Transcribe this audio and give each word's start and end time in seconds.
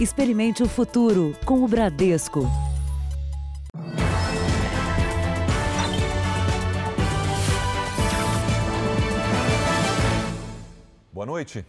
Experimente 0.00 0.62
o 0.62 0.68
futuro 0.68 1.36
com 1.44 1.64
o 1.64 1.66
Bradesco. 1.66 2.42
Boa 11.12 11.26
noite. 11.26 11.66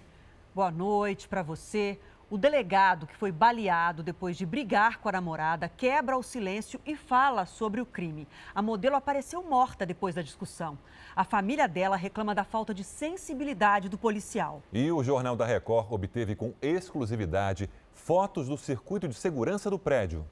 Boa 0.54 0.70
noite 0.70 1.28
para 1.28 1.42
você. 1.42 2.00
O 2.29 2.38
delegado, 2.38 3.07
que 3.07 3.16
foi 3.16 3.32
baleado 3.32 4.04
depois 4.04 4.38
de 4.38 4.46
brigar 4.46 5.00
com 5.00 5.09
a 5.09 5.14
namorada, 5.14 5.68
quebra 5.68 6.16
o 6.16 6.21
silêncio 6.21 6.80
e 6.86 6.96
fala 6.96 7.48
sobre 7.48 7.82
o 7.82 7.86
crime. 7.88 8.27
A 8.54 8.61
modelo 8.61 8.96
apareceu 8.96 9.41
morta 9.41 9.84
depois 9.84 10.14
da 10.14 10.21
discussão. 10.21 10.77
A 11.16 11.23
família 11.23 11.68
dela 11.68 11.96
reclama 11.96 12.36
da 12.36 12.43
falta 12.43 12.71
de 12.71 12.84
sensibilidade 12.84 13.89
do 13.89 13.98
policial. 13.98 14.61
E 14.71 14.91
o 14.91 15.04
Jornal 15.04 15.36
da 15.36 15.48
Record 15.48 15.91
obteve 15.91 16.36
com 16.36 16.54
exclusividade 16.61 17.68
fotos 18.00 18.47
do 18.47 18.57
circuito 18.57 19.07
de 19.07 19.13
segurança 19.13 19.70
do 19.70 19.77
prédio. 19.77 20.26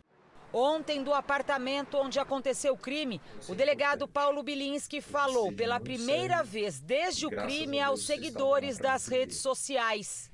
Ontem, 0.51 1.03
do 1.03 1.13
apartamento 1.13 1.97
onde 1.97 2.19
aconteceu 2.19 2.73
o 2.73 2.77
crime, 2.77 3.21
o 3.47 3.53
delegado 3.53 4.07
Paulo 4.07 4.41
Bilinski 4.41 5.01
falou 5.01 5.51
pela 5.51 5.79
primeira 5.79 6.41
vez 6.41 6.79
desde 6.79 7.25
o 7.25 7.29
crime 7.29 7.79
aos 7.79 8.05
seguidores 8.05 8.77
das 8.77 9.07
redes 9.07 9.37
sociais. 9.37 10.31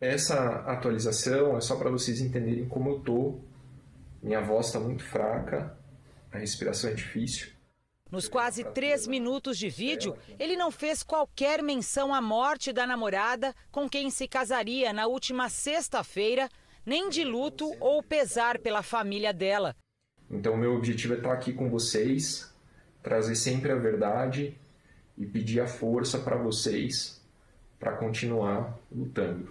Essa 0.00 0.56
atualização 0.66 1.56
é 1.56 1.60
só 1.60 1.76
para 1.76 1.90
vocês 1.90 2.20
entenderem 2.20 2.68
como 2.68 2.90
eu 2.90 3.00
tô. 3.00 3.38
Minha 4.22 4.42
voz 4.42 4.66
está 4.66 4.80
muito 4.80 5.04
fraca, 5.04 5.78
a 6.30 6.38
respiração 6.38 6.90
é 6.90 6.94
difícil. 6.94 7.55
Nos 8.16 8.28
quase 8.28 8.64
três 8.64 9.06
minutos 9.06 9.58
de 9.58 9.68
vídeo, 9.68 10.16
ele 10.38 10.56
não 10.56 10.70
fez 10.70 11.02
qualquer 11.02 11.62
menção 11.62 12.14
à 12.14 12.22
morte 12.22 12.72
da 12.72 12.86
namorada 12.86 13.54
com 13.70 13.86
quem 13.86 14.08
se 14.08 14.26
casaria 14.26 14.90
na 14.90 15.06
última 15.06 15.50
sexta-feira, 15.50 16.48
nem 16.86 17.10
de 17.10 17.22
luto 17.22 17.70
ou 17.78 18.02
pesar 18.02 18.58
pela 18.58 18.82
família 18.82 19.34
dela. 19.34 19.76
Então, 20.30 20.56
meu 20.56 20.74
objetivo 20.74 21.12
é 21.12 21.18
estar 21.18 21.30
aqui 21.30 21.52
com 21.52 21.68
vocês, 21.68 22.50
trazer 23.02 23.34
sempre 23.34 23.70
a 23.70 23.76
verdade 23.76 24.56
e 25.18 25.26
pedir 25.26 25.60
a 25.60 25.66
força 25.66 26.18
para 26.18 26.38
vocês 26.38 27.20
para 27.78 27.92
continuar 27.92 28.78
lutando. 28.90 29.46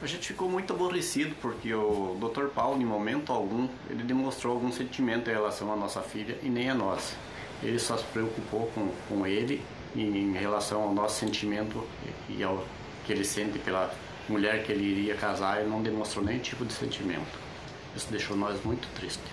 A 0.00 0.06
gente 0.06 0.28
ficou 0.28 0.48
muito 0.48 0.72
aborrecido 0.72 1.34
porque 1.42 1.74
o 1.74 2.16
Dr. 2.20 2.50
Paulo, 2.54 2.80
em 2.80 2.84
momento 2.84 3.32
algum, 3.32 3.68
ele 3.90 4.04
demonstrou 4.04 4.54
algum 4.54 4.70
sentimento 4.70 5.28
em 5.28 5.32
relação 5.32 5.72
à 5.72 5.74
nossa 5.74 6.02
filha 6.02 6.38
e 6.40 6.48
nem 6.48 6.70
a 6.70 6.74
nós. 6.74 7.16
Ele 7.62 7.78
só 7.78 7.96
se 7.96 8.04
preocupou 8.04 8.70
com, 8.74 8.90
com 9.08 9.26
ele 9.26 9.62
em 9.94 10.32
relação 10.32 10.82
ao 10.82 10.92
nosso 10.92 11.20
sentimento 11.20 11.86
e 12.28 12.42
ao 12.42 12.64
que 13.06 13.12
ele 13.12 13.24
sente 13.24 13.58
pela 13.58 13.92
mulher 14.28 14.64
que 14.64 14.72
ele 14.72 14.84
iria 14.84 15.16
casar, 15.16 15.60
ele 15.60 15.70
não 15.70 15.82
demonstrou 15.82 16.24
nenhum 16.24 16.40
tipo 16.40 16.64
de 16.64 16.72
sentimento. 16.72 17.38
Isso 17.94 18.10
deixou 18.10 18.36
nós 18.36 18.62
muito 18.64 18.86
tristes. 18.94 19.24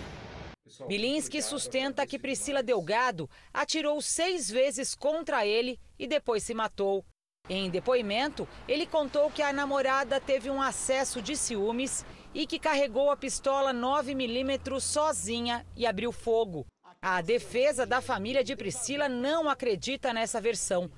Bilinski 0.88 1.42
sustenta 1.42 2.06
que 2.06 2.18
Priscila 2.18 2.64
Delgado 2.64 3.30
atirou 3.54 4.02
seis 4.02 4.50
vezes 4.50 4.96
contra 4.96 5.46
ele 5.46 5.80
e 6.00 6.08
depois 6.08 6.44
se 6.44 6.54
matou. 6.54 7.06
Em 7.50 7.70
depoimento, 7.70 8.48
ele 8.68 8.86
contou 8.86 9.30
que 9.30 9.42
a 9.42 9.52
namorada 9.52 10.20
teve 10.20 10.50
um 10.50 10.62
acesso 10.62 11.22
de 11.22 11.36
ciúmes 11.36 12.06
e 12.34 12.48
que 12.48 12.58
carregou 12.58 13.12
a 13.12 13.18
pistola 13.18 13.74
9mm 13.74 14.80
sozinha 14.80 15.66
e 15.76 15.86
abriu 15.86 16.12
fogo. 16.12 16.66
A 17.06 17.20
defesa 17.20 17.86
da 17.86 18.00
família 18.00 18.46
de 18.46 18.56
Priscila 18.56 19.09
não 19.09 19.50
acredita 19.50 20.14
nessa 20.14 20.40
versão. 20.40 20.90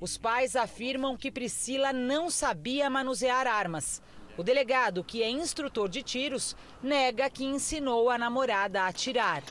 Os 0.00 0.16
pais 0.16 0.56
afirmam 0.56 1.14
que 1.14 1.30
Priscila 1.30 1.92
não 1.92 2.30
sabia 2.30 2.88
manusear 2.88 3.46
armas. 3.46 4.00
O 4.38 4.42
delegado, 4.42 5.04
que 5.04 5.22
é 5.22 5.28
instrutor 5.28 5.90
de 5.90 6.02
tiros, 6.02 6.56
nega 6.82 7.28
que 7.28 7.44
ensinou 7.44 8.08
a 8.08 8.16
namorada 8.16 8.80
a 8.80 8.86
atirar. 8.86 9.42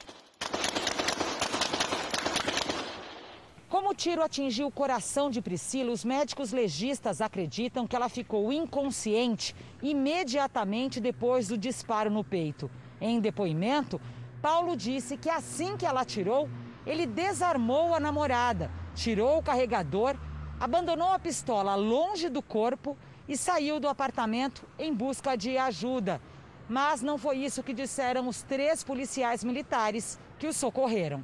Como 3.70 3.92
o 3.92 3.94
tiro 3.94 4.24
atingiu 4.24 4.66
o 4.66 4.72
coração 4.72 5.30
de 5.30 5.40
Priscila, 5.40 5.92
os 5.92 6.04
médicos 6.04 6.52
legistas 6.52 7.22
acreditam 7.22 7.86
que 7.86 7.96
ela 7.96 8.10
ficou 8.10 8.52
inconsciente 8.52 9.56
imediatamente 9.84 11.00
depois 11.00 11.48
do 11.48 11.58
disparo 11.60 12.10
no 12.10 12.24
peito. 12.24 12.72
Em 13.00 13.20
depoimento, 13.20 14.02
Paulo 14.42 14.76
disse 14.76 15.18
que 15.18 15.30
assim 15.30 15.78
que 15.78 15.86
ela 15.86 16.02
atirou, 16.02 16.50
ele 16.86 17.06
desarmou 17.06 17.94
a 17.94 18.00
namorada, 18.00 18.72
tirou 18.96 19.38
o 19.38 19.44
carregador, 19.44 20.16
abandonou 20.60 21.10
a 21.10 21.20
pistola 21.20 21.76
longe 21.76 22.28
do 22.28 22.42
corpo 22.42 22.98
e 23.28 23.38
saiu 23.38 23.80
do 23.80 23.88
apartamento 23.88 24.68
em 24.80 24.94
busca 24.94 25.36
de 25.36 25.58
ajuda. 25.58 26.20
Mas 26.68 27.02
não 27.02 27.18
foi 27.18 27.38
isso 27.38 27.62
que 27.62 27.74
disseram 27.74 28.28
os 28.28 28.42
três 28.42 28.84
policiais 28.84 29.44
militares 29.44 30.20
que 30.40 30.48
o 30.48 30.54
socorreram. 30.54 31.24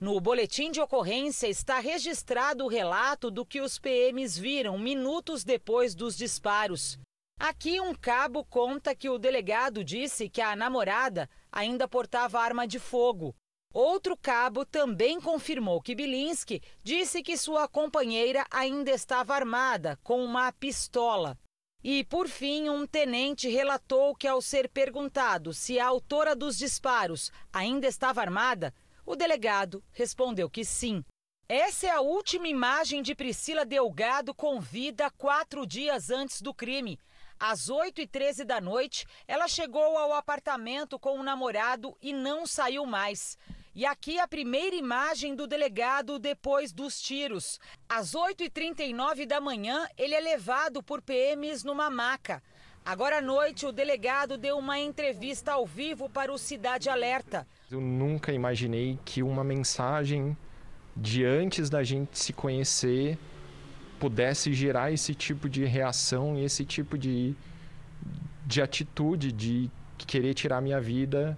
No 0.00 0.20
boletim 0.20 0.70
de 0.70 0.80
ocorrência 0.80 1.48
está 1.48 1.78
registrado 1.78 2.64
o 2.64 2.68
relato 2.68 3.30
do 3.30 3.44
que 3.44 3.60
os 3.60 3.78
PMs 3.78 4.38
viram 4.38 4.78
minutos 4.78 5.44
depois 5.44 5.94
dos 5.94 6.16
disparos. 6.16 6.98
Aqui 7.38 7.80
um 7.80 7.94
cabo 7.94 8.44
conta 8.44 8.94
que 8.94 9.10
o 9.10 9.18
delegado 9.18 9.84
disse 9.84 10.28
que 10.28 10.40
a 10.40 10.56
namorada 10.56 11.28
ainda 11.56 11.88
portava 11.88 12.38
arma 12.38 12.66
de 12.66 12.78
fogo. 12.78 13.34
Outro 13.72 14.14
cabo 14.14 14.66
também 14.66 15.18
confirmou 15.18 15.80
que 15.80 15.94
Bilinski 15.94 16.62
disse 16.84 17.22
que 17.22 17.34
sua 17.38 17.66
companheira 17.66 18.46
ainda 18.50 18.90
estava 18.90 19.34
armada 19.34 19.98
com 20.04 20.22
uma 20.22 20.52
pistola. 20.52 21.38
E, 21.82 22.04
por 22.04 22.28
fim, 22.28 22.68
um 22.68 22.86
tenente 22.86 23.48
relatou 23.48 24.14
que, 24.14 24.28
ao 24.28 24.42
ser 24.42 24.68
perguntado 24.68 25.54
se 25.54 25.80
a 25.80 25.86
autora 25.86 26.36
dos 26.36 26.58
disparos 26.58 27.32
ainda 27.50 27.86
estava 27.86 28.20
armada, 28.20 28.74
o 29.06 29.16
delegado 29.16 29.82
respondeu 29.92 30.50
que 30.50 30.64
sim. 30.64 31.02
Essa 31.48 31.86
é 31.86 31.90
a 31.90 32.02
última 32.02 32.48
imagem 32.48 33.02
de 33.02 33.14
Priscila 33.14 33.64
Delgado 33.64 34.34
com 34.34 34.60
vida 34.60 35.10
quatro 35.12 35.66
dias 35.66 36.10
antes 36.10 36.42
do 36.42 36.52
crime. 36.52 36.98
Às 37.38 37.68
8h13 37.68 38.44
da 38.44 38.60
noite, 38.60 39.06
ela 39.28 39.46
chegou 39.46 39.98
ao 39.98 40.14
apartamento 40.14 40.98
com 40.98 41.18
o 41.18 41.22
namorado 41.22 41.96
e 42.00 42.12
não 42.12 42.46
saiu 42.46 42.86
mais. 42.86 43.36
E 43.74 43.84
aqui 43.84 44.18
a 44.18 44.26
primeira 44.26 44.74
imagem 44.74 45.34
do 45.34 45.46
delegado 45.46 46.18
depois 46.18 46.72
dos 46.72 46.98
tiros. 46.98 47.60
Às 47.86 48.12
8h39 48.12 49.26
da 49.26 49.38
manhã, 49.38 49.86
ele 49.98 50.14
é 50.14 50.20
levado 50.20 50.82
por 50.82 51.02
PMs 51.02 51.62
numa 51.62 51.90
maca. 51.90 52.42
Agora 52.82 53.18
à 53.18 53.20
noite, 53.20 53.66
o 53.66 53.72
delegado 53.72 54.38
deu 54.38 54.56
uma 54.56 54.78
entrevista 54.78 55.52
ao 55.52 55.66
vivo 55.66 56.08
para 56.08 56.32
o 56.32 56.38
Cidade 56.38 56.88
Alerta. 56.88 57.46
Eu 57.70 57.80
nunca 57.80 58.32
imaginei 58.32 58.98
que 59.04 59.22
uma 59.22 59.44
mensagem 59.44 60.34
de 60.96 61.22
antes 61.24 61.68
da 61.68 61.82
gente 61.82 62.18
se 62.18 62.32
conhecer 62.32 63.18
pudesse 63.98 64.52
gerar 64.52 64.92
esse 64.92 65.14
tipo 65.14 65.48
de 65.48 65.64
reação 65.64 66.36
e 66.36 66.44
esse 66.44 66.64
tipo 66.64 66.96
de, 66.96 67.34
de 68.46 68.62
atitude 68.62 69.32
de 69.32 69.70
querer 69.98 70.34
tirar 70.34 70.60
minha 70.60 70.80
vida 70.80 71.36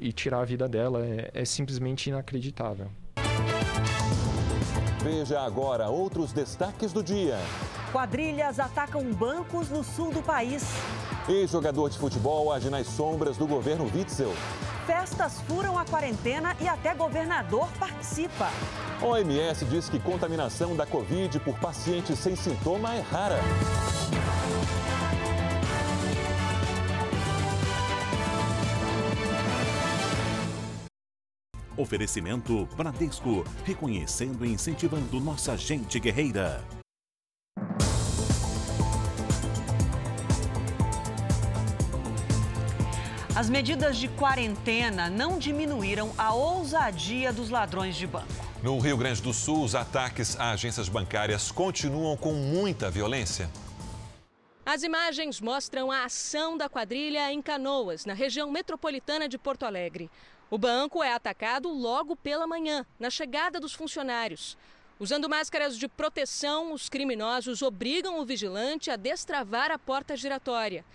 e 0.00 0.12
tirar 0.12 0.40
a 0.40 0.44
vida 0.44 0.68
dela. 0.68 1.04
É, 1.04 1.30
é 1.34 1.44
simplesmente 1.44 2.08
inacreditável. 2.08 2.90
Veja 5.02 5.40
agora 5.40 5.88
outros 5.88 6.32
destaques 6.32 6.92
do 6.92 7.02
dia. 7.02 7.38
Quadrilhas 7.92 8.58
atacam 8.58 9.04
bancos 9.12 9.70
no 9.70 9.84
sul 9.84 10.10
do 10.10 10.20
país. 10.20 10.64
Ex-jogador 11.28 11.88
de 11.90 11.98
futebol 11.98 12.52
age 12.52 12.68
nas 12.70 12.86
sombras 12.86 13.36
do 13.36 13.46
governo 13.46 13.90
Witzel. 13.94 14.32
Festas 14.86 15.40
furam 15.48 15.76
a 15.76 15.84
quarentena 15.84 16.56
e 16.60 16.68
até 16.68 16.94
governador 16.94 17.68
participa. 17.72 18.48
OMS 19.02 19.64
diz 19.64 19.88
que 19.88 19.98
contaminação 19.98 20.76
da 20.76 20.86
Covid 20.86 21.40
por 21.40 21.58
pacientes 21.58 22.16
sem 22.20 22.36
sintoma 22.36 22.94
é 22.94 23.00
rara. 23.00 23.40
Oferecimento 31.76 32.66
Bradesco, 32.76 33.44
reconhecendo 33.64 34.46
e 34.46 34.52
incentivando 34.52 35.20
nossa 35.20 35.56
gente 35.56 35.98
guerreira. 35.98 36.64
As 43.36 43.50
medidas 43.50 43.98
de 43.98 44.08
quarentena 44.08 45.10
não 45.10 45.38
diminuíram 45.38 46.10
a 46.16 46.32
ousadia 46.32 47.30
dos 47.30 47.50
ladrões 47.50 47.94
de 47.94 48.06
banco. 48.06 48.32
No 48.62 48.78
Rio 48.78 48.96
Grande 48.96 49.20
do 49.20 49.30
Sul, 49.34 49.62
os 49.62 49.74
ataques 49.74 50.40
a 50.40 50.52
agências 50.52 50.88
bancárias 50.88 51.52
continuam 51.52 52.16
com 52.16 52.32
muita 52.32 52.90
violência. 52.90 53.50
As 54.64 54.82
imagens 54.82 55.38
mostram 55.38 55.92
a 55.92 56.06
ação 56.06 56.56
da 56.56 56.66
quadrilha 56.66 57.30
em 57.30 57.42
Canoas, 57.42 58.06
na 58.06 58.14
região 58.14 58.50
metropolitana 58.50 59.28
de 59.28 59.36
Porto 59.36 59.66
Alegre. 59.66 60.10
O 60.48 60.56
banco 60.56 61.02
é 61.02 61.12
atacado 61.12 61.68
logo 61.68 62.16
pela 62.16 62.46
manhã, 62.46 62.86
na 62.98 63.10
chegada 63.10 63.60
dos 63.60 63.74
funcionários. 63.74 64.56
Usando 64.98 65.28
máscaras 65.28 65.76
de 65.76 65.86
proteção, 65.88 66.72
os 66.72 66.88
criminosos 66.88 67.60
obrigam 67.60 68.18
o 68.18 68.24
vigilante 68.24 68.90
a 68.90 68.96
destravar 68.96 69.70
a 69.70 69.78
porta 69.78 70.16
giratória. 70.16 70.86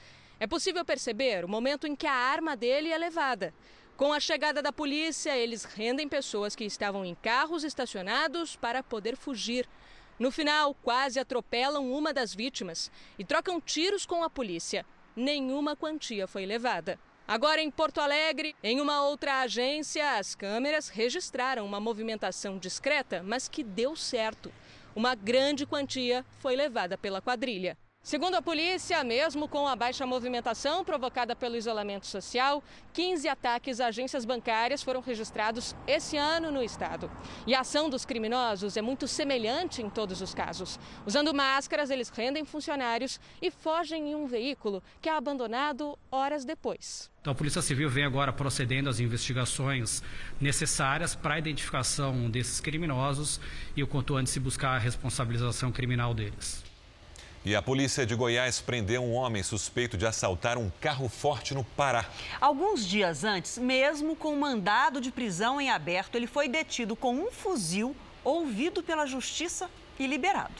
É 0.42 0.48
possível 0.48 0.84
perceber 0.84 1.46
o 1.46 1.48
momento 1.48 1.86
em 1.86 1.96
que 1.96 2.08
a 2.08 2.16
arma 2.16 2.58
dele 2.58 2.90
é 2.90 2.98
levada. 2.98 3.54
Com 3.96 4.12
a 4.12 4.20
chegada 4.20 4.60
da 4.60 4.74
polícia, 4.74 5.38
eles 5.38 5.66
rendem 5.66 6.10
pessoas 6.10 6.56
que 6.56 6.64
estavam 6.64 7.06
em 7.06 7.14
carros 7.14 7.64
estacionados 7.64 8.56
para 8.56 8.82
poder 8.82 9.16
fugir. 9.16 9.70
No 10.18 10.32
final, 10.32 10.74
quase 10.74 11.20
atropelam 11.20 11.92
uma 11.92 12.12
das 12.12 12.34
vítimas 12.34 12.92
e 13.20 13.24
trocam 13.24 13.62
tiros 13.62 14.04
com 14.04 14.24
a 14.24 14.32
polícia. 14.32 14.84
Nenhuma 15.16 15.76
quantia 15.76 16.26
foi 16.26 16.44
levada. 16.48 16.98
Agora, 17.28 17.62
em 17.62 17.70
Porto 17.70 18.02
Alegre, 18.02 18.56
em 18.64 18.82
uma 18.82 19.04
outra 19.04 19.42
agência, 19.42 20.18
as 20.18 20.34
câmeras 20.34 20.90
registraram 20.90 21.68
uma 21.68 21.80
movimentação 21.80 22.58
discreta, 22.58 23.22
mas 23.24 23.48
que 23.48 23.64
deu 23.64 23.96
certo. 23.96 24.52
Uma 24.96 25.14
grande 25.14 25.68
quantia 25.68 26.26
foi 26.40 26.56
levada 26.56 26.98
pela 26.98 27.22
quadrilha. 27.22 27.78
Segundo 28.03 28.33
a 28.33 28.42
polícia, 28.42 29.03
mesmo 29.03 29.48
com 29.48 29.68
a 29.68 29.75
baixa 29.75 30.07
movimentação 30.07 30.83
provocada 30.83 31.36
pelo 31.36 31.56
isolamento 31.56 32.07
social, 32.07 32.63
15 32.94 33.27
ataques 33.30 33.80
a 33.80 33.88
agências 33.88 34.25
bancárias 34.25 34.81
foram 34.81 35.01
registrados 35.01 35.75
esse 35.86 36.18
ano 36.18 36.51
no 36.51 36.63
estado. 36.63 37.12
E 37.45 37.53
a 37.53 37.59
ação 37.59 37.92
dos 37.92 38.03
criminosos 38.03 38.75
é 38.75 38.81
muito 38.81 39.07
semelhante 39.07 39.83
em 39.83 39.89
todos 39.89 40.19
os 40.19 40.33
casos. 40.33 40.80
Usando 41.06 41.31
máscaras, 41.31 41.92
eles 41.92 42.09
rendem 42.09 42.44
funcionários 42.44 43.19
e 43.39 43.51
fogem 43.51 44.09
em 44.09 44.15
um 44.15 44.25
veículo 44.25 44.81
que 45.00 45.07
é 45.07 45.15
abandonado 45.15 45.95
horas 46.12 46.44
depois. 46.44 47.12
Então, 47.21 47.33
a 47.33 47.36
Polícia 47.36 47.62
Civil 47.62 47.88
vem 47.88 48.04
agora 48.04 48.33
procedendo 48.33 48.89
às 48.89 49.00
investigações 49.00 50.01
necessárias 50.39 51.13
para 51.13 51.36
a 51.36 51.39
identificação 51.39 52.31
desses 52.31 52.59
criminosos 52.59 53.39
e 53.75 53.83
o 53.83 53.88
quanto 53.88 54.15
antes 54.15 54.33
se 54.33 54.39
buscar 54.39 54.71
a 54.71 54.80
responsabilização 54.80 55.71
criminal 55.71 56.15
deles. 56.15 56.70
E 57.44 57.56
a 57.56 57.62
polícia 57.62 58.06
de 58.06 58.14
Goiás 58.14 58.62
prendeu 58.62 59.02
um 59.02 59.16
homem 59.16 59.42
suspeito 59.42 59.98
de 59.98 60.06
assaltar 60.06 60.60
um 60.60 60.70
carro 60.80 61.10
forte 61.10 61.56
no 61.56 61.64
Pará. 61.64 62.06
Alguns 62.40 62.86
dias 62.86 63.24
antes, 63.24 63.58
mesmo 63.58 64.16
com 64.16 64.36
mandado 64.36 65.02
de 65.02 65.12
prisão 65.12 65.60
em 65.60 65.68
aberto, 65.72 66.16
ele 66.16 66.28
foi 66.28 66.48
detido 66.48 66.96
com 66.96 67.16
um 67.16 67.32
fuzil, 67.32 67.96
ouvido 68.24 68.84
pela 68.84 69.08
justiça 69.08 69.72
e 69.98 70.06
liberado. 70.06 70.54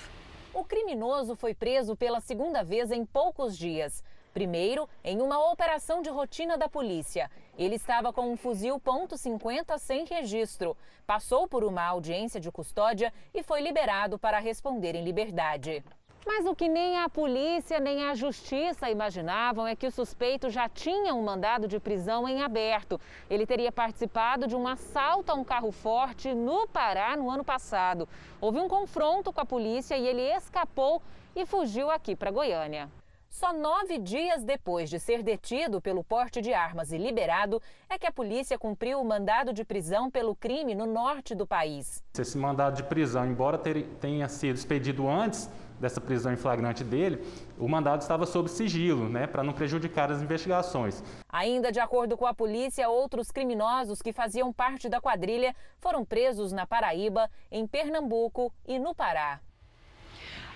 O 0.52 0.64
criminoso 0.64 1.36
foi 1.36 1.54
preso 1.54 1.96
pela 1.96 2.20
segunda 2.20 2.64
vez 2.64 2.90
em 2.90 3.06
poucos 3.06 3.56
dias. 3.56 4.04
Primeiro, 4.34 4.90
em 5.04 5.22
uma 5.22 5.52
operação 5.52 6.02
de 6.02 6.10
rotina 6.10 6.58
da 6.58 6.68
polícia. 6.68 7.30
Ele 7.60 7.76
estava 7.76 8.12
com 8.12 8.32
um 8.32 8.36
fuzil 8.36 8.80
.50 8.80 9.78
sem 9.78 10.04
registro. 10.06 10.76
Passou 11.06 11.48
por 11.48 11.64
uma 11.64 11.84
audiência 11.84 12.40
de 12.40 12.50
custódia 12.50 13.14
e 13.36 13.44
foi 13.44 13.62
liberado 13.62 14.18
para 14.18 14.40
responder 14.40 14.96
em 14.96 15.04
liberdade. 15.04 15.84
Mas 16.26 16.46
o 16.46 16.56
que 16.56 16.70
nem 16.70 17.00
a 17.00 17.10
polícia 17.10 17.80
nem 17.80 18.08
a 18.08 18.14
justiça 18.14 18.90
imaginavam 18.92 19.66
é 19.66 19.76
que 19.76 19.88
o 19.88 19.92
suspeito 19.92 20.50
já 20.50 20.70
tinha 20.70 21.16
um 21.16 21.24
mandado 21.24 21.68
de 21.68 21.80
prisão 21.80 22.30
em 22.30 22.44
aberto. 22.44 23.02
Ele 23.30 23.46
teria 23.46 23.72
participado 23.72 24.48
de 24.48 24.56
um 24.56 24.68
assalto 24.68 25.32
a 25.32 25.36
um 25.36 25.44
carro 25.44 25.72
forte 25.72 26.32
no 26.34 26.68
Pará 26.68 27.18
no 27.18 27.30
ano 27.30 27.44
passado. 27.44 28.08
Houve 28.40 28.60
um 28.60 28.68
confronto 28.68 29.34
com 29.34 29.42
a 29.42 29.46
polícia 29.46 29.98
e 29.98 30.08
ele 30.08 30.22
escapou 30.22 31.02
e 31.36 31.44
fugiu 31.46 31.90
aqui 31.90 32.16
para 32.16 32.30
Goiânia. 32.30 32.88
Só 33.28 33.54
nove 33.54 33.98
dias 33.98 34.44
depois 34.44 34.90
de 34.90 35.00
ser 35.00 35.24
detido 35.24 35.82
pelo 35.82 36.04
porte 36.04 36.42
de 36.42 36.54
armas 36.54 36.92
e 36.92 36.98
liberado, 36.98 37.62
é 37.90 37.98
que 37.98 38.06
a 38.06 38.12
polícia 38.12 38.60
cumpriu 38.60 39.00
o 39.00 39.06
mandado 39.06 39.54
de 39.54 39.64
prisão 39.64 40.12
pelo 40.12 40.36
crime 40.36 40.76
no 40.76 40.86
norte 40.86 41.34
do 41.34 41.48
país. 41.48 42.04
Esse 42.20 42.38
mandado 42.38 42.76
de 42.76 42.84
prisão, 42.84 43.26
embora 43.26 43.58
tenha 43.58 44.28
sido 44.28 44.58
expedido 44.58 45.08
antes 45.08 45.50
dessa 45.82 46.00
prisão 46.00 46.32
em 46.32 46.38
flagrante 46.38 46.84
dele, 46.84 47.22
o 47.58 47.68
mandado 47.68 48.02
estava 48.02 48.26
sob 48.26 48.50
sigilo, 48.50 49.10
né, 49.10 49.28
para 49.28 49.44
não 49.44 49.52
prejudicar 49.52 50.12
as 50.12 50.22
investigações. 50.22 51.04
Ainda 51.28 51.72
de 51.72 51.80
acordo 51.80 52.16
com 52.16 52.26
a 52.26 52.34
polícia, 52.34 52.88
outros 52.88 53.32
criminosos 53.32 54.02
que 54.02 54.14
faziam 54.14 54.54
parte 54.54 54.88
da 54.88 55.02
quadrilha 55.02 55.56
foram 55.80 56.06
presos 56.06 56.52
na 56.52 56.66
Paraíba, 56.66 57.30
em 57.52 57.68
Pernambuco 57.68 58.54
e 58.66 58.80
no 58.80 58.96
Pará. 58.96 59.42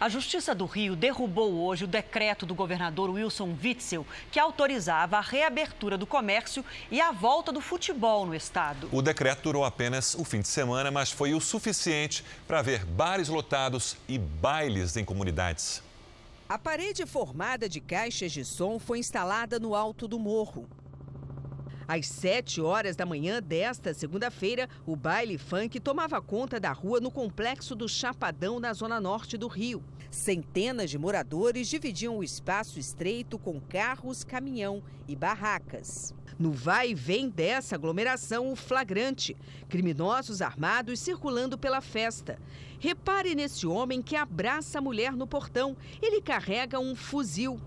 A 0.06 0.08
Justiça 0.08 0.54
do 0.54 0.66
Rio 0.66 0.96
derrubou 0.96 1.66
hoje 1.66 1.84
o 1.84 1.88
decreto 1.88 2.46
do 2.46 2.54
governador 2.54 3.10
Wilson 3.10 3.58
Witzel, 3.60 4.06
que 4.32 4.40
autorizava 4.40 5.18
a 5.18 5.20
reabertura 5.20 5.98
do 5.98 6.06
comércio 6.06 6.64
e 6.92 7.02
a 7.02 7.12
volta 7.12 7.52
do 7.52 7.60
futebol 7.60 8.24
no 8.24 8.36
estado. 8.36 8.88
O 8.92 9.02
decreto 9.02 9.42
durou 9.42 9.66
apenas 9.66 10.14
o 10.14 10.24
fim 10.24 10.42
de 10.42 10.48
semana, 10.48 10.92
mas 10.92 11.10
foi 11.10 11.34
o 11.34 11.42
suficiente 11.42 12.24
para 12.48 12.62
ver 12.62 12.86
bares 12.86 13.30
lotados 13.30 13.98
e 14.08 14.20
bailes 14.20 14.96
em 14.96 15.04
comunidades. 15.04 15.82
A 16.48 16.60
parede 16.60 17.04
formada 17.08 17.68
de 17.68 17.80
caixas 17.80 18.32
de 18.32 18.46
som 18.46 18.78
foi 18.78 19.00
instalada 19.00 19.58
no 19.58 19.74
alto 19.74 20.08
do 20.08 20.20
morro. 20.20 20.70
Às 21.88 22.08
7 22.08 22.62
horas 22.62 22.96
da 22.96 23.06
manhã 23.06 23.42
desta 23.42 23.94
segunda-feira, 23.94 24.68
o 24.86 24.96
baile 24.96 25.38
funk 25.38 25.80
tomava 25.80 26.20
conta 26.20 26.60
da 26.60 26.72
rua 26.72 27.00
no 27.00 27.12
complexo 27.12 27.76
do 27.76 27.88
Chapadão, 27.88 28.60
na 28.60 28.72
zona 28.74 29.00
norte 29.00 29.38
do 29.38 29.48
Rio. 29.48 29.84
Centenas 30.16 30.90
de 30.90 30.98
moradores 30.98 31.68
dividiam 31.68 32.18
o 32.18 32.24
espaço 32.24 32.80
estreito 32.80 33.38
com 33.38 33.60
carros, 33.60 34.24
caminhão 34.24 34.82
e 35.10 35.14
barracas. 35.14 36.16
No 36.40 36.54
vai 36.54 36.92
e 36.92 36.96
vem 36.96 37.30
dessa 37.30 37.76
aglomeração, 37.76 38.50
o 38.50 38.56
flagrante: 38.56 39.36
criminosos 39.68 40.42
armados 40.42 41.02
circulando 41.02 41.58
pela 41.58 41.82
festa. 41.82 42.40
Repare 42.80 43.36
nesse 43.36 43.68
homem 43.68 44.02
que 44.02 44.16
abraça 44.16 44.80
a 44.80 44.82
mulher 44.82 45.12
no 45.12 45.28
portão. 45.28 45.76
Ele 46.02 46.22
carrega 46.22 46.80
um 46.80 46.96
fuzil. 46.96 47.60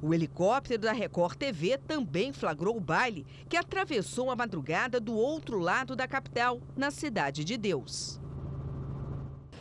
O 0.00 0.14
helicóptero 0.14 0.80
da 0.80 0.92
Record 0.92 1.36
TV 1.36 1.76
também 1.76 2.32
flagrou 2.32 2.74
o 2.78 2.80
baile, 2.80 3.26
que 3.50 3.56
atravessou 3.56 4.30
a 4.30 4.36
madrugada 4.36 4.98
do 4.98 5.14
outro 5.14 5.58
lado 5.58 5.94
da 5.94 6.08
capital, 6.08 6.58
na 6.74 6.90
Cidade 6.90 7.44
de 7.44 7.58
Deus. 7.58 8.18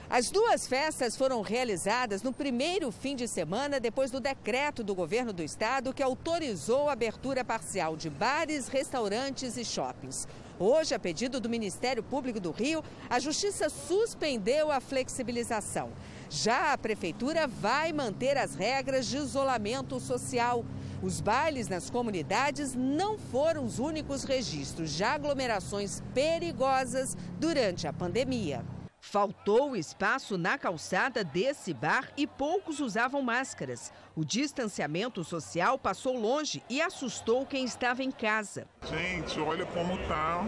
As 0.09 0.31
duas 0.31 0.65
festas 0.65 1.18
foram 1.18 1.42
realizadas 1.42 2.24
no 2.24 2.31
primeiro 2.31 2.89
fim 2.94 3.13
de 3.13 3.27
semana 3.27 3.77
depois 3.77 4.09
do 4.09 4.21
decreto 4.21 4.81
do 4.81 4.95
governo 4.95 5.33
do 5.33 5.44
estado 5.44 5.94
que 5.94 6.01
autorizou 6.01 6.88
a 6.88 6.94
abertura 6.94 7.44
parcial 7.44 7.98
de 7.98 8.09
bares, 8.09 8.69
restaurantes 8.69 9.57
e 9.57 9.65
shoppings. 9.65 10.25
Hoje, 10.57 10.95
a 10.95 11.00
pedido 11.00 11.42
do 11.42 11.50
Ministério 11.50 12.01
Público 12.01 12.39
do 12.39 12.51
Rio, 12.51 12.81
a 13.09 13.19
Justiça 13.19 13.68
suspendeu 13.68 14.71
a 14.71 14.80
flexibilização. 14.80 15.92
Já 16.30 16.71
a 16.71 16.77
Prefeitura 16.77 17.45
vai 17.45 17.92
manter 17.92 18.38
as 18.38 18.56
regras 18.56 19.07
de 19.07 19.18
isolamento 19.18 20.00
social. 20.00 20.63
Os 21.04 21.19
bailes 21.19 21.68
nas 21.68 21.89
comunidades 21.89 22.73
não 22.73 23.18
foram 23.18 23.66
os 23.66 23.78
únicos 23.78 24.23
registros 24.23 24.94
de 24.94 25.04
aglomerações 25.04 26.02
perigosas 26.14 27.18
durante 27.37 27.85
a 27.85 27.92
pandemia. 27.92 28.64
Faltou 29.09 29.73
espaço 29.73 30.37
na 30.37 30.57
calçada 30.57 31.23
desse 31.23 31.73
bar 31.73 32.11
e 32.18 32.28
poucos 32.28 32.81
usavam 32.81 33.21
máscaras. 33.21 33.90
O 34.14 34.26
distanciamento 34.26 35.23
social 35.23 35.80
passou 35.80 36.19
longe 36.19 36.61
e 36.69 36.81
assustou 36.81 37.45
quem 37.45 37.64
estava 37.64 38.04
em 38.04 38.11
casa. 38.11 38.68
Gente, 38.85 39.40
olha 39.40 39.66
como 39.68 39.97
tá 40.09 40.45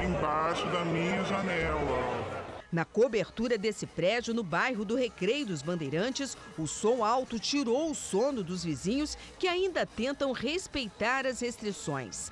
embaixo 0.00 0.64
da 0.68 0.84
minha 0.84 1.24
janela. 1.24 2.48
Na 2.70 2.84
cobertura 2.84 3.58
desse 3.58 3.86
prédio, 3.86 4.32
no 4.32 4.44
bairro 4.44 4.84
do 4.84 4.94
Recreio 4.94 5.46
dos 5.46 5.60
Bandeirantes, 5.60 6.36
o 6.56 6.64
som 6.68 7.04
alto 7.04 7.40
tirou 7.40 7.90
o 7.90 7.94
sono 7.94 8.44
dos 8.44 8.62
vizinhos 8.62 9.18
que 9.36 9.48
ainda 9.48 9.84
tentam 9.84 10.30
respeitar 10.30 11.26
as 11.26 11.40
restrições. 11.40 12.30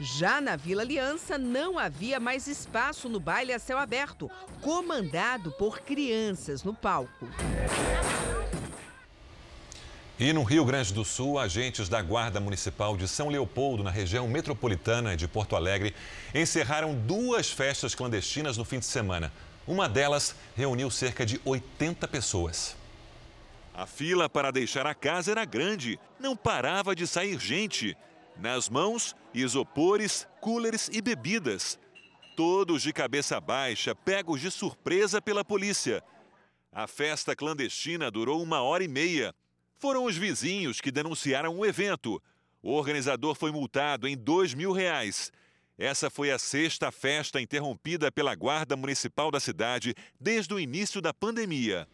Já 0.00 0.40
na 0.40 0.56
Vila 0.56 0.82
Aliança, 0.82 1.38
não 1.38 1.78
havia 1.78 2.18
mais 2.18 2.46
espaço 2.46 3.08
no 3.08 3.20
baile 3.20 3.52
a 3.52 3.58
céu 3.58 3.78
aberto, 3.78 4.30
comandado 4.60 5.52
por 5.52 5.80
crianças 5.80 6.64
no 6.64 6.74
palco. 6.74 7.28
E 10.18 10.32
no 10.32 10.42
Rio 10.42 10.64
Grande 10.64 10.92
do 10.92 11.04
Sul, 11.04 11.38
agentes 11.38 11.88
da 11.88 12.00
Guarda 12.00 12.40
Municipal 12.40 12.96
de 12.96 13.06
São 13.06 13.28
Leopoldo, 13.28 13.82
na 13.82 13.90
região 13.90 14.26
metropolitana 14.28 15.16
de 15.16 15.26
Porto 15.26 15.56
Alegre, 15.56 15.94
encerraram 16.34 16.94
duas 16.94 17.50
festas 17.50 17.94
clandestinas 17.94 18.56
no 18.56 18.64
fim 18.64 18.78
de 18.78 18.86
semana. 18.86 19.32
Uma 19.66 19.88
delas 19.88 20.34
reuniu 20.56 20.90
cerca 20.90 21.24
de 21.24 21.40
80 21.44 22.06
pessoas. 22.08 22.76
A 23.74 23.86
fila 23.86 24.28
para 24.28 24.52
deixar 24.52 24.86
a 24.86 24.94
casa 24.94 25.32
era 25.32 25.44
grande, 25.44 25.98
não 26.20 26.36
parava 26.36 26.94
de 26.94 27.06
sair 27.08 27.38
gente. 27.40 27.96
Nas 28.36 28.68
mãos, 28.68 29.14
isopores, 29.32 30.26
coolers 30.40 30.88
e 30.92 31.00
bebidas. 31.00 31.78
Todos 32.36 32.82
de 32.82 32.92
cabeça 32.92 33.40
baixa, 33.40 33.94
pegos 33.94 34.40
de 34.40 34.50
surpresa 34.50 35.22
pela 35.22 35.44
polícia. 35.44 36.02
A 36.72 36.88
festa 36.88 37.36
clandestina 37.36 38.10
durou 38.10 38.42
uma 38.42 38.60
hora 38.60 38.82
e 38.82 38.88
meia. 38.88 39.32
Foram 39.78 40.04
os 40.04 40.16
vizinhos 40.16 40.80
que 40.80 40.90
denunciaram 40.90 41.56
o 41.56 41.64
evento. 41.64 42.20
O 42.60 42.72
organizador 42.72 43.36
foi 43.36 43.52
multado 43.52 44.08
em 44.08 44.16
dois 44.16 44.52
mil 44.52 44.72
reais. 44.72 45.30
Essa 45.78 46.10
foi 46.10 46.30
a 46.30 46.38
sexta 46.38 46.90
festa 46.90 47.40
interrompida 47.40 48.10
pela 48.10 48.34
Guarda 48.34 48.76
Municipal 48.76 49.30
da 49.30 49.38
cidade 49.38 49.94
desde 50.20 50.54
o 50.54 50.58
início 50.58 51.00
da 51.00 51.14
pandemia. 51.14 51.88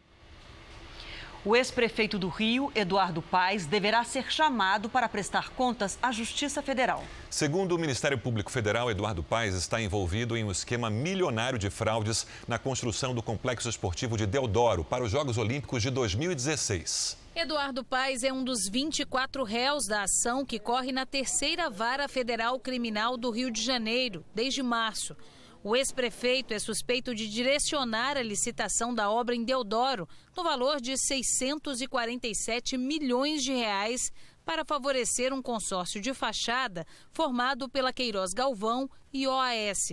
O 1.42 1.56
ex-prefeito 1.56 2.18
do 2.18 2.28
Rio, 2.28 2.70
Eduardo 2.74 3.22
Paes, 3.22 3.64
deverá 3.64 4.04
ser 4.04 4.30
chamado 4.30 4.90
para 4.90 5.08
prestar 5.08 5.48
contas 5.48 5.98
à 6.02 6.12
Justiça 6.12 6.60
Federal. 6.60 7.02
Segundo 7.30 7.74
o 7.74 7.78
Ministério 7.78 8.18
Público 8.18 8.50
Federal, 8.50 8.90
Eduardo 8.90 9.22
Paes 9.22 9.54
está 9.54 9.80
envolvido 9.80 10.36
em 10.36 10.44
um 10.44 10.50
esquema 10.50 10.90
milionário 10.90 11.58
de 11.58 11.70
fraudes 11.70 12.26
na 12.46 12.58
construção 12.58 13.14
do 13.14 13.22
complexo 13.22 13.70
esportivo 13.70 14.18
de 14.18 14.26
Deodoro 14.26 14.84
para 14.84 15.02
os 15.02 15.10
Jogos 15.10 15.38
Olímpicos 15.38 15.80
de 15.80 15.88
2016. 15.88 17.16
Eduardo 17.34 17.82
Paes 17.82 18.22
é 18.22 18.30
um 18.30 18.44
dos 18.44 18.68
24 18.68 19.42
réus 19.42 19.86
da 19.86 20.02
ação 20.02 20.44
que 20.44 20.58
corre 20.58 20.92
na 20.92 21.06
terceira 21.06 21.70
vara 21.70 22.06
federal 22.06 22.60
criminal 22.60 23.16
do 23.16 23.30
Rio 23.30 23.50
de 23.50 23.62
Janeiro, 23.62 24.22
desde 24.34 24.62
março. 24.62 25.16
O 25.62 25.76
ex-prefeito 25.76 26.54
é 26.54 26.58
suspeito 26.58 27.14
de 27.14 27.28
direcionar 27.28 28.16
a 28.16 28.22
licitação 28.22 28.94
da 28.94 29.10
obra 29.10 29.34
em 29.34 29.44
Deodoro, 29.44 30.08
no 30.34 30.42
valor 30.42 30.80
de 30.80 30.96
647 30.96 32.78
milhões 32.78 33.44
de 33.44 33.52
reais, 33.52 34.10
para 34.42 34.64
favorecer 34.64 35.34
um 35.34 35.42
consórcio 35.42 36.00
de 36.00 36.14
fachada 36.14 36.86
formado 37.12 37.68
pela 37.68 37.92
Queiroz 37.92 38.32
Galvão 38.32 38.88
e 39.12 39.26
OAS. 39.26 39.92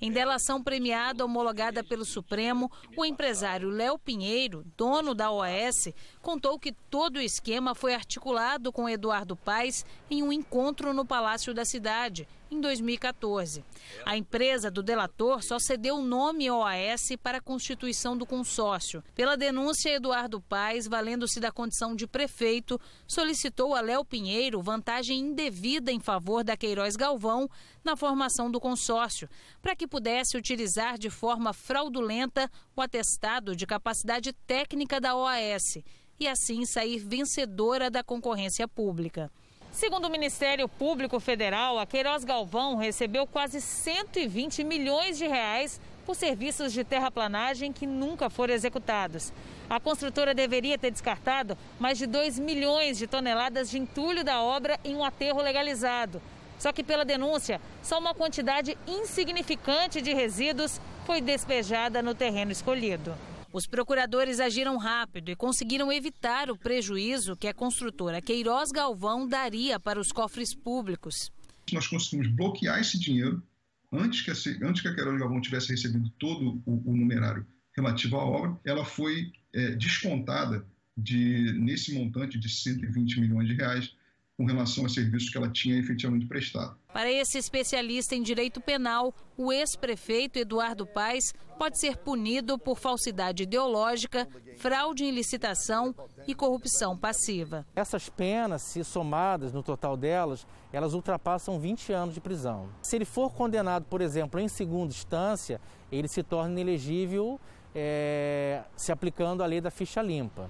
Em 0.00 0.10
delação 0.10 0.62
premiada 0.62 1.24
homologada 1.24 1.82
pelo 1.82 2.04
Supremo, 2.04 2.70
o 2.96 3.04
empresário 3.04 3.68
Léo 3.68 3.98
Pinheiro, 3.98 4.64
dono 4.76 5.14
da 5.14 5.30
OAS, 5.30 5.88
contou 6.22 6.58
que 6.58 6.72
todo 6.90 7.16
o 7.16 7.22
esquema 7.22 7.74
foi 7.74 7.94
articulado 7.94 8.72
com 8.72 8.88
Eduardo 8.88 9.36
Paes 9.36 9.84
em 10.10 10.22
um 10.22 10.32
encontro 10.32 10.92
no 10.92 11.04
Palácio 11.04 11.54
da 11.54 11.64
Cidade, 11.64 12.26
em 12.50 12.60
2014. 12.60 13.64
A 14.04 14.16
empresa 14.16 14.70
do 14.70 14.82
delator 14.82 15.42
só 15.42 15.58
cedeu 15.58 15.96
o 15.96 16.02
nome 16.02 16.50
OAS 16.50 17.10
para 17.22 17.38
a 17.38 17.42
constituição 17.42 18.16
do 18.16 18.24
consórcio. 18.24 19.02
Pela 19.14 19.36
denúncia, 19.36 19.90
Eduardo 19.90 20.40
Paes, 20.40 20.86
valendo-se 20.86 21.40
da 21.40 21.52
condição 21.52 21.94
de 21.94 22.06
prefeito, 22.06 22.80
solicitou 23.06 23.74
a 23.74 23.80
Léo 23.80 24.04
Pinheiro 24.04 24.62
vantagem 24.62 25.18
indevida 25.18 25.92
em 25.92 26.00
favor 26.00 26.42
da 26.42 26.56
Queiroz 26.56 26.96
Galvão 26.96 27.48
na 27.84 27.96
formação 27.96 28.50
do 28.50 28.60
consórcio, 28.60 29.28
para 29.62 29.76
que 29.76 29.86
pudesse 29.86 30.36
utilizar 30.36 30.98
de 30.98 31.10
forma 31.10 31.52
fraudulenta 31.52 32.50
o 32.76 32.80
atestado 32.80 33.54
de 33.54 33.66
capacidade 33.66 34.32
técnica 34.32 35.00
da 35.00 35.16
OAS 35.16 35.78
e 36.20 36.26
assim 36.26 36.64
sair 36.64 36.98
vencedora 36.98 37.90
da 37.90 38.02
concorrência 38.02 38.66
pública. 38.66 39.30
Segundo 39.70 40.06
o 40.06 40.10
Ministério 40.10 40.68
Público 40.68 41.20
Federal, 41.20 41.78
a 41.78 41.86
Queiroz 41.86 42.24
Galvão 42.24 42.76
recebeu 42.76 43.26
quase 43.26 43.60
120 43.60 44.64
milhões 44.64 45.18
de 45.18 45.26
reais 45.26 45.80
por 46.04 46.16
serviços 46.16 46.72
de 46.72 46.82
terraplanagem 46.82 47.72
que 47.72 47.86
nunca 47.86 48.30
foram 48.30 48.54
executados. 48.54 49.32
A 49.68 49.78
construtora 49.78 50.34
deveria 50.34 50.78
ter 50.78 50.90
descartado 50.90 51.56
mais 51.78 51.98
de 51.98 52.06
2 52.06 52.38
milhões 52.38 52.96
de 52.96 53.06
toneladas 53.06 53.68
de 53.70 53.78
entulho 53.78 54.24
da 54.24 54.40
obra 54.42 54.80
em 54.82 54.96
um 54.96 55.04
aterro 55.04 55.42
legalizado. 55.42 56.20
Só 56.58 56.72
que, 56.72 56.82
pela 56.82 57.04
denúncia, 57.04 57.60
só 57.82 57.98
uma 57.98 58.14
quantidade 58.14 58.76
insignificante 58.86 60.02
de 60.02 60.12
resíduos 60.12 60.80
foi 61.06 61.20
despejada 61.20 62.02
no 62.02 62.14
terreno 62.14 62.50
escolhido. 62.50 63.14
Os 63.52 63.66
procuradores 63.66 64.40
agiram 64.40 64.76
rápido 64.76 65.30
e 65.30 65.36
conseguiram 65.36 65.90
evitar 65.90 66.50
o 66.50 66.58
prejuízo 66.58 67.36
que 67.36 67.46
a 67.46 67.54
construtora 67.54 68.20
Queiroz 68.20 68.70
Galvão 68.70 69.26
daria 69.26 69.80
para 69.80 69.98
os 69.98 70.12
cofres 70.12 70.54
públicos. 70.54 71.30
Nós 71.72 71.86
conseguimos 71.86 72.28
bloquear 72.28 72.78
esse 72.78 72.98
dinheiro 72.98 73.42
antes 73.90 74.20
que 74.20 74.30
a, 74.30 74.68
antes 74.68 74.82
que 74.82 74.88
a 74.88 74.94
Queiroz 74.94 75.18
Galvão 75.18 75.40
tivesse 75.40 75.70
recebido 75.70 76.10
todo 76.18 76.62
o, 76.66 76.90
o 76.90 76.96
numerário 76.96 77.46
relativo 77.74 78.16
à 78.16 78.24
obra, 78.24 78.58
ela 78.64 78.84
foi 78.84 79.32
é, 79.52 79.70
descontada 79.70 80.66
de, 80.96 81.52
nesse 81.58 81.94
montante 81.94 82.38
de 82.38 82.48
120 82.48 83.20
milhões 83.20 83.48
de 83.48 83.54
reais 83.54 83.94
com 84.38 84.44
relação 84.44 84.84
aos 84.84 84.94
serviços 84.94 85.28
que 85.28 85.36
ela 85.36 85.50
tinha 85.50 85.76
efetivamente 85.76 86.24
prestado. 86.24 86.76
Para 86.92 87.10
esse 87.10 87.36
especialista 87.36 88.14
em 88.14 88.22
direito 88.22 88.60
penal, 88.60 89.12
o 89.36 89.52
ex-prefeito 89.52 90.38
Eduardo 90.38 90.86
Paes 90.86 91.34
pode 91.58 91.76
ser 91.80 91.96
punido 91.96 92.56
por 92.56 92.78
falsidade 92.78 93.42
ideológica, 93.42 94.28
fraude 94.56 95.04
em 95.04 95.10
licitação 95.10 95.92
e 96.24 96.36
corrupção 96.36 96.96
passiva. 96.96 97.66
Essas 97.74 98.08
penas, 98.08 98.62
se 98.62 98.84
somadas 98.84 99.52
no 99.52 99.60
total 99.60 99.96
delas, 99.96 100.46
elas 100.72 100.94
ultrapassam 100.94 101.58
20 101.58 101.92
anos 101.92 102.14
de 102.14 102.20
prisão. 102.20 102.68
Se 102.80 102.94
ele 102.94 103.04
for 103.04 103.32
condenado, 103.32 103.86
por 103.86 104.00
exemplo, 104.00 104.38
em 104.38 104.46
segunda 104.46 104.92
instância, 104.92 105.60
ele 105.90 106.06
se 106.06 106.22
torna 106.22 106.52
inelegível 106.52 107.40
é, 107.74 108.62
se 108.76 108.92
aplicando 108.92 109.42
a 109.42 109.46
lei 109.46 109.60
da 109.60 109.70
ficha 109.70 110.00
limpa. 110.00 110.48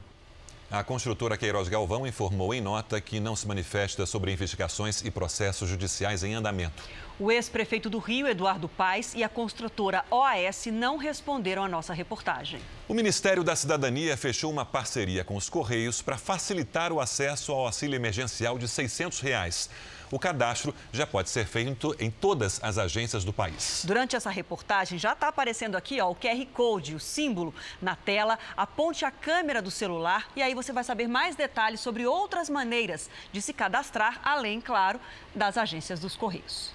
A 0.70 0.84
construtora 0.84 1.38
Queiroz 1.38 1.66
Galvão 1.66 2.06
informou 2.06 2.52
em 2.52 2.60
nota 2.60 3.00
que 3.00 3.18
não 3.18 3.34
se 3.34 3.48
manifesta 3.48 4.04
sobre 4.04 4.32
investigações 4.32 5.02
e 5.02 5.10
processos 5.10 5.66
judiciais 5.66 6.22
em 6.22 6.34
andamento. 6.34 6.82
O 7.18 7.32
ex-prefeito 7.32 7.88
do 7.88 7.98
Rio, 7.98 8.28
Eduardo 8.28 8.68
Paes, 8.68 9.14
e 9.14 9.24
a 9.24 9.30
construtora 9.30 10.04
OAS 10.10 10.66
não 10.66 10.98
responderam 10.98 11.64
à 11.64 11.68
nossa 11.68 11.94
reportagem. 11.94 12.60
O 12.86 12.92
Ministério 12.92 13.42
da 13.42 13.56
Cidadania 13.56 14.14
fechou 14.14 14.52
uma 14.52 14.66
parceria 14.66 15.24
com 15.24 15.36
os 15.36 15.48
Correios 15.48 16.02
para 16.02 16.18
facilitar 16.18 16.92
o 16.92 17.00
acesso 17.00 17.50
ao 17.50 17.64
auxílio 17.64 17.96
emergencial 17.96 18.58
de 18.58 18.68
600 18.68 19.20
reais 19.20 19.70
o 20.10 20.18
cadastro 20.18 20.74
já 20.92 21.06
pode 21.06 21.30
ser 21.30 21.46
feito 21.46 21.94
em 21.98 22.10
todas 22.10 22.60
as 22.62 22.78
agências 22.78 23.24
do 23.24 23.32
país. 23.32 23.84
Durante 23.86 24.16
essa 24.16 24.30
reportagem, 24.30 24.98
já 24.98 25.12
está 25.12 25.28
aparecendo 25.28 25.76
aqui 25.76 26.00
ó, 26.00 26.10
o 26.10 26.14
QR 26.14 26.46
Code, 26.52 26.94
o 26.94 27.00
símbolo 27.00 27.54
na 27.80 27.94
tela. 27.94 28.38
Aponte 28.56 29.04
a 29.04 29.10
câmera 29.10 29.60
do 29.60 29.70
celular 29.70 30.28
e 30.34 30.42
aí 30.42 30.54
você 30.54 30.72
vai 30.72 30.84
saber 30.84 31.08
mais 31.08 31.36
detalhes 31.36 31.80
sobre 31.80 32.06
outras 32.06 32.48
maneiras 32.48 33.10
de 33.32 33.42
se 33.42 33.52
cadastrar, 33.52 34.20
além, 34.22 34.60
claro, 34.60 35.00
das 35.34 35.56
agências 35.56 36.00
dos 36.00 36.16
Correios. 36.16 36.72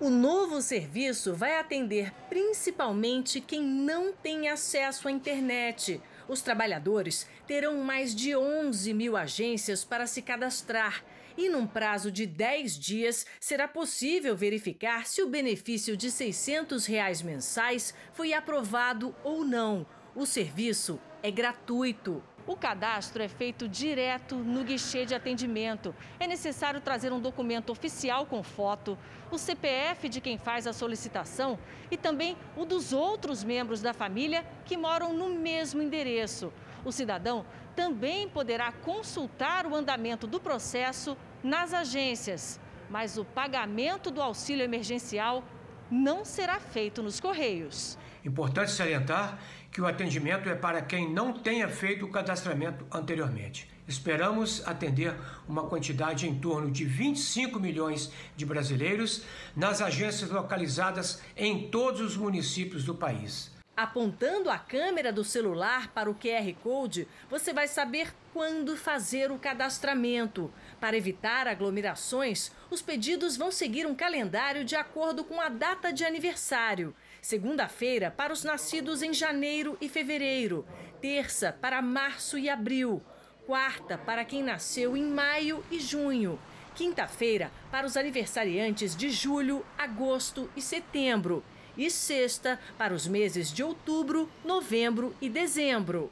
O 0.00 0.10
novo 0.10 0.62
serviço 0.62 1.34
vai 1.34 1.58
atender 1.58 2.12
principalmente 2.28 3.40
quem 3.40 3.60
não 3.60 4.12
tem 4.12 4.48
acesso 4.48 5.08
à 5.08 5.10
internet. 5.10 6.00
Os 6.28 6.40
trabalhadores 6.40 7.26
terão 7.48 7.78
mais 7.78 8.14
de 8.14 8.36
11 8.36 8.94
mil 8.94 9.16
agências 9.16 9.84
para 9.84 10.06
se 10.06 10.22
cadastrar 10.22 11.02
e 11.38 11.48
num 11.48 11.68
prazo 11.68 12.10
de 12.10 12.26
10 12.26 12.76
dias 12.76 13.24
será 13.38 13.68
possível 13.68 14.36
verificar 14.36 15.06
se 15.06 15.22
o 15.22 15.28
benefício 15.28 15.96
de 15.96 16.10
600 16.10 16.84
reais 16.84 17.22
mensais 17.22 17.94
foi 18.12 18.32
aprovado 18.32 19.14
ou 19.22 19.44
não. 19.44 19.86
O 20.16 20.26
serviço 20.26 21.00
é 21.22 21.30
gratuito. 21.30 22.20
O 22.44 22.56
cadastro 22.56 23.22
é 23.22 23.28
feito 23.28 23.68
direto 23.68 24.34
no 24.34 24.64
guichê 24.64 25.04
de 25.04 25.14
atendimento. 25.14 25.94
É 26.18 26.26
necessário 26.26 26.80
trazer 26.80 27.12
um 27.12 27.20
documento 27.20 27.70
oficial 27.70 28.26
com 28.26 28.42
foto, 28.42 28.98
o 29.30 29.38
CPF 29.38 30.08
de 30.08 30.20
quem 30.20 30.38
faz 30.38 30.66
a 30.66 30.72
solicitação 30.72 31.56
e 31.88 31.96
também 31.96 32.36
o 32.56 32.64
dos 32.64 32.92
outros 32.92 33.44
membros 33.44 33.80
da 33.80 33.94
família 33.94 34.44
que 34.64 34.76
moram 34.76 35.12
no 35.12 35.28
mesmo 35.28 35.82
endereço. 35.82 36.52
O 36.84 36.90
cidadão 36.90 37.44
também 37.78 38.28
poderá 38.28 38.72
consultar 38.72 39.64
o 39.64 39.72
andamento 39.72 40.26
do 40.26 40.40
processo 40.40 41.16
nas 41.44 41.72
agências, 41.72 42.58
mas 42.90 43.16
o 43.16 43.24
pagamento 43.24 44.10
do 44.10 44.20
auxílio 44.20 44.64
emergencial 44.64 45.44
não 45.88 46.24
será 46.24 46.58
feito 46.58 47.04
nos 47.04 47.20
Correios. 47.20 47.96
Importante 48.24 48.72
salientar 48.72 49.38
que 49.70 49.80
o 49.80 49.86
atendimento 49.86 50.48
é 50.48 50.56
para 50.56 50.82
quem 50.82 51.08
não 51.08 51.32
tenha 51.32 51.68
feito 51.68 52.04
o 52.04 52.10
cadastramento 52.10 52.84
anteriormente. 52.90 53.70
Esperamos 53.86 54.66
atender 54.66 55.14
uma 55.48 55.62
quantidade 55.68 56.28
em 56.28 56.36
torno 56.36 56.72
de 56.72 56.84
25 56.84 57.60
milhões 57.60 58.12
de 58.36 58.44
brasileiros 58.44 59.22
nas 59.54 59.80
agências 59.80 60.30
localizadas 60.30 61.22
em 61.36 61.70
todos 61.70 62.00
os 62.00 62.16
municípios 62.16 62.82
do 62.82 62.96
país. 62.96 63.56
Apontando 63.78 64.50
a 64.50 64.58
câmera 64.58 65.12
do 65.12 65.22
celular 65.22 65.92
para 65.94 66.10
o 66.10 66.14
QR 66.16 66.52
Code, 66.64 67.06
você 67.30 67.52
vai 67.52 67.68
saber 67.68 68.12
quando 68.32 68.76
fazer 68.76 69.30
o 69.30 69.38
cadastramento. 69.38 70.52
Para 70.80 70.96
evitar 70.96 71.46
aglomerações, 71.46 72.50
os 72.72 72.82
pedidos 72.82 73.36
vão 73.36 73.52
seguir 73.52 73.86
um 73.86 73.94
calendário 73.94 74.64
de 74.64 74.74
acordo 74.74 75.22
com 75.22 75.40
a 75.40 75.48
data 75.48 75.92
de 75.92 76.04
aniversário. 76.04 76.92
Segunda-feira 77.22 78.10
para 78.10 78.32
os 78.32 78.42
nascidos 78.42 79.00
em 79.00 79.14
janeiro 79.14 79.78
e 79.80 79.88
fevereiro. 79.88 80.66
Terça 81.00 81.52
para 81.52 81.80
março 81.80 82.36
e 82.36 82.50
abril. 82.50 83.00
Quarta 83.46 83.96
para 83.96 84.24
quem 84.24 84.42
nasceu 84.42 84.96
em 84.96 85.04
maio 85.04 85.64
e 85.70 85.78
junho. 85.78 86.36
Quinta-feira 86.74 87.52
para 87.70 87.86
os 87.86 87.96
aniversariantes 87.96 88.96
de 88.96 89.08
julho, 89.08 89.64
agosto 89.78 90.50
e 90.56 90.60
setembro 90.60 91.44
e 91.78 91.88
sexta 91.88 92.58
para 92.76 92.92
os 92.92 93.06
meses 93.06 93.52
de 93.52 93.62
outubro, 93.62 94.28
novembro 94.44 95.14
e 95.22 95.30
dezembro. 95.30 96.10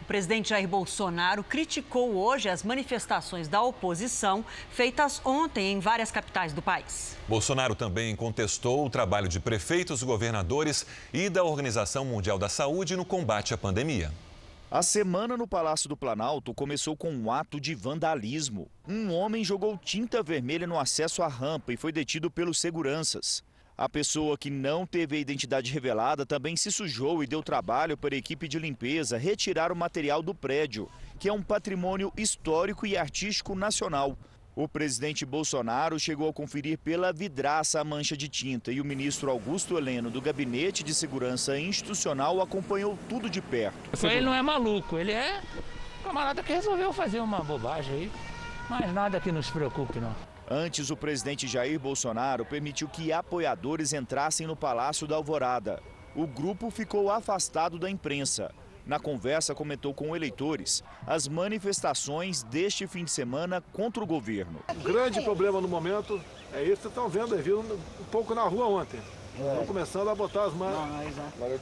O 0.00 0.04
presidente 0.08 0.48
Jair 0.48 0.66
Bolsonaro 0.66 1.44
criticou 1.44 2.16
hoje 2.16 2.48
as 2.48 2.62
manifestações 2.62 3.46
da 3.46 3.60
oposição 3.60 4.42
feitas 4.70 5.20
ontem 5.22 5.72
em 5.72 5.80
várias 5.80 6.10
capitais 6.10 6.54
do 6.54 6.62
país. 6.62 7.14
Bolsonaro 7.28 7.74
também 7.74 8.16
contestou 8.16 8.86
o 8.86 8.90
trabalho 8.90 9.28
de 9.28 9.38
prefeitos, 9.38 10.02
governadores 10.02 10.86
e 11.12 11.28
da 11.28 11.44
Organização 11.44 12.06
Mundial 12.06 12.38
da 12.38 12.48
Saúde 12.48 12.96
no 12.96 13.04
combate 13.04 13.52
à 13.52 13.58
pandemia. 13.58 14.10
A 14.70 14.82
semana 14.82 15.36
no 15.36 15.46
Palácio 15.46 15.88
do 15.88 15.96
Planalto 15.96 16.52
começou 16.54 16.96
com 16.96 17.10
um 17.10 17.30
ato 17.32 17.58
de 17.60 17.74
vandalismo. 17.74 18.70
Um 18.86 19.12
homem 19.12 19.42
jogou 19.42 19.78
tinta 19.78 20.22
vermelha 20.22 20.66
no 20.66 20.78
acesso 20.78 21.22
à 21.22 21.28
rampa 21.28 21.72
e 21.72 21.76
foi 21.76 21.90
detido 21.92 22.30
pelos 22.30 22.58
seguranças. 22.60 23.42
A 23.78 23.88
pessoa 23.88 24.36
que 24.36 24.50
não 24.50 24.84
teve 24.84 25.16
a 25.16 25.20
identidade 25.20 25.72
revelada 25.72 26.26
também 26.26 26.56
se 26.56 26.72
sujou 26.72 27.22
e 27.22 27.28
deu 27.28 27.44
trabalho 27.44 27.96
para 27.96 28.12
a 28.12 28.18
equipe 28.18 28.48
de 28.48 28.58
limpeza 28.58 29.16
retirar 29.16 29.70
o 29.70 29.76
material 29.76 30.20
do 30.20 30.34
prédio, 30.34 30.90
que 31.16 31.28
é 31.28 31.32
um 31.32 31.40
patrimônio 31.40 32.12
histórico 32.16 32.84
e 32.84 32.96
artístico 32.96 33.54
nacional. 33.54 34.18
O 34.56 34.66
presidente 34.66 35.24
Bolsonaro 35.24 35.96
chegou 35.96 36.28
a 36.28 36.32
conferir 36.32 36.76
pela 36.78 37.12
vidraça 37.12 37.80
a 37.80 37.84
mancha 37.84 38.16
de 38.16 38.28
tinta 38.28 38.72
e 38.72 38.80
o 38.80 38.84
ministro 38.84 39.30
Augusto 39.30 39.78
Heleno, 39.78 40.10
do 40.10 40.20
Gabinete 40.20 40.82
de 40.82 40.92
Segurança 40.92 41.56
Institucional, 41.56 42.40
acompanhou 42.40 42.98
tudo 43.08 43.30
de 43.30 43.40
perto. 43.40 43.78
Ele 44.04 44.22
não 44.22 44.34
é 44.34 44.42
maluco, 44.42 44.98
ele 44.98 45.12
é 45.12 45.40
camarada 46.02 46.42
que 46.42 46.52
resolveu 46.52 46.92
fazer 46.92 47.20
uma 47.20 47.44
bobagem 47.44 47.94
aí. 47.94 48.12
Mas 48.68 48.92
nada 48.92 49.20
que 49.20 49.30
nos 49.30 49.48
preocupe, 49.48 50.00
não. 50.00 50.27
Antes, 50.50 50.90
o 50.90 50.96
presidente 50.96 51.46
Jair 51.46 51.78
Bolsonaro 51.78 52.42
permitiu 52.42 52.88
que 52.88 53.12
apoiadores 53.12 53.92
entrassem 53.92 54.46
no 54.46 54.56
Palácio 54.56 55.06
da 55.06 55.14
Alvorada. 55.14 55.82
O 56.16 56.26
grupo 56.26 56.70
ficou 56.70 57.10
afastado 57.10 57.78
da 57.78 57.90
imprensa. 57.90 58.50
Na 58.86 58.98
conversa, 58.98 59.54
comentou 59.54 59.92
com 59.92 60.16
eleitores 60.16 60.82
as 61.06 61.28
manifestações 61.28 62.42
deste 62.44 62.86
fim 62.86 63.04
de 63.04 63.10
semana 63.10 63.62
contra 63.74 64.02
o 64.02 64.06
governo. 64.06 64.60
O 64.70 64.82
grande 64.82 65.20
problema 65.20 65.60
no 65.60 65.68
momento 65.68 66.18
é 66.54 66.62
isso 66.62 66.80
que 66.80 66.88
estão 66.88 67.10
vendo, 67.10 67.36
viram 67.36 67.60
um 67.60 68.04
pouco 68.10 68.34
na 68.34 68.44
rua 68.44 68.68
ontem. 68.68 68.98
Estão 69.38 69.66
começando 69.66 70.08
a 70.08 70.14
botar 70.14 70.44
as, 70.44 70.54
man... 70.54 70.72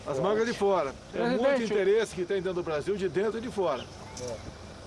as 0.06 0.20
mangas 0.20 0.46
de 0.46 0.52
fora. 0.52 0.94
É 1.12 1.28
muito 1.36 1.64
interesse 1.64 2.14
que 2.14 2.24
tem 2.24 2.36
dentro 2.36 2.54
do 2.54 2.62
Brasil, 2.62 2.96
de 2.96 3.08
dentro 3.08 3.38
e 3.38 3.40
de 3.40 3.50
fora. 3.50 3.84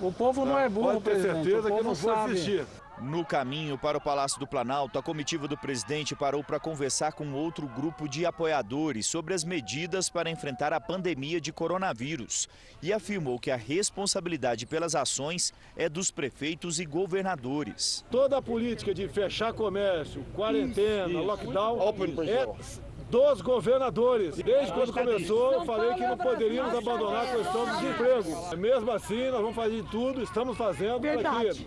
O 0.00 0.10
povo 0.10 0.46
não 0.46 0.58
é 0.58 0.70
burro, 0.70 0.98
Pode 0.98 1.04
ter 1.04 1.20
certeza 1.20 1.70
que 1.70 1.82
não 1.82 1.94
vou 1.94 2.12
assistir. 2.12 2.64
No 3.02 3.24
caminho 3.24 3.78
para 3.78 3.96
o 3.96 4.00
Palácio 4.00 4.38
do 4.38 4.46
Planalto, 4.46 4.98
a 4.98 5.02
comitiva 5.02 5.48
do 5.48 5.56
presidente 5.56 6.14
parou 6.14 6.44
para 6.44 6.60
conversar 6.60 7.12
com 7.12 7.32
outro 7.32 7.66
grupo 7.66 8.06
de 8.06 8.26
apoiadores 8.26 9.06
sobre 9.06 9.32
as 9.32 9.42
medidas 9.42 10.10
para 10.10 10.28
enfrentar 10.28 10.74
a 10.74 10.80
pandemia 10.80 11.40
de 11.40 11.50
coronavírus 11.50 12.46
e 12.82 12.92
afirmou 12.92 13.38
que 13.38 13.50
a 13.50 13.56
responsabilidade 13.56 14.66
pelas 14.66 14.94
ações 14.94 15.54
é 15.74 15.88
dos 15.88 16.10
prefeitos 16.10 16.78
e 16.78 16.84
governadores. 16.84 18.04
Toda 18.10 18.36
a 18.36 18.42
política 18.42 18.92
de 18.92 19.08
fechar 19.08 19.54
comércio, 19.54 20.22
quarentena, 20.34 21.20
lockdown 21.20 21.78
é 22.28 22.46
dos 23.10 23.40
governadores. 23.40 24.36
Desde 24.36 24.72
quando 24.72 24.92
começou, 24.92 25.52
eu 25.54 25.64
falei 25.64 25.94
que 25.94 26.06
não 26.06 26.18
poderíamos 26.18 26.74
abandonar 26.74 27.26
a 27.26 27.36
questão 27.36 27.64
do 27.64 27.76
desemprego. 27.78 28.56
Mesmo 28.58 28.92
assim, 28.92 29.30
nós 29.30 29.40
vamos 29.40 29.56
fazer 29.56 29.84
tudo, 29.90 30.22
estamos 30.22 30.56
fazendo 30.56 31.00
para 31.00 31.54
que 31.54 31.66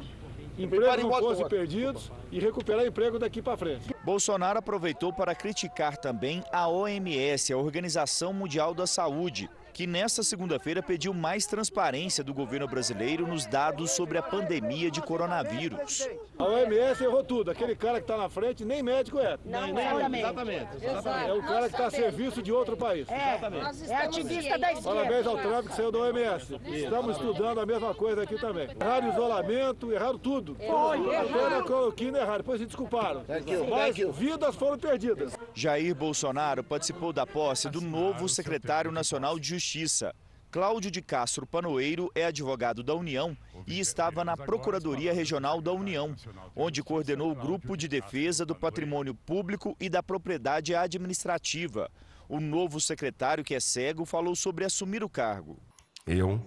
empregos 0.57 0.97
não 0.97 1.11
fossem 1.11 1.47
perdidos 1.47 2.11
e 2.31 2.39
recuperar 2.39 2.85
emprego 2.85 3.17
daqui 3.17 3.41
para 3.41 3.57
frente. 3.57 3.93
Bolsonaro 4.03 4.59
aproveitou 4.59 5.11
para 5.13 5.33
criticar 5.33 5.97
também 5.97 6.43
a 6.51 6.67
OMS, 6.67 7.51
a 7.51 7.57
Organização 7.57 8.33
Mundial 8.33 8.73
da 8.73 8.85
Saúde, 8.85 9.49
que 9.73 9.87
nesta 9.87 10.21
segunda-feira 10.21 10.83
pediu 10.83 11.13
mais 11.13 11.47
transparência 11.47 12.23
do 12.23 12.33
governo 12.33 12.67
brasileiro 12.67 13.25
nos 13.25 13.45
dados 13.45 13.91
sobre 13.91 14.17
a 14.17 14.21
pandemia 14.21 14.91
de 14.91 15.01
coronavírus. 15.01 16.07
A 16.37 16.43
OMS 16.45 17.03
errou 17.03 17.23
tudo. 17.23 17.51
Aquele 17.51 17.75
cara 17.75 17.99
que 17.99 18.03
está 18.03 18.17
na 18.17 18.29
frente 18.29 18.65
nem 18.65 18.81
médico 18.81 19.19
é. 19.19 19.37
Não, 19.45 19.61
nem, 19.61 19.73
nem 19.73 20.19
exatamente. 20.21 20.67
exatamente. 20.81 21.29
É 21.29 21.33
o 21.33 21.41
cara 21.43 21.69
que 21.69 21.75
está 21.75 21.87
a 21.87 21.91
serviço 21.91 22.41
de 22.41 22.51
outro 22.51 22.75
país. 22.75 23.07
É, 23.09 23.35
exatamente. 23.35 23.91
é 23.91 23.95
ativista 23.95 24.57
da 24.57 24.73
esquerda. 24.73 24.99
Parabéns 24.99 25.27
ao 25.27 25.37
Trump 25.37 25.67
que 25.67 25.75
saiu 25.75 25.91
da 25.91 25.99
OMS. 25.99 26.59
Estamos 26.65 27.17
estudando 27.17 27.59
a 27.59 27.65
mesma 27.65 27.93
coisa 27.93 28.23
aqui 28.23 28.35
também. 28.39 28.67
Erraram 28.79 29.09
isolamento, 29.09 29.91
erraram 29.91 30.17
tudo. 30.17 30.57
Até 30.59 31.49
na 31.49 31.63
cloroquina 31.63 32.19
erraram, 32.19 32.37
depois 32.37 32.59
se 32.59 32.65
desculparam. 32.65 33.23
Mas 33.69 33.95
vidas 34.15 34.55
foram 34.55 34.77
perdidas. 34.77 35.33
Jair 35.53 35.95
Bolsonaro 35.95 36.63
participou 36.63 37.13
da 37.13 37.25
posse 37.25 37.69
do 37.69 37.81
novo 37.81 38.27
secretário 38.27 38.91
nacional 38.91 39.37
de 39.39 39.49
Justiça. 39.49 40.13
Cláudio 40.53 40.91
de 40.91 41.01
Castro 41.01 41.47
Panoeiro 41.47 42.11
é 42.13 42.25
advogado 42.25 42.83
da 42.83 42.93
União 42.93 43.35
e 43.65 43.79
estava 43.79 44.23
na 44.23 44.37
Procuradoria 44.37 45.11
Regional 45.11 45.59
da 45.59 45.71
União, 45.71 46.15
onde 46.55 46.83
coordenou 46.83 47.31
o 47.31 47.35
grupo 47.35 47.75
de 47.75 47.87
defesa 47.87 48.45
do 48.45 48.53
patrimônio 48.53 49.15
público 49.15 49.75
e 49.79 49.89
da 49.89 50.03
propriedade 50.03 50.75
administrativa. 50.75 51.89
O 52.29 52.39
novo 52.39 52.79
secretário, 52.79 53.43
que 53.43 53.55
é 53.55 53.59
cego, 53.59 54.05
falou 54.05 54.35
sobre 54.35 54.63
assumir 54.63 55.03
o 55.03 55.09
cargo. 55.09 55.57
Eu 56.05 56.39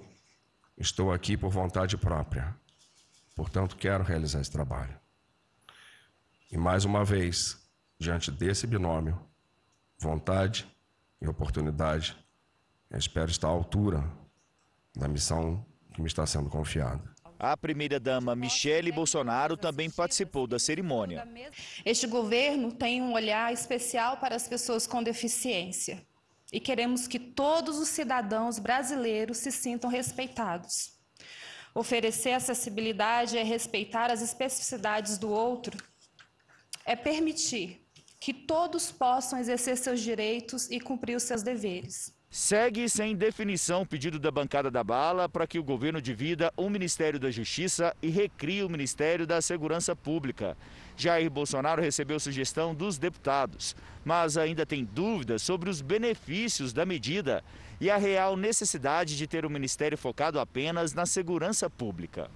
estou 0.79 1.13
aqui 1.13 1.37
por 1.37 1.51
vontade 1.51 1.97
própria, 1.97 2.57
portanto, 3.35 3.75
quero 3.75 4.05
realizar 4.05 4.41
esse 4.41 4.53
trabalho. 4.53 4.97
E 6.53 6.57
mais 6.57 6.85
uma 6.85 7.05
vez, 7.05 7.61
diante 7.99 8.31
desse 8.31 8.69
binômio, 8.69 9.21
vontade 9.99 10.65
e 11.21 11.27
oportunidade, 11.27 12.17
eu 12.91 12.99
espero 12.99 13.31
estar 13.31 13.49
à 13.49 13.51
altura 13.51 14.05
da 14.95 15.09
missão 15.09 15.65
que 15.95 16.01
me 16.01 16.07
está 16.07 16.27
sendo 16.27 16.49
confiada. 16.49 17.03
A 17.39 17.57
primeira-dama 17.57 18.35
Michele 18.35 18.91
Bolsonaro 18.91 19.57
também 19.57 19.91
participou 19.91 20.47
da 20.47 20.59
cerimônia. 20.59 21.29
Este 21.85 22.07
governo 22.07 22.73
tem 22.73 23.03
um 23.03 23.13
olhar 23.13 23.53
especial 23.53 24.17
para 24.17 24.35
as 24.35 24.49
pessoas 24.49 24.87
com 24.87 25.03
deficiência 25.03 26.07
e 26.51 26.59
queremos 26.59 27.07
que 27.07 27.19
todos 27.19 27.79
os 27.79 27.89
cidadãos 27.89 28.59
brasileiros 28.59 29.39
se 29.39 29.53
sintam 29.53 29.91
respeitados. 29.91 30.97
Oferecer 31.75 32.33
acessibilidade 32.33 33.37
é 33.37 33.43
respeitar 33.43 34.11
as 34.11 34.23
especificidades 34.23 35.19
do 35.19 35.29
outro, 35.31 35.77
é 36.87 36.97
permitir 36.97 37.87
que 38.19 38.33
todos 38.33 38.91
possam 38.91 39.39
exercer 39.39 39.77
seus 39.77 40.01
direitos 40.01 40.71
e 40.71 40.81
cumprir 40.81 41.17
os 41.17 41.25
seus 41.25 41.43
deveres. 41.43 42.16
Segue 42.29 42.89
sem 42.89 43.17
definição 43.17 43.83
o 43.83 43.87
pedido 43.87 44.19
da 44.19 44.31
bancada 44.31 44.71
da 44.71 44.83
bala 44.83 45.29
para 45.29 45.47
que 45.47 45.59
o 45.59 45.65
governo 45.65 46.03
divida 46.03 46.53
o 46.57 46.69
Ministério 46.69 47.19
da 47.19 47.31
Justiça 47.31 47.97
e 48.03 48.11
recrie 48.11 48.63
o 48.63 48.69
Ministério 48.69 49.27
da 49.27 49.41
Segurança 49.41 49.95
Pública. 49.95 50.57
Jair 50.97 51.31
Bolsonaro 51.31 51.81
recebeu 51.81 52.19
sugestão 52.19 52.75
dos 52.75 52.99
deputados, 52.99 53.77
mas 54.05 54.37
ainda 54.37 54.67
tem 54.67 54.85
dúvidas 54.85 55.43
sobre 55.43 55.71
os 55.71 55.81
benefícios 55.81 56.73
da 56.73 56.85
medida 56.85 57.45
e 57.81 57.91
a 57.91 57.97
real 57.97 58.37
necessidade 58.37 59.17
de 59.17 59.27
ter 59.27 59.47
um 59.47 59.51
ministério 59.51 59.97
focado 59.97 60.41
apenas 60.41 60.93
na 60.93 61.07
segurança 61.07 61.71
pública. 61.71 62.31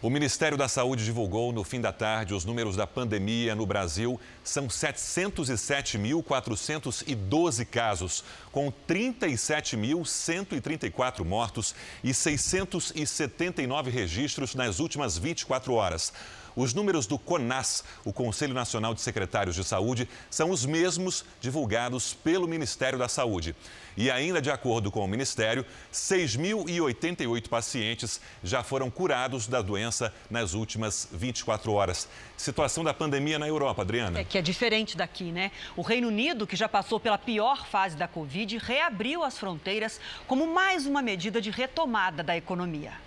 O 0.00 0.08
Ministério 0.08 0.56
da 0.56 0.68
Saúde 0.68 1.04
divulgou 1.04 1.52
no 1.52 1.64
fim 1.64 1.80
da 1.80 1.92
tarde 1.92 2.32
os 2.32 2.44
números 2.44 2.76
da 2.76 2.86
pandemia 2.86 3.56
no 3.56 3.66
Brasil. 3.66 4.20
São 4.44 4.68
707.412 4.68 7.66
casos, 7.66 8.22
com 8.52 8.72
37.134 8.88 11.24
mortos 11.24 11.74
e 12.04 12.14
679 12.14 13.90
registros 13.90 14.54
nas 14.54 14.78
últimas 14.78 15.18
24 15.18 15.74
horas. 15.74 16.12
Os 16.58 16.74
números 16.74 17.06
do 17.06 17.16
CONAS, 17.16 17.84
o 18.04 18.12
Conselho 18.12 18.52
Nacional 18.52 18.92
de 18.92 19.00
Secretários 19.00 19.54
de 19.54 19.62
Saúde, 19.62 20.08
são 20.28 20.50
os 20.50 20.66
mesmos 20.66 21.24
divulgados 21.40 22.14
pelo 22.14 22.48
Ministério 22.48 22.98
da 22.98 23.08
Saúde. 23.08 23.54
E 23.96 24.10
ainda 24.10 24.42
de 24.42 24.50
acordo 24.50 24.90
com 24.90 25.04
o 25.04 25.06
Ministério, 25.06 25.64
6.088 25.92 27.48
pacientes 27.48 28.20
já 28.42 28.64
foram 28.64 28.90
curados 28.90 29.46
da 29.46 29.62
doença 29.62 30.12
nas 30.28 30.52
últimas 30.52 31.06
24 31.12 31.72
horas. 31.72 32.08
Situação 32.36 32.82
da 32.82 32.92
pandemia 32.92 33.38
na 33.38 33.46
Europa, 33.46 33.82
Adriana. 33.82 34.18
É 34.18 34.24
que 34.24 34.36
é 34.36 34.42
diferente 34.42 34.96
daqui, 34.96 35.30
né? 35.30 35.52
O 35.76 35.82
Reino 35.82 36.08
Unido, 36.08 36.44
que 36.44 36.56
já 36.56 36.68
passou 36.68 36.98
pela 36.98 37.18
pior 37.18 37.68
fase 37.68 37.96
da 37.96 38.08
Covid, 38.08 38.58
reabriu 38.58 39.22
as 39.22 39.38
fronteiras 39.38 40.00
como 40.26 40.52
mais 40.52 40.86
uma 40.86 41.02
medida 41.02 41.40
de 41.40 41.50
retomada 41.50 42.24
da 42.24 42.36
economia. 42.36 43.06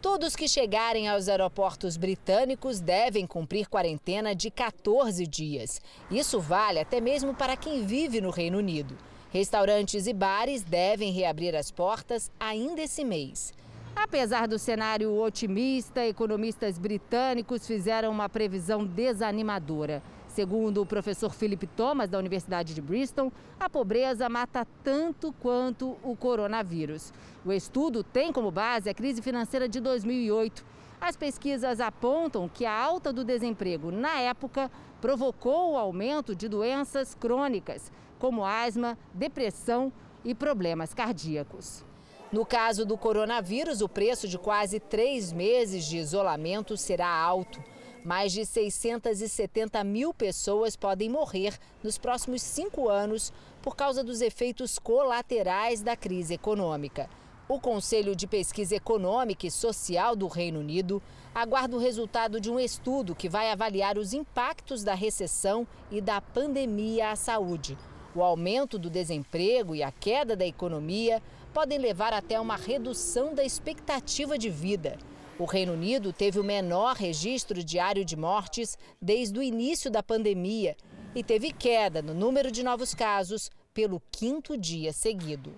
Todos 0.00 0.36
que 0.36 0.46
chegarem 0.46 1.08
aos 1.08 1.28
aeroportos 1.28 1.96
britânicos 1.96 2.78
devem 2.78 3.26
cumprir 3.26 3.66
quarentena 3.66 4.32
de 4.32 4.48
14 4.48 5.26
dias. 5.26 5.80
Isso 6.08 6.38
vale 6.38 6.78
até 6.78 7.00
mesmo 7.00 7.34
para 7.34 7.56
quem 7.56 7.84
vive 7.84 8.20
no 8.20 8.30
Reino 8.30 8.58
Unido. 8.58 8.96
Restaurantes 9.32 10.06
e 10.06 10.12
bares 10.12 10.62
devem 10.62 11.10
reabrir 11.10 11.56
as 11.56 11.72
portas 11.72 12.30
ainda 12.38 12.80
esse 12.80 13.04
mês. 13.04 13.52
Apesar 13.96 14.46
do 14.46 14.56
cenário 14.56 15.20
otimista, 15.20 16.06
economistas 16.06 16.78
britânicos 16.78 17.66
fizeram 17.66 18.12
uma 18.12 18.28
previsão 18.28 18.86
desanimadora. 18.86 20.00
Segundo 20.38 20.82
o 20.82 20.86
professor 20.86 21.34
Philip 21.34 21.66
Thomas, 21.66 22.08
da 22.08 22.16
Universidade 22.16 22.72
de 22.72 22.80
Bristol, 22.80 23.32
a 23.58 23.68
pobreza 23.68 24.28
mata 24.28 24.64
tanto 24.84 25.32
quanto 25.32 25.96
o 26.00 26.14
coronavírus. 26.14 27.12
O 27.44 27.52
estudo 27.52 28.04
tem 28.04 28.32
como 28.32 28.52
base 28.52 28.88
a 28.88 28.94
crise 28.94 29.20
financeira 29.20 29.68
de 29.68 29.80
2008. 29.80 30.64
As 31.00 31.16
pesquisas 31.16 31.80
apontam 31.80 32.48
que 32.48 32.64
a 32.64 32.72
alta 32.72 33.12
do 33.12 33.24
desemprego 33.24 33.90
na 33.90 34.20
época 34.20 34.70
provocou 35.00 35.72
o 35.72 35.76
aumento 35.76 36.36
de 36.36 36.46
doenças 36.46 37.16
crônicas, 37.16 37.90
como 38.16 38.44
asma, 38.44 38.96
depressão 39.12 39.92
e 40.24 40.36
problemas 40.36 40.94
cardíacos. 40.94 41.84
No 42.30 42.46
caso 42.46 42.86
do 42.86 42.96
coronavírus, 42.96 43.80
o 43.80 43.88
preço 43.88 44.28
de 44.28 44.38
quase 44.38 44.78
três 44.78 45.32
meses 45.32 45.84
de 45.84 45.96
isolamento 45.96 46.76
será 46.76 47.08
alto. 47.08 47.60
Mais 48.08 48.32
de 48.32 48.46
670 48.46 49.84
mil 49.84 50.14
pessoas 50.14 50.74
podem 50.74 51.10
morrer 51.10 51.58
nos 51.82 51.98
próximos 51.98 52.40
cinco 52.40 52.88
anos 52.88 53.30
por 53.60 53.76
causa 53.76 54.02
dos 54.02 54.22
efeitos 54.22 54.78
colaterais 54.78 55.82
da 55.82 55.94
crise 55.94 56.32
econômica. 56.32 57.10
O 57.46 57.60
Conselho 57.60 58.16
de 58.16 58.26
Pesquisa 58.26 58.74
Econômica 58.74 59.46
e 59.46 59.50
Social 59.50 60.16
do 60.16 60.26
Reino 60.26 60.60
Unido 60.60 61.02
aguarda 61.34 61.76
o 61.76 61.78
resultado 61.78 62.40
de 62.40 62.50
um 62.50 62.58
estudo 62.58 63.14
que 63.14 63.28
vai 63.28 63.50
avaliar 63.50 63.98
os 63.98 64.14
impactos 64.14 64.82
da 64.82 64.94
recessão 64.94 65.66
e 65.90 66.00
da 66.00 66.18
pandemia 66.18 67.10
à 67.10 67.14
saúde. 67.14 67.76
O 68.14 68.22
aumento 68.22 68.78
do 68.78 68.88
desemprego 68.88 69.74
e 69.74 69.82
a 69.82 69.92
queda 69.92 70.34
da 70.34 70.46
economia 70.46 71.22
podem 71.52 71.76
levar 71.76 72.14
até 72.14 72.40
uma 72.40 72.56
redução 72.56 73.34
da 73.34 73.44
expectativa 73.44 74.38
de 74.38 74.48
vida. 74.48 74.96
O 75.38 75.44
Reino 75.44 75.72
Unido 75.72 76.12
teve 76.12 76.40
o 76.40 76.44
menor 76.44 76.96
registro 76.96 77.62
diário 77.62 78.04
de 78.04 78.16
mortes 78.16 78.76
desde 79.00 79.38
o 79.38 79.42
início 79.42 79.88
da 79.88 80.02
pandemia 80.02 80.76
e 81.14 81.22
teve 81.22 81.52
queda 81.52 82.02
no 82.02 82.12
número 82.12 82.50
de 82.50 82.64
novos 82.64 82.92
casos 82.92 83.48
pelo 83.72 84.02
quinto 84.10 84.58
dia 84.58 84.92
seguido. 84.92 85.54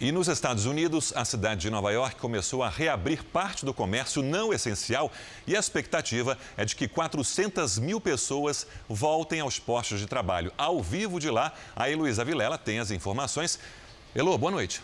E 0.00 0.10
nos 0.10 0.26
Estados 0.26 0.64
Unidos, 0.64 1.12
a 1.14 1.24
cidade 1.24 1.60
de 1.60 1.70
Nova 1.70 1.92
York 1.92 2.16
começou 2.16 2.64
a 2.64 2.68
reabrir 2.68 3.22
parte 3.22 3.64
do 3.64 3.72
comércio 3.72 4.22
não 4.22 4.52
essencial 4.52 5.12
e 5.46 5.54
a 5.54 5.60
expectativa 5.60 6.36
é 6.56 6.64
de 6.64 6.74
que 6.74 6.88
400 6.88 7.78
mil 7.78 8.00
pessoas 8.00 8.66
voltem 8.88 9.38
aos 9.38 9.60
postos 9.60 10.00
de 10.00 10.06
trabalho. 10.06 10.52
Ao 10.58 10.82
vivo 10.82 11.20
de 11.20 11.30
lá, 11.30 11.52
a 11.76 11.88
Heloísa 11.88 12.24
Vilela 12.24 12.58
tem 12.58 12.80
as 12.80 12.90
informações. 12.90 13.60
Elô, 14.16 14.36
boa 14.36 14.50
noite. 14.50 14.82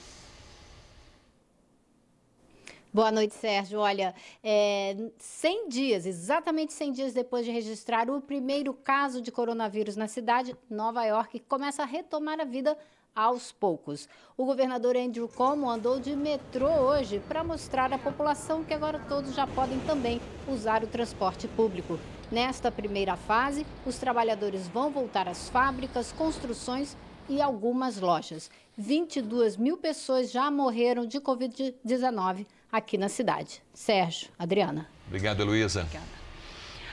Boa 2.97 3.13
noite, 3.13 3.35
Sérgio. 3.35 3.81
Olha, 3.81 4.15
é, 4.43 4.97
100 5.19 5.69
dias, 5.69 6.07
exatamente 6.07 6.73
100 6.73 6.93
dias 6.93 7.13
depois 7.13 7.45
de 7.45 7.53
registrar 7.53 8.09
o 8.09 8.23
primeiro 8.23 8.73
caso 8.73 9.21
de 9.21 9.31
coronavírus 9.31 9.97
na 9.97 10.09
cidade, 10.09 10.57
Nova 10.71 11.05
York 11.05 11.41
começa 11.41 11.83
a 11.83 11.85
retomar 11.85 12.41
a 12.41 12.45
vida 12.47 12.75
aos 13.15 13.53
poucos. 13.53 14.09
O 14.35 14.47
governador 14.47 14.97
Andrew 14.97 15.29
Cuomo 15.29 15.69
andou 15.69 16.01
de 16.01 16.17
metrô 16.17 16.71
hoje 16.71 17.21
para 17.29 17.45
mostrar 17.45 17.93
à 17.93 17.99
população 17.99 18.65
que 18.65 18.73
agora 18.73 18.99
todos 19.07 19.35
já 19.35 19.47
podem 19.47 19.79
também 19.81 20.19
usar 20.49 20.83
o 20.83 20.87
transporte 20.87 21.47
público. 21.49 21.99
Nesta 22.33 22.73
primeira 22.73 23.15
fase, 23.15 23.67
os 23.85 23.99
trabalhadores 23.99 24.69
vão 24.69 24.91
voltar 24.91 25.29
às 25.29 25.51
fábricas, 25.51 26.13
construções 26.13 26.97
e 27.29 27.43
algumas 27.43 28.01
lojas. 28.01 28.51
22 28.75 29.59
mil 29.59 29.77
pessoas 29.77 30.31
já 30.31 30.51
morreram 30.51 31.05
de 31.05 31.21
Covid-19 31.21 32.47
aqui 32.71 32.99
na 32.99 33.09
cidade. 33.09 33.63
Sérgio, 33.73 34.29
Adriana. 34.39 34.87
Obrigado, 35.07 35.41
Heloísa. 35.41 35.83
Obrigada. 35.83 36.17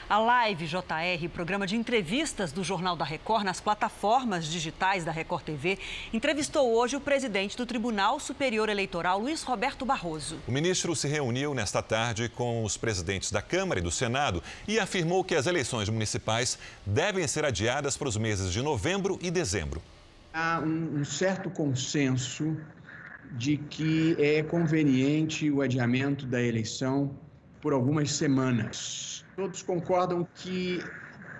A 0.10 0.20
Live 0.20 0.68
JR, 0.68 1.30
programa 1.34 1.66
de 1.66 1.76
entrevistas 1.78 2.52
do 2.52 2.64
Jornal 2.64 2.96
da 2.96 3.06
Record 3.06 3.44
nas 3.44 3.62
plataformas 3.62 4.46
digitais 4.46 5.06
da 5.06 5.12
Record 5.12 5.44
TV, 5.44 5.80
entrevistou 6.12 6.76
hoje 6.76 6.96
o 6.96 7.00
presidente 7.02 7.56
do 7.56 7.66
Tribunal 7.66 8.20
Superior 8.20 8.68
Eleitoral, 8.70 9.20
Luiz 9.20 9.42
Roberto 9.44 9.86
Barroso. 9.86 10.38
O 10.48 10.52
ministro 10.52 10.94
se 10.96 11.08
reuniu 11.08 11.54
nesta 11.54 11.82
tarde 11.82 12.30
com 12.30 12.64
os 12.64 12.76
presidentes 12.76 13.32
da 13.32 13.42
Câmara 13.42 13.80
e 13.80 13.84
do 13.84 13.90
Senado 13.90 14.44
e 14.68 14.78
afirmou 14.78 15.24
que 15.24 15.36
as 15.36 15.48
eleições 15.48 15.88
municipais 15.88 16.60
devem 16.86 17.26
ser 17.26 17.46
adiadas 17.46 17.96
para 17.96 18.10
os 18.10 18.18
meses 18.18 18.52
de 18.52 18.62
novembro 18.62 19.18
e 19.22 19.32
dezembro. 19.32 19.82
Há 20.34 20.60
um 20.60 21.06
certo 21.06 21.50
consenso 21.50 22.58
de 23.34 23.58
que 23.58 24.16
é 24.20 24.44
conveniente 24.44 25.50
o 25.50 25.62
adiamento 25.62 26.26
da 26.26 26.42
eleição 26.42 27.12
por 27.62 27.74
algumas 27.74 28.12
semanas 28.12 29.14
Todos 29.36 29.64
concordam 29.64 30.28
que 30.36 30.80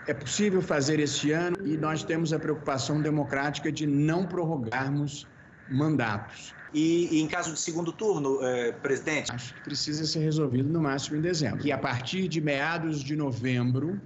é 0.08 0.14
possível 0.14 0.62
fazer 0.62 1.00
este 1.00 1.32
ano 1.32 1.58
e 1.64 1.78
nós 1.78 2.04
temos 2.04 2.34
a 2.34 2.40
preocupação 2.40 3.02
democrática 3.02 3.72
de 3.72 3.86
não 3.86 4.26
prorrogarmos 4.26 5.28
mandatos. 5.70 6.56
E, 6.74 7.08
e 7.12 7.22
em 7.22 7.28
caso 7.28 7.54
de 7.54 7.60
segundo 7.60 7.92
turno, 7.92 8.40
eh, 8.42 8.72
presidente? 8.72 9.32
Acho 9.32 9.54
que 9.54 9.62
precisa 9.62 10.06
ser 10.06 10.22
resolvido 10.22 10.68
no 10.70 10.82
máximo 10.82 11.18
em 11.18 11.22
dezembro. 11.22 11.66
E 11.66 11.72
a 11.72 11.78
partir 11.78 12.28
de 12.28 12.42
meados 12.42 13.04
de 13.04 13.16
novembro, 13.16 14.02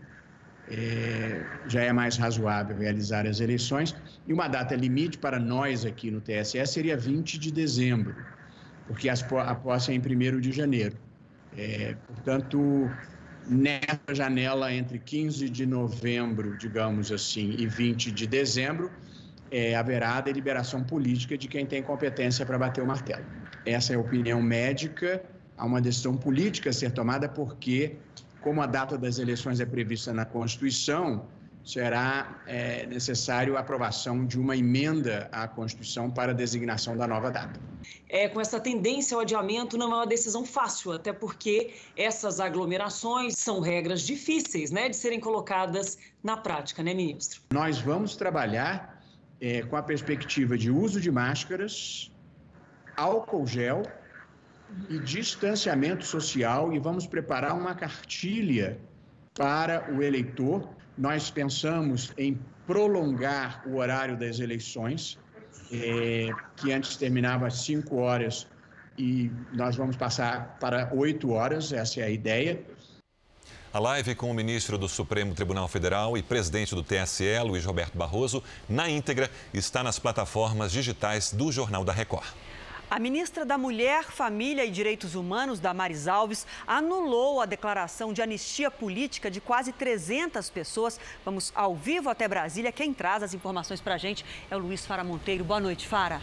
é, 0.70 1.44
já 1.68 1.82
é 1.82 1.94
mais 1.94 2.18
razoável 2.18 2.78
realizar 2.78 3.26
as 3.26 3.40
eleições. 3.40 3.96
E 4.28 4.34
uma 4.34 4.48
data 4.48 4.76
limite 4.76 5.18
para 5.18 5.40
nós 5.40 5.86
aqui 5.86 6.12
no 6.12 6.22
TSE 6.22 6.66
seria 6.66 6.98
20 6.98 7.38
de 7.38 7.52
dezembro, 7.52 8.16
porque 8.88 9.10
as, 9.10 9.24
a 9.24 9.56
posse 9.56 9.92
é 9.92 9.96
em 9.96 10.00
1 10.00 10.40
de 10.40 10.52
janeiro. 10.52 10.96
É, 11.58 11.96
portanto, 12.08 12.90
nessa 13.50 14.14
janela 14.14 14.74
entre 14.74 15.00
15 15.00 15.50
de 15.50 15.66
novembro, 15.66 16.58
digamos 16.58 17.12
assim, 17.12 17.56
e 17.58 17.66
20 17.66 18.12
de 18.12 18.28
dezembro, 18.28 18.92
é, 19.50 19.76
haverá 19.76 20.18
a 20.18 20.22
deliberação 20.22 20.84
política 20.84 21.38
de 21.38 21.48
quem 21.48 21.66
tem 21.66 21.82
competência 21.82 22.46
para 22.46 22.58
bater 22.58 22.84
o 22.84 22.88
martelo. 22.88 23.26
Essa 23.66 23.94
é 23.94 23.96
a 23.96 24.00
opinião 24.00 24.42
médica. 24.42 25.24
Há 25.58 25.66
uma 25.66 25.82
decisão 25.82 26.16
política 26.16 26.70
a 26.70 26.74
ser 26.74 26.92
tomada 26.92 27.28
porque, 27.28 27.96
como 28.48 28.62
a 28.62 28.66
data 28.66 28.98
das 28.98 29.20
eleições 29.20 29.60
é 29.60 29.66
prevista 29.66 30.14
na 30.14 30.24
Constituição, 30.24 31.26
será 31.66 32.42
é, 32.48 32.86
necessário 32.86 33.58
a 33.58 33.60
aprovação 33.60 34.26
de 34.26 34.40
uma 34.40 34.56
emenda 34.56 35.28
à 35.34 35.50
Constituição 35.50 36.10
para 36.10 36.32
a 36.32 36.34
designação 36.34 36.96
da 36.96 37.06
nova 37.06 37.30
data. 37.30 37.60
É, 38.08 38.30
com 38.30 38.40
essa 38.40 38.58
tendência 38.58 39.16
ao 39.16 39.20
adiamento, 39.20 39.78
não 39.78 39.92
é 39.92 39.96
uma 39.98 40.08
decisão 40.08 40.46
fácil, 40.46 40.94
até 40.94 41.12
porque 41.12 41.74
essas 41.98 42.40
aglomerações 42.40 43.38
são 43.38 43.60
regras 43.60 44.00
difíceis 44.00 44.72
né, 44.72 44.88
de 44.88 44.96
serem 44.96 45.20
colocadas 45.20 45.98
na 46.24 46.38
prática, 46.38 46.82
né, 46.82 46.94
ministro? 46.94 47.42
Nós 47.52 47.82
vamos 47.82 48.16
trabalhar 48.16 49.04
é, 49.42 49.62
com 49.62 49.76
a 49.76 49.84
perspectiva 49.84 50.58
de 50.58 50.72
uso 50.72 51.02
de 51.02 51.12
máscaras, 51.12 52.10
álcool 52.96 53.46
gel 53.46 53.84
e 54.90 55.00
distanciamento 55.00 56.06
social 56.06 56.74
e 56.74 56.80
vamos 56.80 57.08
preparar 57.08 57.56
uma 57.56 57.74
cartilha 57.74 58.78
para 59.34 59.94
o 59.94 60.02
eleitor 60.02 60.68
nós 60.98 61.30
pensamos 61.30 62.12
em 62.18 62.40
prolongar 62.66 63.62
o 63.68 63.78
horário 63.78 64.18
das 64.18 64.40
eleições, 64.40 65.18
é, 65.72 66.30
que 66.56 66.74
antes 66.74 66.98
terminava 66.98 67.48
às 67.48 67.62
5 67.62 67.96
horas 67.96 68.48
e 68.98 69.32
nós 69.54 69.76
vamos 69.76 69.96
passar 69.96 70.58
para 70.60 70.90
8 70.92 71.30
horas, 71.30 71.72
essa 71.72 72.02
é 72.02 72.04
a 72.04 72.10
ideia. 72.10 72.60
A 73.72 73.80
live 73.80 74.16
com 74.16 74.32
o 74.32 74.34
ministro 74.34 74.78
do 74.78 74.90
Supremo 74.90 75.36
Tribunal 75.36 75.68
Federal 75.68 76.18
e 76.18 76.24
presidente 76.24 76.74
do 76.74 76.82
TSE, 76.82 77.40
Luiz 77.46 77.64
Roberto 77.64 77.96
Barroso, 77.96 78.42
na 78.68 78.90
íntegra, 78.90 79.30
está 79.54 79.84
nas 79.84 80.00
plataformas 80.00 80.72
digitais 80.72 81.32
do 81.32 81.52
Jornal 81.52 81.84
da 81.84 81.94
Record. 81.94 82.26
A 82.90 83.00
ministra 83.00 83.44
da 83.44 83.58
Mulher, 83.58 84.06
Família 84.06 84.64
e 84.64 84.72
Direitos 84.72 85.14
Humanos, 85.14 85.60
Damares 85.60 86.08
Alves, 86.08 86.48
anulou 86.66 87.42
a 87.42 87.46
declaração 87.46 88.14
de 88.14 88.22
anistia 88.22 88.72
política 88.72 89.30
de 89.30 89.42
quase 89.42 89.74
300 89.74 90.50
pessoas. 90.50 90.98
Vamos 91.26 91.52
ao 91.54 91.76
vivo 91.76 92.10
até 92.10 92.30
Brasília. 92.30 92.72
Quem 92.72 92.94
traz 92.94 93.24
as 93.24 93.34
informações 93.34 93.82
para 93.82 93.96
a 93.96 93.98
gente 93.98 94.24
é 94.50 94.56
o 94.56 94.60
Luiz 94.60 94.86
Fara 94.86 95.04
Monteiro. 95.04 95.44
Boa 95.44 95.60
noite, 95.60 95.86
Fara. 95.86 96.22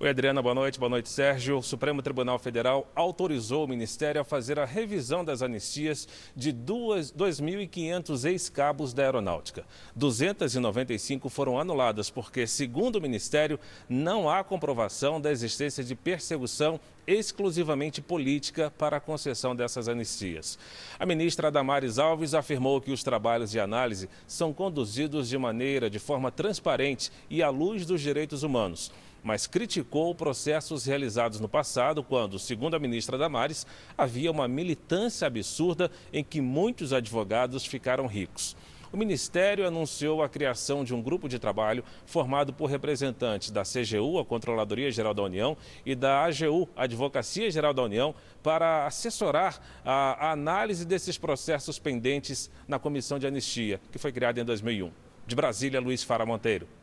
Oi, 0.00 0.10
Adriana, 0.10 0.40
boa 0.40 0.54
noite. 0.54 0.78
Boa 0.78 0.88
noite, 0.88 1.08
Sérgio. 1.08 1.58
O 1.58 1.62
Supremo 1.62 2.00
Tribunal 2.00 2.38
Federal 2.38 2.88
autorizou 2.94 3.64
o 3.64 3.68
Ministério 3.68 4.20
a 4.20 4.24
fazer 4.24 4.56
a 4.56 4.64
revisão 4.64 5.24
das 5.24 5.42
anistias 5.42 6.06
de 6.36 6.52
2.500 6.52 8.24
ex-cabos 8.24 8.94
da 8.94 9.02
Aeronáutica. 9.02 9.64
295 9.96 11.28
foram 11.28 11.58
anuladas 11.58 12.10
porque, 12.10 12.46
segundo 12.46 12.94
o 12.94 13.00
Ministério, 13.00 13.58
não 13.88 14.30
há 14.30 14.44
comprovação 14.44 15.20
da 15.20 15.32
existência 15.32 15.82
de 15.82 15.96
perseguição 15.96 16.78
exclusivamente 17.04 18.00
política 18.00 18.72
para 18.78 18.98
a 18.98 19.00
concessão 19.00 19.56
dessas 19.56 19.88
anistias. 19.88 20.56
A 20.96 21.06
ministra 21.06 21.50
Damares 21.50 21.98
Alves 21.98 22.34
afirmou 22.34 22.80
que 22.80 22.92
os 22.92 23.02
trabalhos 23.02 23.50
de 23.50 23.58
análise 23.58 24.08
são 24.28 24.52
conduzidos 24.52 25.28
de 25.28 25.36
maneira, 25.36 25.90
de 25.90 25.98
forma 25.98 26.30
transparente 26.30 27.10
e 27.28 27.42
à 27.42 27.50
luz 27.50 27.84
dos 27.84 28.00
direitos 28.00 28.44
humanos 28.44 28.92
mas 29.28 29.46
criticou 29.46 30.14
processos 30.14 30.86
realizados 30.86 31.38
no 31.38 31.50
passado, 31.50 32.02
quando, 32.02 32.38
segundo 32.38 32.74
a 32.74 32.78
ministra 32.78 33.18
Damares, 33.18 33.66
havia 33.96 34.30
uma 34.30 34.48
militância 34.48 35.26
absurda 35.26 35.90
em 36.10 36.24
que 36.24 36.40
muitos 36.40 36.94
advogados 36.94 37.66
ficaram 37.66 38.06
ricos. 38.06 38.56
O 38.90 38.96
Ministério 38.96 39.66
anunciou 39.66 40.22
a 40.22 40.30
criação 40.30 40.82
de 40.82 40.94
um 40.94 41.02
grupo 41.02 41.28
de 41.28 41.38
trabalho 41.38 41.84
formado 42.06 42.54
por 42.54 42.70
representantes 42.70 43.50
da 43.50 43.64
CGU, 43.64 44.18
a 44.18 44.24
Controladoria 44.24 44.90
Geral 44.90 45.12
da 45.12 45.24
União, 45.24 45.58
e 45.84 45.94
da 45.94 46.24
AGU, 46.24 46.66
a 46.74 46.84
Advocacia 46.84 47.50
Geral 47.50 47.74
da 47.74 47.82
União, 47.82 48.14
para 48.42 48.86
assessorar 48.86 49.60
a, 49.84 50.32
análise 50.32 50.86
desses 50.86 51.18
processos 51.18 51.78
pendentes 51.78 52.50
na 52.66 52.78
Comissão 52.78 53.18
de 53.18 53.26
Anistia, 53.26 53.78
que 53.92 53.98
foi 53.98 54.10
criada 54.10 54.40
em 54.40 54.44
2001. 54.46 54.90
De 55.26 55.36
Brasília, 55.36 55.82
Luiz 55.82 56.02
Fara 56.02 56.24
Monteiro. 56.24 56.77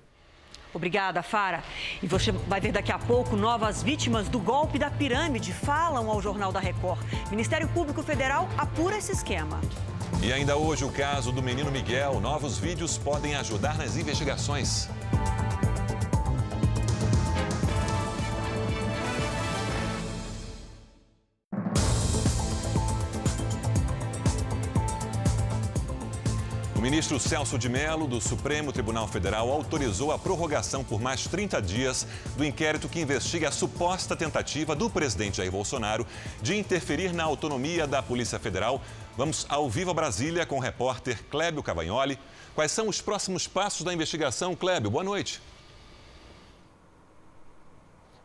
Obrigada, 0.75 1.23
Fara. 1.23 1.63
E 2.03 2.07
você 2.07 2.33
vai 2.33 2.59
ver 2.59 2.73
daqui 2.73 2.91
a 2.91 2.99
pouco 2.99 3.38
novas 3.38 3.81
vítimas 3.81 4.27
do 4.27 4.39
golpe 4.39 4.77
da 4.77 4.91
pirâmide 4.91 5.53
falam 5.53 6.09
ao 6.09 6.21
Jornal 6.21 6.51
da 6.51 6.59
Record. 6.59 6.99
Ministério 7.31 7.67
Público 7.69 8.03
Federal 8.03 8.49
apura 8.57 8.97
esse 8.97 9.13
esquema. 9.13 9.61
E 10.21 10.33
ainda 10.33 10.57
hoje 10.57 10.83
o 10.83 10.91
caso 10.91 11.31
do 11.31 11.41
menino 11.41 11.71
Miguel. 11.71 12.19
Novos 12.19 12.57
vídeos 12.57 12.97
podem 12.97 13.35
ajudar 13.35 13.77
nas 13.77 13.95
investigações. 13.95 14.89
Ministro 26.95 27.19
Celso 27.19 27.60
de 27.60 27.67
Mello, 27.67 28.08
do 28.08 28.21
Supremo 28.21 28.71
Tribunal 28.71 29.05
Federal, 29.05 29.51
autorizou 29.51 30.13
a 30.13 30.17
prorrogação 30.17 30.81
por 30.81 31.01
mais 31.01 31.27
30 31.27 31.62
dias 31.62 32.08
do 32.38 32.45
inquérito 32.45 32.88
que 32.88 33.01
investiga 33.01 33.49
a 33.49 33.51
suposta 33.51 34.15
tentativa 34.15 34.73
do 34.73 34.89
presidente 34.89 35.36
Jair 35.36 35.51
Bolsonaro 35.51 36.08
de 36.41 36.55
interferir 36.55 37.12
na 37.12 37.25
autonomia 37.25 37.86
da 37.86 38.01
Polícia 38.01 38.39
Federal. 38.39 38.81
Vamos 39.17 39.45
ao 39.49 39.69
Viva 39.69 39.93
Brasília 39.93 40.45
com 40.45 40.55
o 40.55 40.62
repórter 40.62 41.21
Clébio 41.25 41.62
Cavagnoli. 41.62 42.17
Quais 42.55 42.71
são 42.71 42.88
os 42.88 43.01
próximos 43.01 43.45
passos 43.45 43.84
da 43.84 43.93
investigação? 43.93 44.55
Clébio, 44.55 44.89
boa 44.89 45.03
noite. 45.03 45.41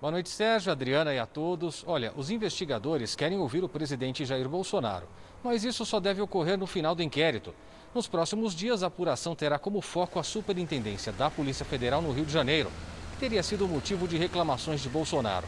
Boa 0.00 0.12
noite, 0.12 0.28
Sérgio, 0.28 0.70
Adriana 0.70 1.12
e 1.12 1.18
a 1.18 1.26
todos. 1.26 1.83
Olha, 1.88 2.12
os 2.14 2.30
investigadores 2.30 3.16
querem 3.16 3.37
ouvir 3.37 3.64
o 3.64 3.68
presidente 3.68 4.24
Jair 4.24 4.48
Bolsonaro, 4.48 5.09
mas 5.42 5.64
isso 5.64 5.85
só 5.85 5.98
deve 5.98 6.22
ocorrer 6.22 6.56
no 6.56 6.68
final 6.68 6.94
do 6.94 7.02
inquérito. 7.02 7.52
Nos 7.92 8.07
próximos 8.07 8.55
dias, 8.55 8.85
a 8.85 8.87
apuração 8.87 9.35
terá 9.35 9.59
como 9.59 9.81
foco 9.81 10.20
a 10.20 10.22
superintendência 10.22 11.12
da 11.12 11.29
Polícia 11.29 11.64
Federal 11.64 12.00
no 12.00 12.12
Rio 12.12 12.24
de 12.24 12.33
Janeiro, 12.33 12.70
que 13.12 13.18
teria 13.18 13.42
sido 13.42 13.66
motivo 13.66 14.07
de 14.07 14.16
reclamações 14.16 14.81
de 14.81 14.88
Bolsonaro. 14.88 15.46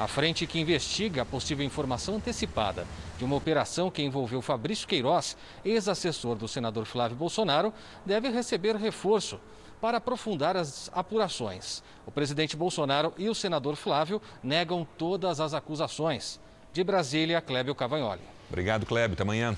A 0.00 0.08
frente 0.08 0.46
que 0.46 0.58
investiga 0.58 1.20
a 1.20 1.26
possível 1.26 1.64
informação 1.66 2.16
antecipada 2.16 2.86
de 3.18 3.24
uma 3.26 3.36
operação 3.36 3.90
que 3.90 4.02
envolveu 4.02 4.40
Fabrício 4.40 4.88
Queiroz, 4.88 5.36
ex-assessor 5.62 6.34
do 6.34 6.48
senador 6.48 6.86
Flávio 6.86 7.16
Bolsonaro, 7.16 7.74
deve 8.06 8.30
receber 8.30 8.74
reforço 8.74 9.38
para 9.78 9.98
aprofundar 9.98 10.56
as 10.56 10.90
apurações. 10.94 11.82
O 12.06 12.10
presidente 12.10 12.56
Bolsonaro 12.56 13.12
e 13.18 13.28
o 13.28 13.34
senador 13.34 13.76
Flávio 13.76 14.20
negam 14.42 14.86
todas 14.96 15.40
as 15.40 15.52
acusações. 15.52 16.40
De 16.72 16.82
Brasília, 16.82 17.42
Clébio 17.42 17.74
Cavagnoli. 17.74 18.22
Obrigado, 18.48 18.86
Clébio. 18.86 19.12
Até 19.12 19.24
amanhã. 19.24 19.54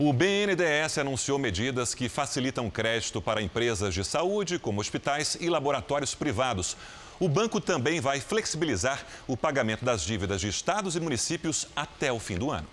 O 0.00 0.12
BNDES 0.12 0.98
anunciou 0.98 1.40
medidas 1.40 1.92
que 1.92 2.08
facilitam 2.08 2.70
crédito 2.70 3.20
para 3.20 3.42
empresas 3.42 3.92
de 3.92 4.04
saúde, 4.04 4.56
como 4.56 4.80
hospitais 4.80 5.36
e 5.40 5.50
laboratórios 5.50 6.14
privados. 6.14 6.76
O 7.18 7.28
banco 7.28 7.60
também 7.60 8.00
vai 8.00 8.20
flexibilizar 8.20 9.04
o 9.26 9.36
pagamento 9.36 9.84
das 9.84 10.02
dívidas 10.02 10.40
de 10.40 10.46
estados 10.46 10.94
e 10.94 11.00
municípios 11.00 11.66
até 11.74 12.12
o 12.12 12.20
fim 12.20 12.38
do 12.38 12.48
ano. 12.48 12.68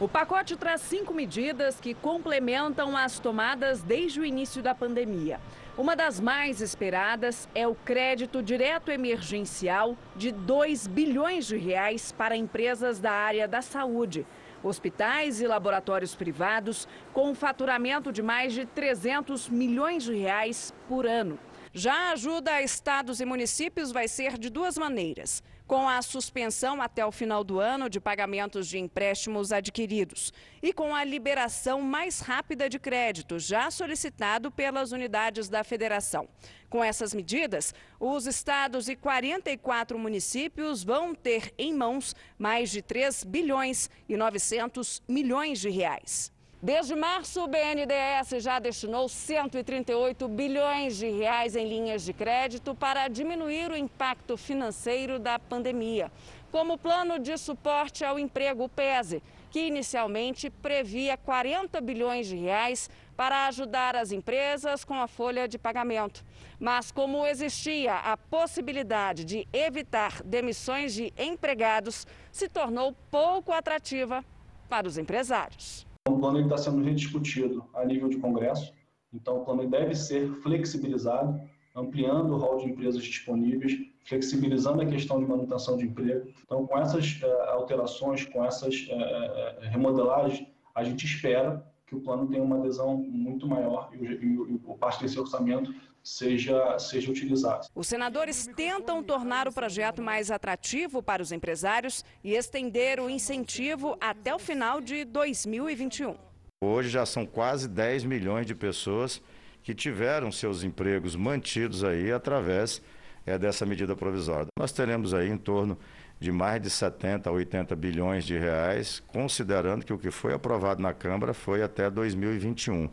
O 0.00 0.08
pacote 0.08 0.56
traz 0.56 0.80
cinco 0.80 1.12
medidas 1.12 1.78
que 1.78 1.92
complementam 1.92 2.96
as 2.96 3.18
tomadas 3.18 3.82
desde 3.82 4.18
o 4.18 4.24
início 4.24 4.62
da 4.62 4.74
pandemia. 4.74 5.38
Uma 5.76 5.94
das 5.94 6.18
mais 6.18 6.62
esperadas 6.62 7.50
é 7.54 7.68
o 7.68 7.74
crédito 7.74 8.42
direto 8.42 8.90
emergencial 8.90 9.94
de 10.16 10.32
2 10.32 10.86
bilhões 10.86 11.46
de 11.46 11.58
reais 11.58 12.12
para 12.12 12.34
empresas 12.34 12.98
da 12.98 13.12
área 13.12 13.46
da 13.46 13.60
saúde 13.60 14.24
hospitais 14.62 15.40
e 15.40 15.46
laboratórios 15.46 16.14
privados 16.14 16.86
com 17.12 17.30
um 17.30 17.34
faturamento 17.34 18.12
de 18.12 18.22
mais 18.22 18.52
de 18.52 18.66
300 18.66 19.48
milhões 19.48 20.04
de 20.04 20.14
reais 20.14 20.74
por 20.88 21.06
ano. 21.06 21.38
Já 21.72 21.94
a 21.94 22.12
ajuda 22.12 22.52
a 22.52 22.62
estados 22.62 23.20
e 23.20 23.24
municípios 23.24 23.92
vai 23.92 24.08
ser 24.08 24.36
de 24.36 24.50
duas 24.50 24.76
maneiras 24.76 25.42
com 25.70 25.88
a 25.88 26.02
suspensão 26.02 26.82
até 26.82 27.06
o 27.06 27.12
final 27.12 27.44
do 27.44 27.60
ano 27.60 27.88
de 27.88 28.00
pagamentos 28.00 28.66
de 28.66 28.76
empréstimos 28.76 29.52
adquiridos 29.52 30.32
e 30.60 30.72
com 30.72 30.92
a 30.92 31.04
liberação 31.04 31.80
mais 31.80 32.18
rápida 32.18 32.68
de 32.68 32.76
crédito, 32.76 33.38
já 33.38 33.70
solicitado 33.70 34.50
pelas 34.50 34.90
unidades 34.90 35.48
da 35.48 35.62
federação. 35.62 36.28
Com 36.68 36.82
essas 36.82 37.14
medidas, 37.14 37.72
os 38.00 38.26
estados 38.26 38.88
e 38.88 38.96
44 38.96 39.96
municípios 39.96 40.82
vão 40.82 41.14
ter 41.14 41.54
em 41.56 41.72
mãos 41.72 42.16
mais 42.36 42.68
de 42.72 42.82
3 42.82 43.22
bilhões 43.22 43.88
e 44.08 44.16
900 44.16 45.00
milhões 45.06 45.60
de 45.60 45.70
reais. 45.70 46.32
Desde 46.62 46.94
março, 46.94 47.42
o 47.42 47.48
BNDES 47.48 48.42
já 48.42 48.58
destinou 48.58 49.08
138 49.08 50.28
bilhões 50.28 50.98
de 50.98 51.08
reais 51.08 51.56
em 51.56 51.66
linhas 51.66 52.04
de 52.04 52.12
crédito 52.12 52.74
para 52.74 53.08
diminuir 53.08 53.70
o 53.70 53.76
impacto 53.76 54.36
financeiro 54.36 55.18
da 55.18 55.38
pandemia, 55.38 56.12
como 56.52 56.76
plano 56.76 57.18
de 57.18 57.38
suporte 57.38 58.04
ao 58.04 58.18
emprego, 58.18 58.68
PESE, 58.68 59.22
que 59.50 59.60
inicialmente 59.60 60.50
previa 60.50 61.16
40 61.16 61.80
bilhões 61.80 62.26
de 62.26 62.36
reais 62.36 62.90
para 63.16 63.46
ajudar 63.46 63.96
as 63.96 64.12
empresas 64.12 64.84
com 64.84 64.92
a 64.92 65.08
folha 65.08 65.48
de 65.48 65.58
pagamento. 65.58 66.22
Mas 66.58 66.92
como 66.92 67.24
existia 67.24 67.94
a 67.94 68.18
possibilidade 68.18 69.24
de 69.24 69.48
evitar 69.50 70.22
demissões 70.22 70.92
de 70.92 71.10
empregados, 71.16 72.06
se 72.30 72.50
tornou 72.50 72.94
pouco 73.10 73.50
atrativa 73.50 74.22
para 74.68 74.86
os 74.86 74.98
empresários. 74.98 75.88
O 76.08 76.18
plano 76.18 76.40
está 76.40 76.56
sendo 76.56 76.82
rediscutido 76.82 77.68
a 77.74 77.84
nível 77.84 78.08
de 78.08 78.16
Congresso, 78.16 78.72
então 79.12 79.38
o 79.38 79.44
plano 79.44 79.68
deve 79.68 79.94
ser 79.94 80.30
flexibilizado, 80.36 81.38
ampliando 81.76 82.32
o 82.32 82.38
rol 82.38 82.56
de 82.58 82.70
empresas 82.70 83.04
disponíveis, 83.04 83.76
flexibilizando 84.04 84.80
a 84.80 84.86
questão 84.86 85.20
de 85.20 85.26
manutenção 85.26 85.76
de 85.76 85.84
emprego. 85.84 86.28
Então, 86.42 86.66
com 86.66 86.78
essas 86.78 87.20
uh, 87.22 87.50
alterações, 87.50 88.24
com 88.24 88.42
essas 88.44 88.88
uh, 88.88 89.60
remodelagens, 89.70 90.46
a 90.74 90.82
gente 90.82 91.04
espera 91.04 91.64
que 91.86 91.94
o 91.94 92.00
plano 92.00 92.26
tenha 92.28 92.42
uma 92.42 92.56
adesão 92.56 92.96
muito 92.96 93.46
maior 93.46 93.90
e, 93.92 94.04
e, 94.04 94.54
e 94.54 94.58
parte 94.78 95.02
desse 95.02 95.20
orçamento 95.20 95.74
seja, 96.02 96.78
seja 96.78 97.10
utilizado. 97.10 97.66
Os 97.74 97.86
senadores 97.86 98.48
tentam 98.56 99.02
tornar 99.02 99.48
o 99.48 99.52
projeto 99.52 100.02
mais 100.02 100.30
atrativo 100.30 101.02
para 101.02 101.22
os 101.22 101.32
empresários 101.32 102.04
e 102.22 102.34
estender 102.34 103.00
o 103.00 103.08
incentivo 103.08 103.96
até 104.00 104.34
o 104.34 104.38
final 104.38 104.80
de 104.80 105.04
2021. 105.04 106.16
Hoje 106.62 106.88
já 106.88 107.06
são 107.06 107.24
quase 107.24 107.68
10 107.68 108.04
milhões 108.04 108.46
de 108.46 108.54
pessoas 108.54 109.22
que 109.62 109.74
tiveram 109.74 110.30
seus 110.32 110.62
empregos 110.62 111.16
mantidos 111.16 111.84
aí 111.84 112.12
através 112.12 112.82
é, 113.26 113.38
dessa 113.38 113.64
medida 113.64 113.94
provisória. 113.94 114.48
Nós 114.58 114.72
teremos 114.72 115.14
aí 115.14 115.28
em 115.28 115.38
torno 115.38 115.78
de 116.18 116.30
mais 116.30 116.60
de 116.60 116.68
70 116.68 117.30
a 117.30 117.32
80 117.32 117.74
bilhões 117.76 118.24
de 118.24 118.36
reais, 118.36 119.02
considerando 119.06 119.84
que 119.84 119.92
o 119.92 119.98
que 119.98 120.10
foi 120.10 120.34
aprovado 120.34 120.82
na 120.82 120.92
Câmara 120.92 121.32
foi 121.32 121.62
até 121.62 121.88
2021. 121.90 122.90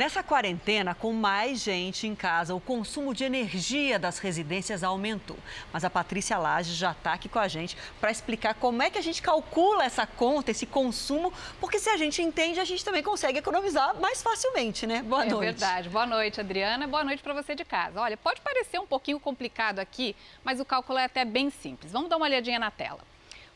Nessa 0.00 0.22
quarentena, 0.22 0.94
com 0.94 1.12
mais 1.12 1.60
gente 1.62 2.06
em 2.06 2.14
casa, 2.14 2.54
o 2.54 2.58
consumo 2.58 3.12
de 3.12 3.22
energia 3.22 3.98
das 3.98 4.18
residências 4.18 4.82
aumentou. 4.82 5.36
Mas 5.70 5.84
a 5.84 5.90
Patrícia 5.90 6.38
Laje 6.38 6.72
já 6.72 6.92
está 6.92 7.12
aqui 7.12 7.28
com 7.28 7.38
a 7.38 7.46
gente 7.46 7.76
para 8.00 8.10
explicar 8.10 8.54
como 8.54 8.82
é 8.82 8.88
que 8.88 8.96
a 8.96 9.02
gente 9.02 9.20
calcula 9.20 9.84
essa 9.84 10.06
conta, 10.06 10.52
esse 10.52 10.64
consumo, 10.64 11.30
porque 11.60 11.78
se 11.78 11.90
a 11.90 11.98
gente 11.98 12.22
entende, 12.22 12.58
a 12.58 12.64
gente 12.64 12.82
também 12.82 13.02
consegue 13.02 13.40
economizar 13.40 13.94
mais 14.00 14.22
facilmente, 14.22 14.86
né? 14.86 15.02
Boa 15.02 15.26
é 15.26 15.28
noite. 15.28 15.48
É 15.48 15.52
verdade. 15.52 15.90
Boa 15.90 16.06
noite, 16.06 16.40
Adriana. 16.40 16.86
Boa 16.86 17.04
noite 17.04 17.22
para 17.22 17.34
você 17.34 17.54
de 17.54 17.66
casa. 17.66 18.00
Olha, 18.00 18.16
pode 18.16 18.40
parecer 18.40 18.80
um 18.80 18.86
pouquinho 18.86 19.20
complicado 19.20 19.80
aqui, 19.80 20.16
mas 20.42 20.60
o 20.60 20.64
cálculo 20.64 20.98
é 20.98 21.04
até 21.04 21.26
bem 21.26 21.50
simples. 21.50 21.92
Vamos 21.92 22.08
dar 22.08 22.16
uma 22.16 22.24
olhadinha 22.24 22.58
na 22.58 22.70
tela. 22.70 23.00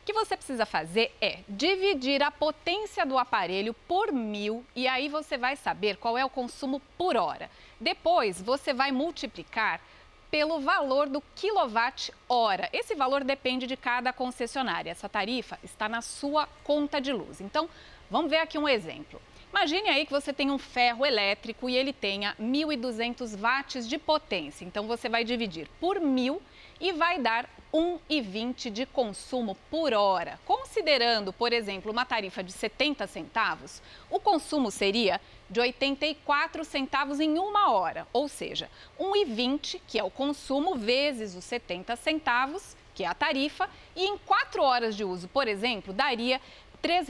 O 0.05 0.13
que 0.13 0.13
você 0.13 0.37
precisa 0.37 0.67
fazer 0.67 1.11
é 1.19 1.39
dividir 1.49 2.21
a 2.21 2.29
potência 2.29 3.03
do 3.07 3.17
aparelho 3.17 3.73
por 3.87 4.11
mil 4.11 4.63
e 4.75 4.87
aí 4.87 5.09
você 5.09 5.35
vai 5.35 5.55
saber 5.55 5.97
qual 5.97 6.15
é 6.15 6.23
o 6.23 6.29
consumo 6.29 6.79
por 6.95 7.17
hora. 7.17 7.49
Depois, 7.81 8.39
você 8.39 8.71
vai 8.71 8.91
multiplicar 8.91 9.81
pelo 10.29 10.59
valor 10.59 11.09
do 11.09 11.23
quilowatt-hora. 11.35 12.69
Esse 12.71 12.93
valor 12.93 13.23
depende 13.23 13.65
de 13.65 13.75
cada 13.75 14.13
concessionária. 14.13 14.91
Essa 14.91 15.09
tarifa 15.09 15.57
está 15.63 15.89
na 15.89 16.03
sua 16.03 16.47
conta 16.63 17.01
de 17.01 17.11
luz. 17.11 17.41
Então, 17.41 17.67
vamos 18.07 18.29
ver 18.29 18.37
aqui 18.37 18.59
um 18.59 18.69
exemplo. 18.69 19.19
Imagine 19.49 19.89
aí 19.89 20.05
que 20.05 20.11
você 20.11 20.31
tem 20.31 20.51
um 20.51 20.59
ferro 20.59 21.03
elétrico 21.03 21.67
e 21.67 21.75
ele 21.75 21.91
tenha 21.91 22.35
1.200 22.39 23.35
watts 23.39 23.89
de 23.89 23.97
potência. 23.97 24.65
Então, 24.65 24.85
você 24.85 25.09
vai 25.09 25.23
dividir 25.23 25.67
por 25.79 25.99
mil 25.99 26.39
e 26.79 26.91
vai 26.91 27.19
dar 27.19 27.49
1,20 27.73 28.69
de 28.69 28.85
consumo 28.85 29.55
por 29.69 29.93
hora. 29.93 30.39
Considerando, 30.45 31.33
por 31.33 31.51
exemplo, 31.51 31.91
uma 31.91 32.05
tarifa 32.05 32.41
de 32.41 32.53
70 32.53 33.05
centavos, 33.07 33.81
o 34.09 34.19
consumo 34.19 34.71
seria 34.71 35.19
de 35.49 35.59
84 35.59 36.63
centavos 36.63 37.19
em 37.19 37.37
uma 37.37 37.71
hora, 37.71 38.07
ou 38.13 38.27
seja, 38.27 38.69
1,20, 38.99 39.81
que 39.87 39.99
é 39.99 40.03
o 40.03 40.09
consumo, 40.09 40.75
vezes 40.75 41.35
os 41.35 41.43
70 41.43 41.95
centavos, 41.97 42.77
que 42.93 43.03
é 43.03 43.07
a 43.07 43.13
tarifa, 43.13 43.69
e 43.93 44.05
em 44.05 44.17
4 44.17 44.63
horas 44.63 44.95
de 44.95 45.03
uso, 45.03 45.27
por 45.27 45.47
exemplo, 45.47 45.91
daria 45.91 46.39
R$ 46.85 47.03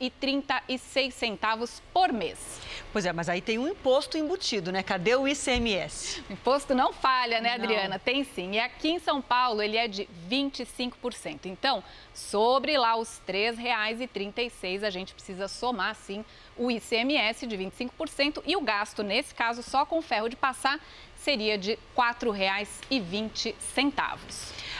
3,36 0.00 1.82
por 1.92 2.12
mês. 2.12 2.60
Pois 2.92 3.04
é, 3.04 3.12
mas 3.12 3.28
aí 3.28 3.40
tem 3.40 3.58
um 3.58 3.68
imposto 3.68 4.16
embutido, 4.16 4.72
né? 4.72 4.82
Cadê 4.82 5.14
o 5.14 5.28
ICMS? 5.28 6.22
O 6.28 6.32
imposto 6.32 6.74
não 6.74 6.92
falha, 6.92 7.40
né, 7.40 7.54
Adriana? 7.54 7.96
Não. 7.96 7.98
Tem 7.98 8.24
sim. 8.24 8.52
E 8.52 8.58
aqui 8.58 8.90
em 8.90 8.98
São 8.98 9.20
Paulo 9.20 9.60
ele 9.60 9.76
é 9.76 9.86
de 9.86 10.08
25%. 10.30 11.46
Então, 11.46 11.84
sobre 12.14 12.78
lá 12.78 12.96
os 12.96 13.20
R$ 13.26 13.52
3,36, 13.52 14.84
a 14.84 14.90
gente 14.90 15.12
precisa 15.12 15.48
somar, 15.48 15.94
sim, 15.94 16.24
o 16.56 16.70
ICMS 16.70 17.46
de 17.46 17.56
25% 17.56 18.42
e 18.46 18.56
o 18.56 18.60
gasto, 18.60 19.02
nesse 19.02 19.34
caso, 19.34 19.62
só 19.62 19.84
com 19.84 20.00
ferro 20.00 20.28
de 20.28 20.36
passar, 20.36 20.80
seria 21.16 21.58
de 21.58 21.72
R$ 21.72 21.78
4,20. 21.96 23.54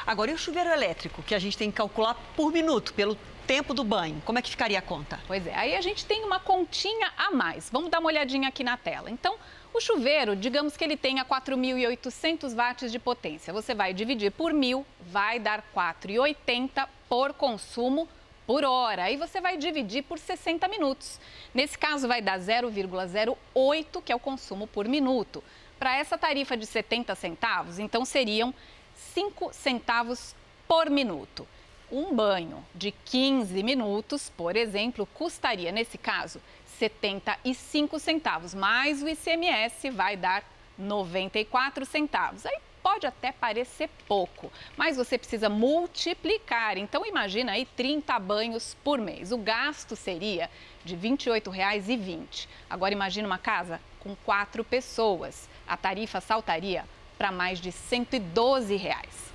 Agora, 0.07 0.31
e 0.31 0.35
o 0.35 0.39
chuveiro 0.39 0.71
elétrico, 0.71 1.23
que 1.23 1.35
a 1.35 1.39
gente 1.39 1.59
tem 1.59 1.71
que 1.71 1.77
calcular 1.77 2.15
por 2.35 2.51
minuto, 2.51 2.95
pelo 2.95 3.19
tempo 3.49 3.73
do 3.73 3.83
banho? 3.83 4.23
Como 4.27 4.39
é 4.39 4.43
que 4.43 4.51
ficaria 4.51 4.79
a 4.79 4.83
conta? 4.83 5.19
Pois 5.27 5.47
é, 5.47 5.55
aí 5.55 5.75
a 5.75 5.81
gente 5.81 6.05
tem 6.05 6.23
uma 6.23 6.39
continha 6.39 7.11
a 7.17 7.31
mais. 7.31 7.71
Vamos 7.73 7.91
dar 7.91 7.99
uma 7.99 8.09
olhadinha 8.09 8.47
aqui 8.47 8.63
na 8.63 8.77
tela. 8.77 9.11
Então, 9.11 9.37
o 9.73 9.81
chuveiro, 9.81 10.37
digamos 10.37 10.77
que 10.77 10.85
ele 10.85 10.99
tenha 10.99 11.25
4.800 11.25 12.55
watts 12.55 12.93
de 12.93 12.99
potência. 12.99 13.51
Você 13.51 13.75
vai 13.75 13.95
dividir 13.95 14.31
por 14.31 14.53
mil, 14.53 14.85
vai 15.01 15.39
dar 15.39 15.65
4,80 15.75 16.87
por 17.09 17.33
consumo 17.33 18.07
por 18.47 18.65
hora. 18.65 19.05
Aí 19.05 19.17
você 19.17 19.41
vai 19.41 19.57
dividir 19.57 20.03
por 20.03 20.19
60 20.19 20.69
minutos. 20.69 21.19
Nesse 21.55 21.79
caso, 21.79 22.07
vai 22.07 22.21
dar 22.21 22.39
0,08, 22.39 24.03
que 24.05 24.13
é 24.13 24.15
o 24.15 24.21
consumo 24.21 24.67
por 24.67 24.87
minuto. 24.87 25.43
Para 25.79 25.97
essa 25.97 26.19
tarifa 26.19 26.55
de 26.55 26.67
70 26.67 27.15
centavos, 27.15 27.79
então 27.79 28.05
seriam 28.05 28.53
5 28.95 29.55
centavos 29.55 30.35
por 30.67 30.91
minuto. 30.91 31.49
Um 31.91 32.15
banho 32.15 32.65
de 32.75 32.91
15 32.91 33.63
minutos, 33.63 34.31
por 34.37 34.57
exemplo, 34.57 35.07
custaria, 35.07 35.73
nesse 35.73 35.97
caso, 35.97 36.41
75 36.79 37.99
centavos, 37.99 38.55
mais 38.55 39.03
o 39.03 39.09
ICMS 39.09 39.91
vai 39.91 40.17
dar 40.17 40.45
94 40.79 41.85
centavos. 41.85 42.47
Aí 42.47 42.59
pode 42.83 43.07
até 43.07 43.33
parecer 43.33 43.91
pouco, 44.07 44.51
mas 44.77 44.97
você 44.97 45.19
precisa 45.19 45.49
multiplicar. 45.49 46.79
Então 46.79 47.05
imagina 47.05 47.53
aí 47.53 47.67
30 47.67 48.19
banhos 48.19 48.77
por 48.85 48.99
mês. 48.99 49.33
O 49.33 49.39
gasto 49.39 49.97
seria 49.97 50.49
de 50.85 50.95
R$ 50.95 51.09
28,20. 51.11 52.47
Agora 52.71 52.93
imagina 52.93 53.27
uma 53.27 53.39
casa 53.39 53.81
com 54.01 54.15
quatro 54.25 54.63
pessoas. 54.63 55.49
A 55.67 55.77
tarifa 55.77 56.21
saltaria 56.21 56.85
para 57.17 57.33
mais 57.33 57.61
de 57.61 57.73
112 57.73 58.77
reais. 58.77 59.28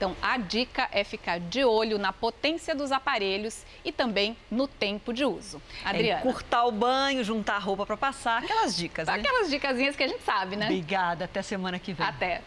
Então, 0.00 0.16
a 0.22 0.38
dica 0.38 0.88
é 0.92 1.04
ficar 1.04 1.38
de 1.38 1.62
olho 1.62 1.98
na 1.98 2.10
potência 2.10 2.74
dos 2.74 2.90
aparelhos 2.90 3.66
e 3.84 3.92
também 3.92 4.34
no 4.50 4.66
tempo 4.66 5.12
de 5.12 5.26
uso. 5.26 5.60
Adriana. 5.84 6.22
É 6.22 6.26
encurtar 6.26 6.64
o 6.64 6.72
banho, 6.72 7.22
juntar 7.22 7.56
a 7.56 7.58
roupa 7.58 7.84
para 7.84 7.98
passar, 7.98 8.42
aquelas 8.42 8.74
dicas, 8.74 9.06
né? 9.06 9.12
Aquelas 9.12 9.50
dicasinhas 9.50 9.94
que 9.94 10.02
a 10.02 10.08
gente 10.08 10.22
sabe, 10.24 10.56
né? 10.56 10.64
Obrigada, 10.64 11.26
até 11.26 11.42
semana 11.42 11.78
que 11.78 11.92
vem. 11.92 12.06
Até. 12.06 12.40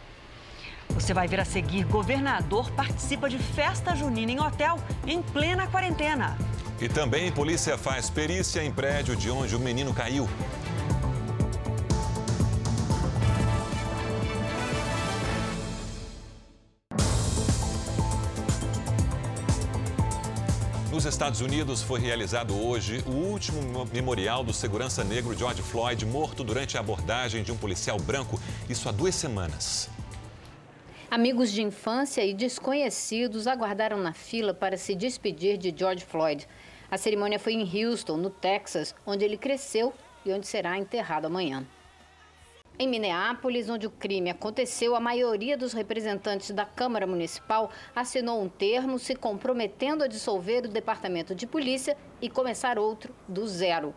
Você 0.89 1.13
vai 1.13 1.27
ver 1.27 1.41
a 1.41 1.45
seguir: 1.45 1.83
governador 1.83 2.71
participa 2.71 3.29
de 3.29 3.37
festa 3.37 3.95
junina 3.95 4.31
em 4.31 4.39
hotel 4.39 4.79
em 5.05 5.21
plena 5.21 5.67
quarentena. 5.67 6.35
E 6.81 6.89
também 6.89 7.31
polícia 7.31 7.77
faz 7.77 8.09
perícia 8.09 8.63
em 8.63 8.71
prédio 8.71 9.15
de 9.15 9.29
onde 9.29 9.55
o 9.55 9.59
menino 9.59 9.93
caiu. 9.93 10.27
Nos 20.93 21.05
Estados 21.05 21.41
Unidos 21.41 21.81
foi 21.81 21.99
realizado 21.99 22.55
hoje 22.55 23.03
o 23.07 23.13
último 23.13 23.83
memorial 23.91 24.43
do 24.43 24.53
segurança 24.53 25.03
negro 25.03 25.35
George 25.35 25.63
Floyd, 25.63 26.05
morto 26.05 26.43
durante 26.43 26.77
a 26.77 26.81
abordagem 26.81 27.41
de 27.41 27.51
um 27.51 27.57
policial 27.57 27.97
branco, 27.97 28.39
isso 28.69 28.87
há 28.87 28.91
duas 28.91 29.15
semanas. 29.15 29.89
Amigos 31.09 31.51
de 31.51 31.63
infância 31.63 32.23
e 32.23 32.31
desconhecidos 32.31 33.47
aguardaram 33.47 33.97
na 33.97 34.13
fila 34.13 34.53
para 34.53 34.77
se 34.77 34.93
despedir 34.93 35.57
de 35.57 35.73
George 35.75 36.05
Floyd. 36.05 36.47
A 36.91 36.97
cerimônia 36.99 37.39
foi 37.39 37.53
em 37.53 37.85
Houston, 37.87 38.17
no 38.17 38.29
Texas, 38.29 38.93
onde 39.03 39.25
ele 39.25 39.35
cresceu 39.35 39.91
e 40.23 40.31
onde 40.31 40.45
será 40.45 40.77
enterrado 40.77 41.25
amanhã. 41.25 41.65
Em 42.79 42.87
Minneapolis, 42.87 43.69
onde 43.69 43.85
o 43.85 43.91
crime 43.91 44.31
aconteceu, 44.31 44.95
a 44.95 44.99
maioria 44.99 45.55
dos 45.55 45.73
representantes 45.73 46.49
da 46.49 46.65
Câmara 46.65 47.05
Municipal 47.05 47.69
assinou 47.95 48.41
um 48.41 48.49
termo 48.49 48.97
se 48.97 49.15
comprometendo 49.15 50.03
a 50.03 50.07
dissolver 50.07 50.65
o 50.65 50.67
Departamento 50.67 51.35
de 51.35 51.45
Polícia 51.45 51.95
e 52.19 52.27
começar 52.27 52.79
outro 52.79 53.13
do 53.27 53.45
zero. 53.45 53.93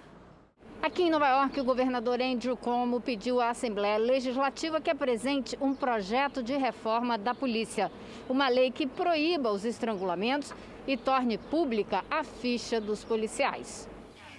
Aqui 0.83 1.05
em 1.05 1.11
Nova 1.11 1.27
York, 1.27 1.59
o 1.59 1.65
governador 1.65 2.21
Andrew 2.21 2.55
Cuomo 2.55 3.01
pediu 3.01 3.41
à 3.41 3.49
Assembleia 3.49 3.97
Legislativa 3.97 4.79
que 4.79 4.91
apresente 4.91 5.57
um 5.59 5.75
projeto 5.75 6.43
de 6.43 6.55
reforma 6.55 7.17
da 7.17 7.35
polícia. 7.35 7.91
Uma 8.29 8.49
lei 8.49 8.71
que 8.71 8.87
proíba 8.87 9.51
os 9.51 9.65
estrangulamentos 9.65 10.53
e 10.87 10.99
torne 10.99 11.39
pública 11.39 12.05
a 12.11 12.23
ficha 12.23 12.79
dos 12.79 13.03
policiais. 13.03 13.89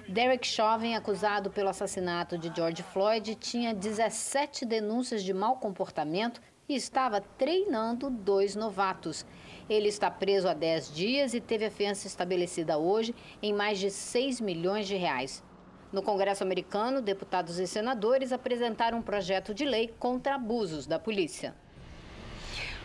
Derek 0.10 0.48
Chauvin, 0.48 0.96
acusado 0.96 1.52
pelo 1.52 1.67
assassinato 1.67 2.38
de 2.38 2.50
George 2.56 2.82
Floyd, 2.82 3.36
tinha 3.36 3.74
17 3.74 4.65
denúncias 4.65 5.22
de 5.22 5.34
mau 5.34 5.58
comportamento 5.58 6.41
e 6.70 6.76
estava 6.76 7.20
treinando 7.20 8.10
dois 8.10 8.56
novatos. 8.56 9.26
Ele 9.70 9.89
está 9.89 10.10
preso 10.10 10.48
há 10.48 10.54
10 10.54 10.93
dias 10.96 11.34
e 11.34 11.41
teve 11.41 11.65
a 11.65 11.72
fiança 11.72 12.08
estabelecida 12.08 12.78
hoje 12.78 13.13
em 13.41 13.54
mais 13.54 13.80
de 13.80 13.91
6 13.91 14.39
milhões 14.39 14.88
de 14.88 14.96
reais. 14.96 15.43
No 15.91 16.02
Congresso 16.02 16.41
americano, 16.41 17.02
deputados 17.02 17.60
e 17.60 17.67
senadores 17.67 18.32
apresentaram 18.32 19.00
um 19.00 19.04
projeto 19.04 19.54
de 19.54 19.65
lei 19.65 19.93
contra 20.00 20.36
abusos 20.36 20.88
da 20.88 20.98
polícia. 20.98 21.54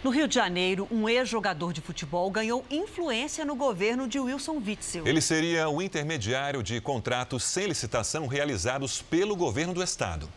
No 0.02 0.10
Rio 0.10 0.26
de 0.26 0.34
Janeiro, 0.34 0.88
um 0.90 1.08
ex-jogador 1.08 1.72
de 1.72 1.80
futebol 1.80 2.28
ganhou 2.28 2.64
influência 2.68 3.44
no 3.44 3.54
governo 3.54 4.08
de 4.08 4.18
Wilson 4.18 4.60
Witzel. 4.66 5.06
Ele 5.06 5.20
seria 5.20 5.68
o 5.68 5.80
intermediário 5.80 6.60
de 6.60 6.80
contratos 6.80 7.44
sem 7.44 7.66
licitação 7.66 8.26
realizados 8.26 9.00
pelo 9.00 9.36
governo 9.36 9.72
do 9.72 9.80
estado. 9.80 10.28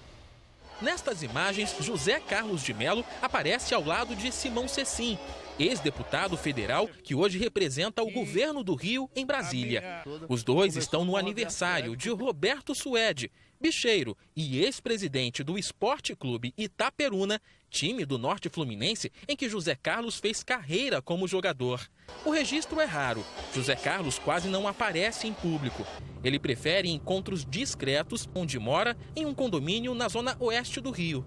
Nestas 0.80 1.24
imagens, 1.24 1.76
José 1.80 2.20
Carlos 2.20 2.62
de 2.62 2.76
Melo 2.76 3.04
aparece 3.20 3.74
ao 3.74 3.84
lado 3.84 4.16
de 4.16 4.32
Simão 4.32 4.68
Cecim, 4.68 5.18
ex-deputado 5.58 6.38
federal 6.38 6.88
que 7.04 7.16
hoje 7.16 7.40
representa 7.40 8.04
o 8.04 8.12
governo 8.12 8.64
do 8.64 8.76
Rio 8.76 9.10
em 9.16 9.26
Brasília. 9.26 10.04
Os 10.30 10.44
dois 10.44 10.76
estão 10.76 11.04
no 11.04 11.18
aniversário 11.18 11.96
de 11.96 12.12
Roberto 12.12 12.76
Suede, 12.76 13.32
bicheiro 13.66 14.16
e 14.36 14.64
ex-presidente 14.64 15.44
do 15.44 15.58
Esporte 15.58 16.16
Clube 16.16 16.54
Itaperuna, 16.56 17.42
time 17.68 18.06
do 18.06 18.16
Norte 18.16 18.48
Fluminense 18.48 19.12
em 19.28 19.36
que 19.36 19.50
José 19.50 19.74
Carlos 19.74 20.20
fez 20.20 20.44
carreira 20.44 21.02
como 21.02 21.28
jogador. 21.28 21.82
O 22.24 22.30
registro 22.30 22.80
é 22.80 22.86
raro. 22.86 23.26
José 23.56 23.76
Carlos 23.76 24.20
quase 24.20 24.50
não 24.50 24.68
aparece 24.68 25.26
em 25.26 25.34
público. 25.34 25.84
Ele 26.24 26.38
prefere 26.38 26.92
encontros 26.92 27.44
discretos 27.44 28.30
onde 28.36 28.60
mora 28.60 28.96
em 29.16 29.26
um 29.26 29.34
condomínio 29.34 29.96
na 29.96 30.08
zona 30.10 30.38
oeste 30.40 30.80
do 30.80 30.92
Rio. 30.92 31.26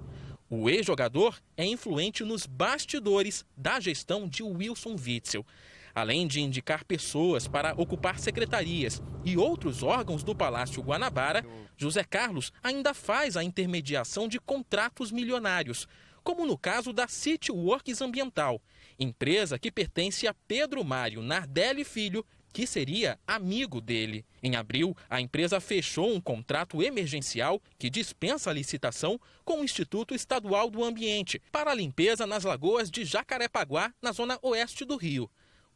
O 0.49 0.71
ex-jogador 0.71 1.41
é 1.57 1.67
influente 1.67 2.23
nos 2.23 2.47
bastidores 2.47 3.45
da 3.57 3.81
gestão 3.81 4.29
de 4.29 4.45
Wilson 4.45 4.95
Witzel. 4.95 5.45
Além 5.99 6.29
de 6.29 6.41
indicar 6.41 6.85
pessoas 6.85 7.49
para 7.49 7.75
ocupar 7.77 8.21
secretarias 8.21 9.03
e 9.25 9.37
outros 9.37 9.83
órgãos 9.83 10.23
do 10.23 10.33
Palácio 10.33 10.81
Guanabara, 10.81 11.45
José 11.77 12.05
Carlos 12.05 12.53
ainda 12.63 12.95
faz 12.95 13.37
a 13.37 13.43
intermediação 13.43 14.29
de 14.29 14.39
contratos 14.39 15.11
milionários, 15.11 15.89
como 16.23 16.47
no 16.47 16.57
caso 16.57 16.93
da 16.93 17.09
City 17.09 17.51
Works 17.51 18.01
Ambiental, 18.01 18.63
empresa 18.97 19.59
que 19.59 19.73
pertence 19.73 20.29
a 20.29 20.35
Pedro 20.47 20.85
Mário 20.85 21.21
Nardelli 21.21 21.83
Filho, 21.83 22.25
que 22.53 22.65
seria 22.65 23.19
amigo 23.27 23.81
dele. 23.81 24.25
Em 24.41 24.55
abril, 24.55 24.97
a 25.11 25.21
empresa 25.21 25.59
fechou 25.59 26.15
um 26.15 26.21
contrato 26.21 26.81
emergencial 26.81 27.61
que 27.77 27.91
dispensa 27.91 28.51
a 28.51 28.55
licitação 28.55 29.21
com 29.45 29.61
o 29.61 29.65
Instituto 29.65 30.15
Estadual 30.15 30.71
do 30.71 30.85
Ambiente 30.85 31.43
para 31.51 31.73
a 31.73 31.75
limpeza 31.75 32.25
nas 32.25 32.45
lagoas 32.45 32.89
de 32.89 33.05
Jacarepaguá, 33.05 33.93
na 34.01 34.13
zona 34.13 34.39
oeste 34.43 34.85
do 34.85 34.97
Rio. 34.97 35.29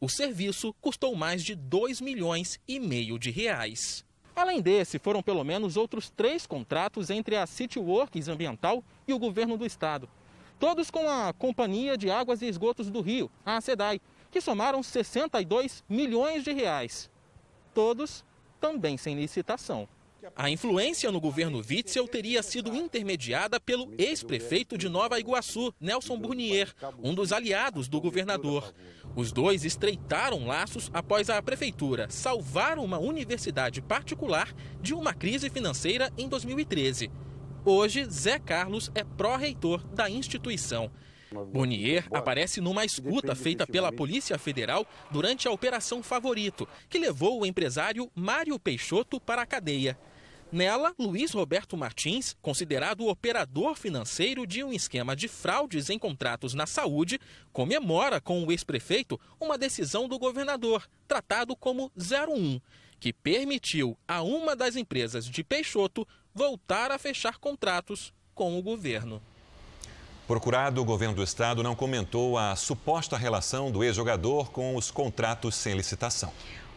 O 0.03 0.09
serviço 0.09 0.75
custou 0.81 1.15
mais 1.15 1.41
de 1.41 1.55
2 1.55 2.01
milhões 2.01 2.59
e 2.67 2.77
meio 2.77 3.17
de 3.17 3.31
reais. 3.31 4.03
Além 4.35 4.61
desse, 4.61 4.99
foram 4.99 5.23
pelo 5.23 5.45
menos 5.45 5.77
outros 5.77 6.09
três 6.09 6.45
contratos 6.45 7.09
entre 7.09 7.37
a 7.37 7.47
City 7.47 7.79
Works 7.79 8.27
Ambiental 8.27 8.83
e 9.07 9.13
o 9.13 9.17
governo 9.17 9.55
do 9.55 9.65
estado. 9.65 10.09
Todos 10.59 10.91
com 10.91 11.09
a 11.09 11.31
Companhia 11.31 11.97
de 11.97 12.11
Águas 12.11 12.41
e 12.41 12.47
Esgotos 12.47 12.91
do 12.91 12.99
Rio, 12.99 13.31
a 13.45 13.61
SEDAI, 13.61 14.01
que 14.29 14.41
somaram 14.41 14.83
62 14.83 15.85
milhões 15.87 16.43
de 16.43 16.51
reais. 16.51 17.09
Todos 17.73 18.25
também 18.59 18.97
sem 18.97 19.15
licitação. 19.15 19.87
A 20.35 20.49
influência 20.49 21.11
no 21.11 21.19
governo 21.19 21.57
Witzel 21.57 22.07
teria 22.07 22.41
sido 22.41 22.73
intermediada 22.75 23.59
pelo 23.59 23.93
ex-prefeito 23.97 24.77
de 24.77 24.87
Nova 24.87 25.19
Iguaçu, 25.19 25.73
Nelson 25.79 26.17
Burnier, 26.17 26.73
um 27.01 27.13
dos 27.13 27.33
aliados 27.33 27.87
do 27.87 27.99
governador. 27.99 28.73
Os 29.15 29.31
dois 29.31 29.65
estreitaram 29.65 30.47
laços 30.47 30.89
após 30.93 31.29
a 31.29 31.41
prefeitura 31.41 32.09
salvar 32.09 32.79
uma 32.79 32.99
universidade 32.99 33.81
particular 33.81 34.53
de 34.81 34.93
uma 34.93 35.13
crise 35.13 35.49
financeira 35.49 36.11
em 36.17 36.27
2013. 36.27 37.11
Hoje, 37.65 38.05
Zé 38.05 38.39
Carlos 38.39 38.91
é 38.95 39.03
pró-reitor 39.03 39.85
da 39.87 40.09
instituição. 40.09 40.91
Bonier 41.51 42.05
aparece 42.11 42.61
numa 42.61 42.85
escuta 42.85 43.33
feita 43.35 43.65
pela 43.65 43.91
Polícia 43.91 44.37
Federal 44.37 44.85
durante 45.09 45.47
a 45.47 45.51
Operação 45.51 46.03
Favorito, 46.03 46.67
que 46.89 46.99
levou 46.99 47.41
o 47.41 47.45
empresário 47.45 48.11
Mário 48.13 48.59
Peixoto 48.59 49.19
para 49.19 49.41
a 49.41 49.45
cadeia. 49.45 49.97
Nela, 50.53 50.93
Luiz 50.99 51.31
Roberto 51.31 51.75
Martins, 51.75 52.35
considerado 52.39 53.07
operador 53.07 53.75
financeiro 53.75 54.45
de 54.45 54.63
um 54.63 54.71
esquema 54.71 55.15
de 55.15 55.27
fraudes 55.27 55.89
em 55.89 55.97
contratos 55.97 56.53
na 56.53 56.67
saúde, 56.67 57.19
comemora 57.51 58.21
com 58.21 58.43
o 58.43 58.51
ex-prefeito 58.51 59.19
uma 59.41 59.57
decisão 59.57 60.07
do 60.07 60.19
governador, 60.19 60.87
tratado 61.07 61.55
como 61.55 61.91
01, 61.97 62.61
que 62.99 63.11
permitiu 63.11 63.97
a 64.07 64.21
uma 64.21 64.55
das 64.55 64.75
empresas 64.75 65.25
de 65.25 65.43
Peixoto 65.43 66.07
voltar 66.35 66.91
a 66.91 66.99
fechar 66.99 67.39
contratos 67.39 68.13
com 68.35 68.55
o 68.55 68.61
governo. 68.61 69.19
Procurado, 70.27 70.79
o 70.81 70.85
governo 70.85 71.15
do 71.15 71.23
estado 71.23 71.63
não 71.63 71.75
comentou 71.75 72.37
a 72.37 72.55
suposta 72.55 73.17
relação 73.17 73.71
do 73.71 73.83
ex-jogador 73.83 74.51
com 74.51 74.75
os 74.75 74.91
contratos 74.91 75.55
sem 75.55 75.73
licitação. 75.73 76.31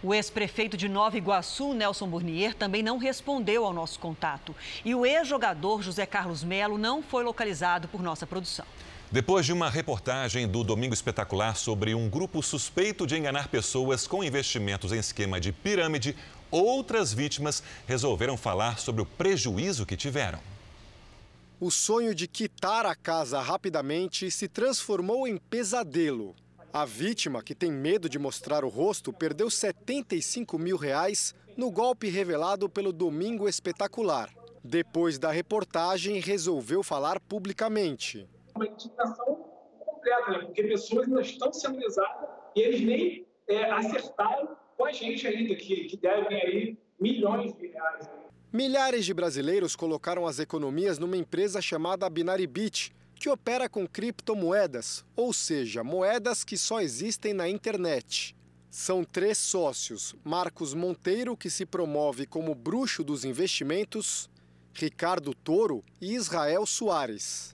O 0.07 0.15
ex-prefeito 0.15 0.77
de 0.77 0.89
Nova 0.89 1.19
Iguaçu, 1.19 1.75
Nelson 1.75 2.07
Burnier, 2.07 2.55
também 2.55 2.81
não 2.81 2.97
respondeu 2.97 3.65
ao 3.65 3.73
nosso 3.73 3.99
contato. 3.99 4.55
E 4.85 4.95
o 4.95 5.05
ex-jogador 5.05 5.83
José 5.83 6.07
Carlos 6.07 6.45
Melo 6.45 6.79
não 6.79 7.03
foi 7.03 7.25
localizado 7.25 7.89
por 7.89 8.01
nossa 8.01 8.25
produção. 8.25 8.65
Depois 9.11 9.45
de 9.45 9.53
uma 9.53 9.69
reportagem 9.69 10.47
do 10.47 10.63
Domingo 10.63 10.95
Espetacular 10.95 11.57
sobre 11.57 11.93
um 11.93 12.09
grupo 12.09 12.41
suspeito 12.41 13.05
de 13.05 13.17
enganar 13.17 13.49
pessoas 13.49 14.07
com 14.07 14.23
investimentos 14.23 14.93
em 14.93 14.99
esquema 15.01 15.41
de 15.41 15.51
pirâmide, 15.51 16.15
outras 16.53 17.13
vítimas 17.13 17.61
resolveram 17.85 18.37
falar 18.37 18.79
sobre 18.79 19.03
o 19.03 19.07
prejuízo 19.07 19.85
que 19.85 19.97
tiveram. 19.97 20.39
O 21.59 21.69
sonho 21.69 22.15
de 22.15 22.29
quitar 22.29 22.87
a 22.87 22.95
casa 22.95 23.41
rapidamente 23.41 24.31
se 24.31 24.47
transformou 24.47 25.27
em 25.27 25.37
pesadelo. 25.37 26.37
A 26.73 26.85
vítima, 26.85 27.43
que 27.43 27.55
tem 27.55 27.71
medo 27.71 28.09
de 28.09 28.19
mostrar 28.19 28.65
o 28.65 28.69
rosto, 28.69 29.13
perdeu 29.13 29.49
75 29.49 30.59
mil 30.59 30.77
reais 30.77 31.35
no 31.57 31.71
golpe 31.71 32.09
revelado 32.09 32.69
pelo 32.69 32.93
Domingo 32.93 33.49
Espetacular. 33.49 34.31
Depois 34.63 35.19
da 35.19 35.31
reportagem, 35.31 36.21
resolveu 36.21 36.83
falar 36.83 37.21
publicamente. 37.21 38.29
Uma 38.55 38.67
indignação 38.67 39.47
completa, 39.79 40.31
né? 40.33 40.39
porque 40.41 40.65
pessoas 40.65 41.07
ainda 41.07 41.21
estão 41.21 41.53
sendo 41.53 41.79
lesadas 41.79 42.29
e 42.55 42.61
eles 42.61 42.81
nem 42.81 43.27
é, 43.49 43.71
acertaram 43.71 44.57
com 44.77 44.85
a 44.85 44.93
gente 44.93 45.27
ainda, 45.27 45.55
que, 45.55 45.85
que 45.85 45.97
devem 45.97 46.43
aí 46.43 46.79
milhões 47.01 47.55
de 47.55 47.69
reais. 47.69 48.11
Milhares 48.53 49.05
de 49.05 49.15
brasileiros 49.15 49.77
colocaram 49.77 50.27
as 50.27 50.39
economias 50.39 50.99
numa 50.99 51.17
empresa 51.17 51.61
chamada 51.61 52.09
Binaribit, 52.09 52.93
que 53.27 53.31
opera 53.31 53.69
com 53.69 53.89
criptomoedas, 53.89 55.05
ou 55.17 55.33
seja, 55.33 55.83
moedas 55.83 56.45
que 56.45 56.57
só 56.57 56.81
existem 56.81 57.35
na 57.35 57.49
internet. 57.49 58.37
São 58.71 59.03
três 59.03 59.37
sócios: 59.37 60.15
Marcos 60.23 60.73
Monteiro, 60.73 61.37
que 61.37 61.51
se 61.51 61.67
promove 61.67 62.25
como 62.25 62.55
bruxo 62.55 63.03
dos 63.03 63.25
investimentos, 63.25 64.31
Ricardo 64.73 65.35
Toro 65.35 65.83
e 66.01 66.15
Israel 66.15 66.65
Soares. 66.67 67.53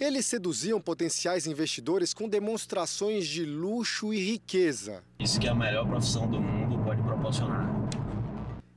Eles 0.00 0.24
seduziam 0.24 0.80
potenciais 0.80 1.46
investidores 1.46 2.14
com 2.14 2.26
demonstrações 2.26 3.26
de 3.26 3.44
luxo 3.44 4.14
e 4.14 4.24
riqueza. 4.24 5.04
Isso 5.18 5.38
que 5.38 5.46
é 5.46 5.50
a 5.50 5.54
melhor 5.54 5.86
profissão 5.86 6.30
do 6.30 6.40
mundo 6.40 6.82
pode 6.82 7.02
proporcionar 7.02 7.68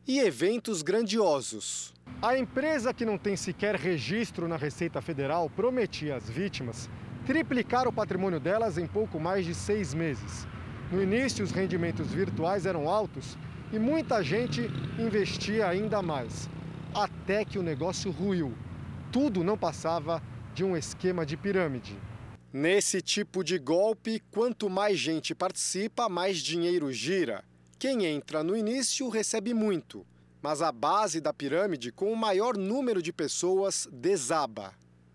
e 0.06 0.20
eventos 0.20 0.82
grandiosos. 0.82 1.94
A 2.24 2.38
empresa 2.38 2.94
que 2.94 3.04
não 3.04 3.18
tem 3.18 3.36
sequer 3.36 3.76
registro 3.76 4.48
na 4.48 4.56
Receita 4.56 5.02
Federal 5.02 5.50
prometia 5.50 6.16
às 6.16 6.30
vítimas 6.30 6.90
triplicar 7.26 7.86
o 7.86 7.92
patrimônio 7.92 8.40
delas 8.40 8.78
em 8.78 8.88
pouco 8.88 9.20
mais 9.20 9.46
de 9.46 9.54
seis 9.54 9.94
meses. 9.94 10.48
No 10.90 11.04
início, 11.04 11.44
os 11.44 11.52
rendimentos 11.52 12.14
virtuais 12.14 12.66
eram 12.66 12.88
altos 12.88 13.38
e 13.74 13.78
muita 13.78 14.24
gente 14.24 14.62
investia 14.98 15.68
ainda 15.68 16.02
mais. 16.02 16.50
Até 16.96 17.44
que 17.44 17.60
o 17.60 17.64
negócio 17.64 18.10
ruiu. 18.10 18.54
Tudo 19.12 19.44
não 19.44 19.58
passava 19.58 20.24
de 20.56 20.64
um 20.64 20.78
esquema 20.78 21.26
de 21.26 21.36
pirâmide. 21.36 22.00
Nesse 22.54 23.02
tipo 23.02 23.44
de 23.44 23.60
golpe, 23.60 24.24
quanto 24.32 24.70
mais 24.70 24.98
gente 24.98 25.36
participa, 25.36 26.08
mais 26.08 26.38
dinheiro 26.38 26.90
gira. 26.90 27.44
Quem 27.78 28.06
entra 28.06 28.46
no 28.46 28.56
início 28.56 29.10
recebe 29.10 29.54
muito, 29.54 30.06
mas 30.44 30.62
a 30.62 30.74
base 30.74 31.22
da 31.22 31.34
pirâmide, 31.34 31.90
com 31.90 32.12
o 32.12 32.18
maior 32.18 32.58
número 32.58 33.02
de 33.02 33.14
pessoas, 33.14 33.88
desaba. 33.90 34.74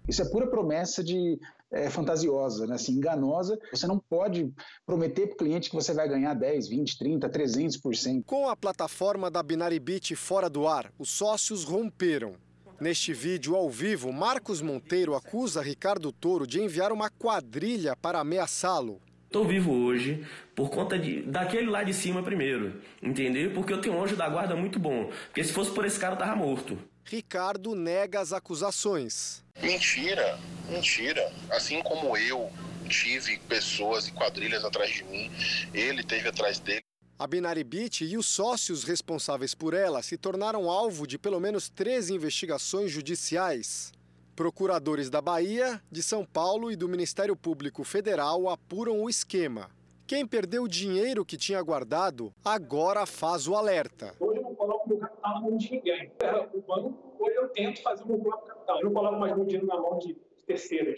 Isso 0.09 0.23
é 0.23 0.25
pura 0.25 0.47
promessa 0.47 1.05
de 1.05 1.39
é, 1.71 1.91
fantasiosa, 1.91 2.67
né? 2.67 2.77
assim, 2.77 2.93
enganosa. 2.93 3.59
Você 3.71 3.87
não 3.87 3.99
pode 3.99 4.51
prometer 4.87 5.27
para 5.27 5.35
o 5.35 5.37
cliente 5.37 5.69
que 5.69 5.77
você 5.77 5.93
vai 5.93 6.09
ganhar 6.09 6.33
10, 6.33 6.69
20, 6.69 6.99
30, 6.99 7.29
300%. 7.29 8.25
Com 8.25 8.49
a 8.49 8.57
plataforma 8.57 9.31
da 9.31 9.43
Binaribit 9.43 10.17
fora 10.17 10.49
do 10.49 10.67
ar, 10.67 10.91
os 10.99 11.11
sócios 11.11 11.63
romperam. 11.63 12.37
Neste 12.81 13.13
vídeo 13.13 13.55
ao 13.55 13.69
vivo, 13.69 14.11
Marcos 14.11 14.63
Monteiro 14.63 15.15
acusa 15.15 15.61
Ricardo 15.61 16.11
Toro 16.11 16.47
de 16.47 16.63
enviar 16.63 16.91
uma 16.91 17.11
quadrilha 17.11 17.95
para 17.95 18.21
ameaçá-lo. 18.21 18.99
Estou 19.29 19.45
vivo 19.45 19.71
hoje 19.71 20.27
por 20.57 20.71
conta 20.71 20.99
de, 20.99 21.21
daquele 21.21 21.69
lá 21.69 21.85
de 21.85 21.93
cima 21.93 22.23
primeiro, 22.23 22.81
entendeu? 23.03 23.51
Porque 23.53 23.71
eu 23.71 23.79
tenho 23.79 23.95
um 23.95 24.03
anjo 24.03 24.17
da 24.17 24.27
guarda 24.27 24.57
muito 24.57 24.79
bom. 24.79 25.13
Porque 25.27 25.45
se 25.45 25.53
fosse 25.53 25.71
por 25.71 25.85
esse 25.85 26.01
cara, 26.01 26.15
eu 26.15 26.19
tava 26.19 26.35
morto. 26.35 26.79
Ricardo 27.05 27.75
nega 27.75 28.21
as 28.21 28.33
acusações. 28.33 29.45
Mentira, 29.63 30.39
mentira. 30.71 31.31
Assim 31.51 31.83
como 31.83 32.17
eu 32.17 32.51
tive 32.89 33.39
pessoas 33.41 34.09
e 34.09 34.13
quadrilhas 34.13 34.65
atrás 34.65 34.95
de 34.95 35.05
mim, 35.05 35.31
ele 35.75 36.03
teve 36.03 36.31
atrás 36.31 36.59
dele. 36.59 36.81
A 37.19 37.27
Binaribit 37.27 38.07
e 38.07 38.17
os 38.17 38.25
sócios 38.25 38.83
responsáveis 38.83 39.55
por 39.55 39.75
ela 39.75 40.03
se 40.03 40.17
tornaram 40.17 40.71
alvo 40.71 41.07
de 41.07 41.19
pelo 41.19 41.39
menos 41.39 41.69
três 41.69 42.09
investigações 42.09 42.91
judiciais. 42.91 43.93
Procuradores 44.39 45.11
da 45.11 45.21
Bahia, 45.21 45.83
de 45.91 46.01
São 46.01 46.25
Paulo 46.25 46.71
e 46.71 46.77
do 46.77 46.89
Ministério 46.89 47.35
Público 47.35 47.83
Federal 47.83 48.49
apuram 48.49 49.03
o 49.03 49.11
esquema. 49.11 49.69
Quem 50.07 50.25
perdeu 50.25 50.63
o 50.63 50.69
dinheiro 50.69 51.25
que 51.25 51.37
tinha 51.37 51.61
guardado 51.61 52.33
agora 52.45 53.05
faz 53.05 53.49
o 53.49 53.57
alerta. 53.57 54.15
Hoje 54.21 54.39
eu 54.39 54.45
não 54.45 54.55
coloco 54.55 54.89
meu 54.89 54.99
capital 54.99 55.35
na 55.35 55.41
mão 55.41 55.57
de 55.57 55.73
ninguém. 55.73 56.13
O 56.55 56.61
banco, 56.61 57.17
hoje 57.19 57.35
eu 57.35 57.49
tento 57.49 57.83
fazer 57.83 58.05
o 58.05 58.07
meu 58.07 58.21
próprio 58.21 58.55
capital. 58.55 58.79
Eu 58.79 58.85
não 58.85 58.93
coloco 58.93 59.19
mais 59.19 59.35
meu 59.35 59.45
dinheiro 59.45 59.67
na 59.67 59.77
mão 59.77 59.99
de 59.99 60.15
terceiros. 60.47 60.95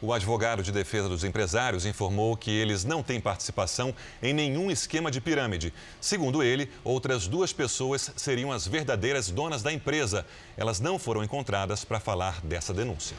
O 0.00 0.12
advogado 0.12 0.62
de 0.62 0.70
defesa 0.70 1.08
dos 1.08 1.24
empresários 1.24 1.84
informou 1.84 2.36
que 2.36 2.52
eles 2.52 2.84
não 2.84 3.02
têm 3.02 3.20
participação 3.20 3.92
em 4.22 4.32
nenhum 4.32 4.70
esquema 4.70 5.10
de 5.10 5.20
pirâmide. 5.20 5.74
Segundo 6.00 6.40
ele, 6.40 6.70
outras 6.84 7.26
duas 7.26 7.52
pessoas 7.52 8.12
seriam 8.14 8.52
as 8.52 8.64
verdadeiras 8.64 9.28
donas 9.28 9.60
da 9.60 9.72
empresa. 9.72 10.24
Elas 10.56 10.78
não 10.78 11.00
foram 11.00 11.24
encontradas 11.24 11.84
para 11.84 11.98
falar 11.98 12.40
dessa 12.42 12.72
denúncia. 12.72 13.16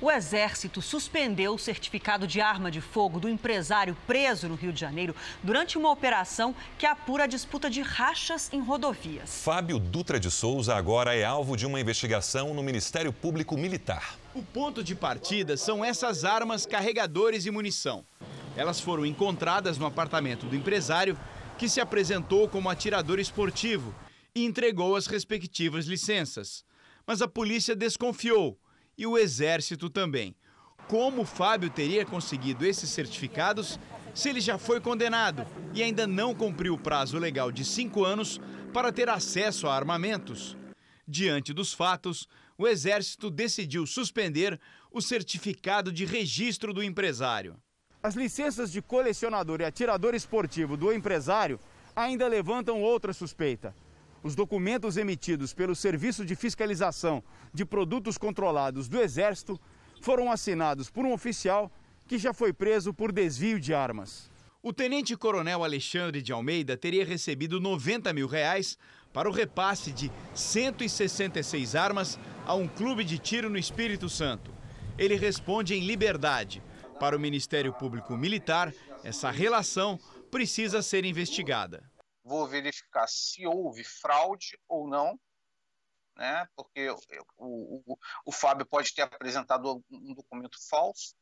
O 0.00 0.12
Exército 0.12 0.80
suspendeu 0.80 1.54
o 1.54 1.58
certificado 1.58 2.24
de 2.24 2.40
arma 2.40 2.70
de 2.70 2.80
fogo 2.80 3.18
do 3.18 3.28
empresário 3.28 3.96
preso 4.06 4.48
no 4.48 4.54
Rio 4.54 4.72
de 4.72 4.78
Janeiro 4.78 5.14
durante 5.42 5.76
uma 5.76 5.90
operação 5.90 6.54
que 6.78 6.86
apura 6.86 7.24
a 7.24 7.26
disputa 7.26 7.68
de 7.68 7.82
rachas 7.82 8.48
em 8.52 8.60
rodovias. 8.60 9.42
Fábio 9.42 9.80
Dutra 9.80 10.20
de 10.20 10.30
Souza 10.30 10.76
agora 10.76 11.16
é 11.16 11.24
alvo 11.24 11.56
de 11.56 11.66
uma 11.66 11.80
investigação 11.80 12.54
no 12.54 12.62
Ministério 12.62 13.12
Público 13.12 13.56
Militar. 13.56 14.16
O 14.36 14.42
ponto 14.42 14.84
de 14.84 14.94
partida 14.94 15.56
são 15.56 15.84
essas 15.84 16.24
armas, 16.24 16.64
carregadores 16.64 17.44
e 17.44 17.50
munição. 17.50 18.04
Elas 18.56 18.78
foram 18.78 19.04
encontradas 19.04 19.78
no 19.78 19.86
apartamento 19.86 20.46
do 20.46 20.54
empresário, 20.54 21.18
que 21.58 21.68
se 21.68 21.80
apresentou 21.80 22.48
como 22.48 22.70
atirador 22.70 23.18
esportivo 23.18 23.92
e 24.32 24.44
entregou 24.44 24.94
as 24.94 25.08
respectivas 25.08 25.86
licenças. 25.86 26.64
Mas 27.04 27.20
a 27.20 27.26
polícia 27.26 27.74
desconfiou 27.74 28.56
e 28.98 29.06
o 29.06 29.16
Exército 29.16 29.88
também. 29.88 30.34
Como 30.88 31.24
Fábio 31.24 31.70
teria 31.70 32.04
conseguido 32.04 32.66
esses 32.66 32.90
certificados 32.90 33.78
se 34.12 34.28
ele 34.28 34.40
já 34.40 34.58
foi 34.58 34.80
condenado 34.80 35.46
e 35.72 35.82
ainda 35.82 36.06
não 36.06 36.34
cumpriu 36.34 36.74
o 36.74 36.78
prazo 36.78 37.16
legal 37.18 37.52
de 37.52 37.64
cinco 37.64 38.04
anos 38.04 38.40
para 38.72 38.90
ter 38.90 39.08
acesso 39.08 39.68
a 39.68 39.76
armamentos? 39.76 40.56
Diante 41.06 41.52
dos 41.52 41.72
fatos, 41.72 42.26
o 42.56 42.66
Exército 42.66 43.30
decidiu 43.30 43.86
suspender 43.86 44.58
o 44.90 45.00
certificado 45.00 45.92
de 45.92 46.04
registro 46.04 46.74
do 46.74 46.82
empresário. 46.82 47.56
As 48.02 48.14
licenças 48.14 48.72
de 48.72 48.82
colecionador 48.82 49.60
e 49.60 49.64
atirador 49.64 50.14
esportivo 50.14 50.76
do 50.76 50.92
empresário 50.92 51.60
ainda 51.94 52.26
levantam 52.26 52.80
outra 52.80 53.12
suspeita. 53.12 53.74
Os 54.22 54.34
documentos 54.34 54.96
emitidos 54.96 55.54
pelo 55.54 55.76
Serviço 55.76 56.24
de 56.24 56.34
Fiscalização 56.34 57.22
de 57.54 57.64
Produtos 57.64 58.18
Controlados 58.18 58.88
do 58.88 59.00
Exército 59.00 59.60
foram 60.00 60.30
assinados 60.32 60.90
por 60.90 61.04
um 61.04 61.12
oficial 61.12 61.70
que 62.06 62.18
já 62.18 62.34
foi 62.34 62.52
preso 62.52 62.92
por 62.92 63.12
desvio 63.12 63.60
de 63.60 63.72
armas. 63.72 64.28
O 64.60 64.72
tenente-coronel 64.72 65.62
Alexandre 65.62 66.20
de 66.20 66.32
Almeida 66.32 66.76
teria 66.76 67.04
recebido 67.04 67.60
90 67.60 68.12
mil 68.12 68.26
reais 68.26 68.76
para 69.12 69.28
o 69.28 69.32
repasse 69.32 69.92
de 69.92 70.10
166 70.34 71.76
armas 71.76 72.18
a 72.44 72.54
um 72.54 72.66
clube 72.66 73.04
de 73.04 73.18
tiro 73.18 73.48
no 73.48 73.56
Espírito 73.56 74.08
Santo. 74.08 74.50
Ele 74.98 75.14
responde 75.14 75.74
em 75.74 75.86
liberdade. 75.86 76.60
Para 76.98 77.16
o 77.16 77.20
Ministério 77.20 77.72
Público 77.72 78.16
Militar, 78.16 78.74
essa 79.04 79.30
relação 79.30 79.96
precisa 80.28 80.82
ser 80.82 81.04
investigada 81.04 81.84
vou 82.28 82.46
verificar 82.46 83.08
se 83.08 83.46
houve 83.46 83.82
fraude 83.82 84.58
ou 84.68 84.86
não, 84.86 85.18
né? 86.14 86.46
porque 86.54 86.90
o, 86.90 86.98
o, 87.38 87.98
o 88.26 88.32
Fábio 88.32 88.66
pode 88.66 88.94
ter 88.94 89.02
apresentado 89.02 89.82
um 89.90 90.14
documento 90.14 90.58
falso, 90.68 91.14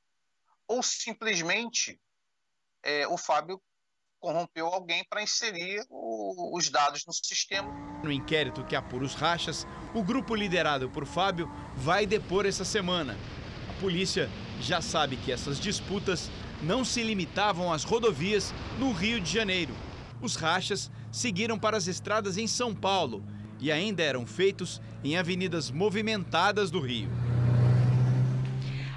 ou 0.66 0.82
simplesmente 0.82 2.00
é, 2.82 3.06
o 3.06 3.16
Fábio 3.16 3.62
corrompeu 4.18 4.66
alguém 4.66 5.04
para 5.08 5.22
inserir 5.22 5.86
o, 5.88 6.56
os 6.56 6.68
dados 6.68 7.06
no 7.06 7.12
sistema. 7.12 7.70
No 8.02 8.10
inquérito 8.10 8.64
que 8.64 8.74
apura 8.74 9.04
os 9.04 9.14
rachas, 9.14 9.66
o 9.94 10.02
grupo 10.02 10.34
liderado 10.34 10.90
por 10.90 11.06
Fábio 11.06 11.48
vai 11.76 12.06
depor 12.06 12.46
essa 12.46 12.64
semana. 12.64 13.16
A 13.70 13.80
polícia 13.80 14.28
já 14.60 14.80
sabe 14.80 15.16
que 15.16 15.30
essas 15.30 15.60
disputas 15.60 16.30
não 16.62 16.84
se 16.84 17.02
limitavam 17.02 17.72
às 17.72 17.84
rodovias 17.84 18.52
no 18.78 18.90
Rio 18.90 19.20
de 19.20 19.30
Janeiro. 19.30 19.74
Os 20.20 20.36
rachas 20.36 20.90
seguiram 21.12 21.58
para 21.58 21.76
as 21.76 21.86
estradas 21.86 22.36
em 22.38 22.46
São 22.46 22.74
Paulo 22.74 23.22
e 23.60 23.70
ainda 23.70 24.02
eram 24.02 24.26
feitos 24.26 24.80
em 25.02 25.16
avenidas 25.16 25.70
movimentadas 25.70 26.70
do 26.70 26.80
Rio. 26.80 27.10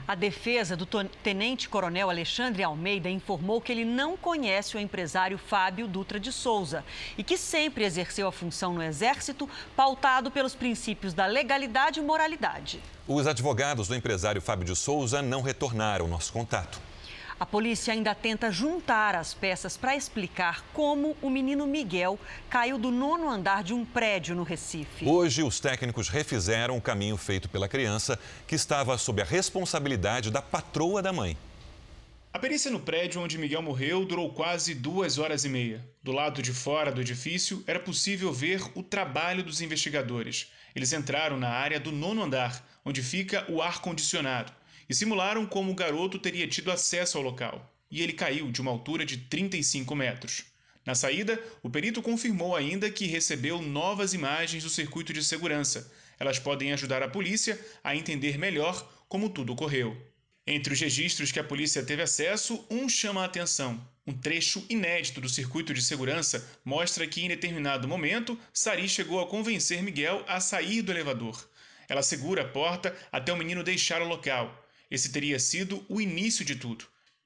A 0.08 0.16
defesa 0.16 0.76
do 0.76 0.88
tenente-coronel 0.88 2.10
Alexandre 2.10 2.64
Almeida 2.64 3.08
informou 3.08 3.62
que 3.62 3.72
ele 3.72 3.86
não 3.86 4.18
conhece 4.18 4.76
o 4.76 4.80
empresário 4.80 5.38
Fábio 5.38 5.88
Dutra 5.88 6.20
de 6.20 6.32
Souza 6.32 6.84
e 7.16 7.24
que 7.24 7.38
sempre 7.38 7.84
exerceu 7.84 8.28
a 8.28 8.32
função 8.32 8.74
no 8.74 8.82
Exército 8.82 9.48
pautado 9.76 10.32
pelos 10.32 10.56
princípios 10.56 11.14
da 11.14 11.28
legalidade 11.28 12.00
e 12.00 12.04
moralidade. 12.04 12.82
Os 13.08 13.28
advogados 13.28 13.88
do 13.88 13.94
empresário 13.94 14.42
Fábio 14.42 14.66
de 14.66 14.76
Souza 14.76 15.22
não 15.22 15.44
retornaram 15.44 16.06
ao 16.06 16.12
nosso 16.12 16.34
contato. 16.34 16.89
A 17.40 17.46
polícia 17.46 17.94
ainda 17.94 18.14
tenta 18.14 18.52
juntar 18.52 19.16
as 19.16 19.34
peças 19.34 19.78
para 19.78 19.96
explicar 19.96 20.62
como 20.74 21.16
o 21.22 21.30
menino 21.30 21.66
Miguel 21.66 22.20
caiu 22.50 22.78
do 22.78 22.92
nono 22.92 23.30
andar 23.30 23.64
de 23.64 23.74
um 23.74 23.86
prédio 23.86 24.36
no 24.36 24.44
Recife. 24.44 25.06
Hoje, 25.06 25.42
os 25.42 25.58
técnicos 25.58 26.10
refizeram 26.10 26.76
o 26.76 26.82
caminho 26.82 27.16
feito 27.16 27.48
pela 27.48 27.70
criança, 27.70 28.20
que 28.46 28.56
estava 28.56 28.98
sob 28.98 29.22
a 29.22 29.26
responsabilidade 29.26 30.30
da 30.30 30.42
patroa 30.42 31.02
da 31.02 31.14
mãe. 31.14 31.38
A 32.34 32.38
perícia 32.38 32.70
no 32.70 32.80
prédio 32.82 33.22
onde 33.22 33.38
Miguel 33.38 33.62
morreu 33.62 34.04
durou 34.04 34.34
quase 34.34 34.76
duas 34.76 35.18
horas 35.18 35.46
e 35.46 35.50
meia. 35.50 35.88
Do 36.04 36.12
lado 36.12 36.42
de 36.42 36.52
fora 36.52 36.92
do 36.92 37.00
edifício, 37.00 37.64
era 37.66 37.80
possível 37.80 38.34
ver 38.34 38.62
o 38.76 38.84
trabalho 38.84 39.44
dos 39.44 39.62
investigadores. 39.62 40.52
Eles 40.76 40.92
entraram 40.92 41.38
na 41.38 41.50
área 41.50 41.80
do 41.80 41.94
nono 41.94 42.22
andar, 42.22 42.62
onde 42.84 43.02
fica 43.02 43.46
o 43.50 43.62
ar-condicionado 43.62 44.59
e 44.90 44.96
simularam 44.96 45.46
como 45.46 45.72
o 45.72 45.76
garoto 45.76 46.18
teria 46.18 46.48
tido 46.48 46.72
acesso 46.72 47.18
ao 47.18 47.24
local, 47.24 47.72
e 47.92 48.02
ele 48.02 48.14
caiu 48.14 48.52
de 48.52 48.60
uma 48.60 48.72
altura 48.72 49.06
de 49.06 49.18
35 49.18 49.96
metros. 49.96 50.46
Na 50.86 50.96
saída, 50.96 51.40
o 51.62 51.70
perito 51.70 52.02
confirmou 52.02 52.56
ainda 52.56 52.90
que 52.90 53.06
recebeu 53.06 53.62
novas 53.62 54.16
imagens 54.16 54.64
do 54.64 54.70
circuito 54.70 55.14
de 55.14 55.24
segurança. 55.24 55.92
Elas 56.20 56.40
podem 56.40 56.74
ajudar 56.74 57.04
a 57.04 57.08
polícia 57.08 57.60
a 57.84 57.96
entender 57.96 58.40
melhor 58.40 58.92
como 59.08 59.30
tudo 59.30 59.54
ocorreu. 59.54 59.96
Entre 60.48 60.74
os 60.74 60.80
registros 60.80 61.32
que 61.32 61.40
a 61.40 61.44
polícia 61.44 61.84
teve 61.84 62.02
acesso, 62.02 62.66
um 62.72 62.90
chama 62.90 63.22
a 63.22 63.26
atenção. 63.26 63.80
Um 64.08 64.14
trecho 64.14 64.66
inédito 64.68 65.22
do 65.22 65.30
circuito 65.30 65.76
de 65.76 65.82
segurança 65.84 66.44
mostra 66.66 67.06
que, 67.06 67.24
em 67.24 67.28
determinado 67.28 67.88
momento, 67.88 68.40
Sari 68.52 68.90
chegou 68.90 69.20
a 69.20 69.28
convencer 69.28 69.84
Miguel 69.84 70.26
a 70.28 70.40
sair 70.40 70.82
do 70.82 70.92
elevador. 70.92 71.48
Ela 71.88 72.02
segura 72.02 72.42
a 72.42 72.48
porta 72.48 72.98
até 73.12 73.32
o 73.32 73.38
menino 73.38 73.64
deixar 73.64 74.02
o 74.02 74.08
local. 74.08 74.66
Esse 74.90 75.12
teria 75.12 75.40
sido 75.40 75.84
o 75.88 76.02
início 76.02 76.44
de 76.44 76.56
tudo. 76.56 76.86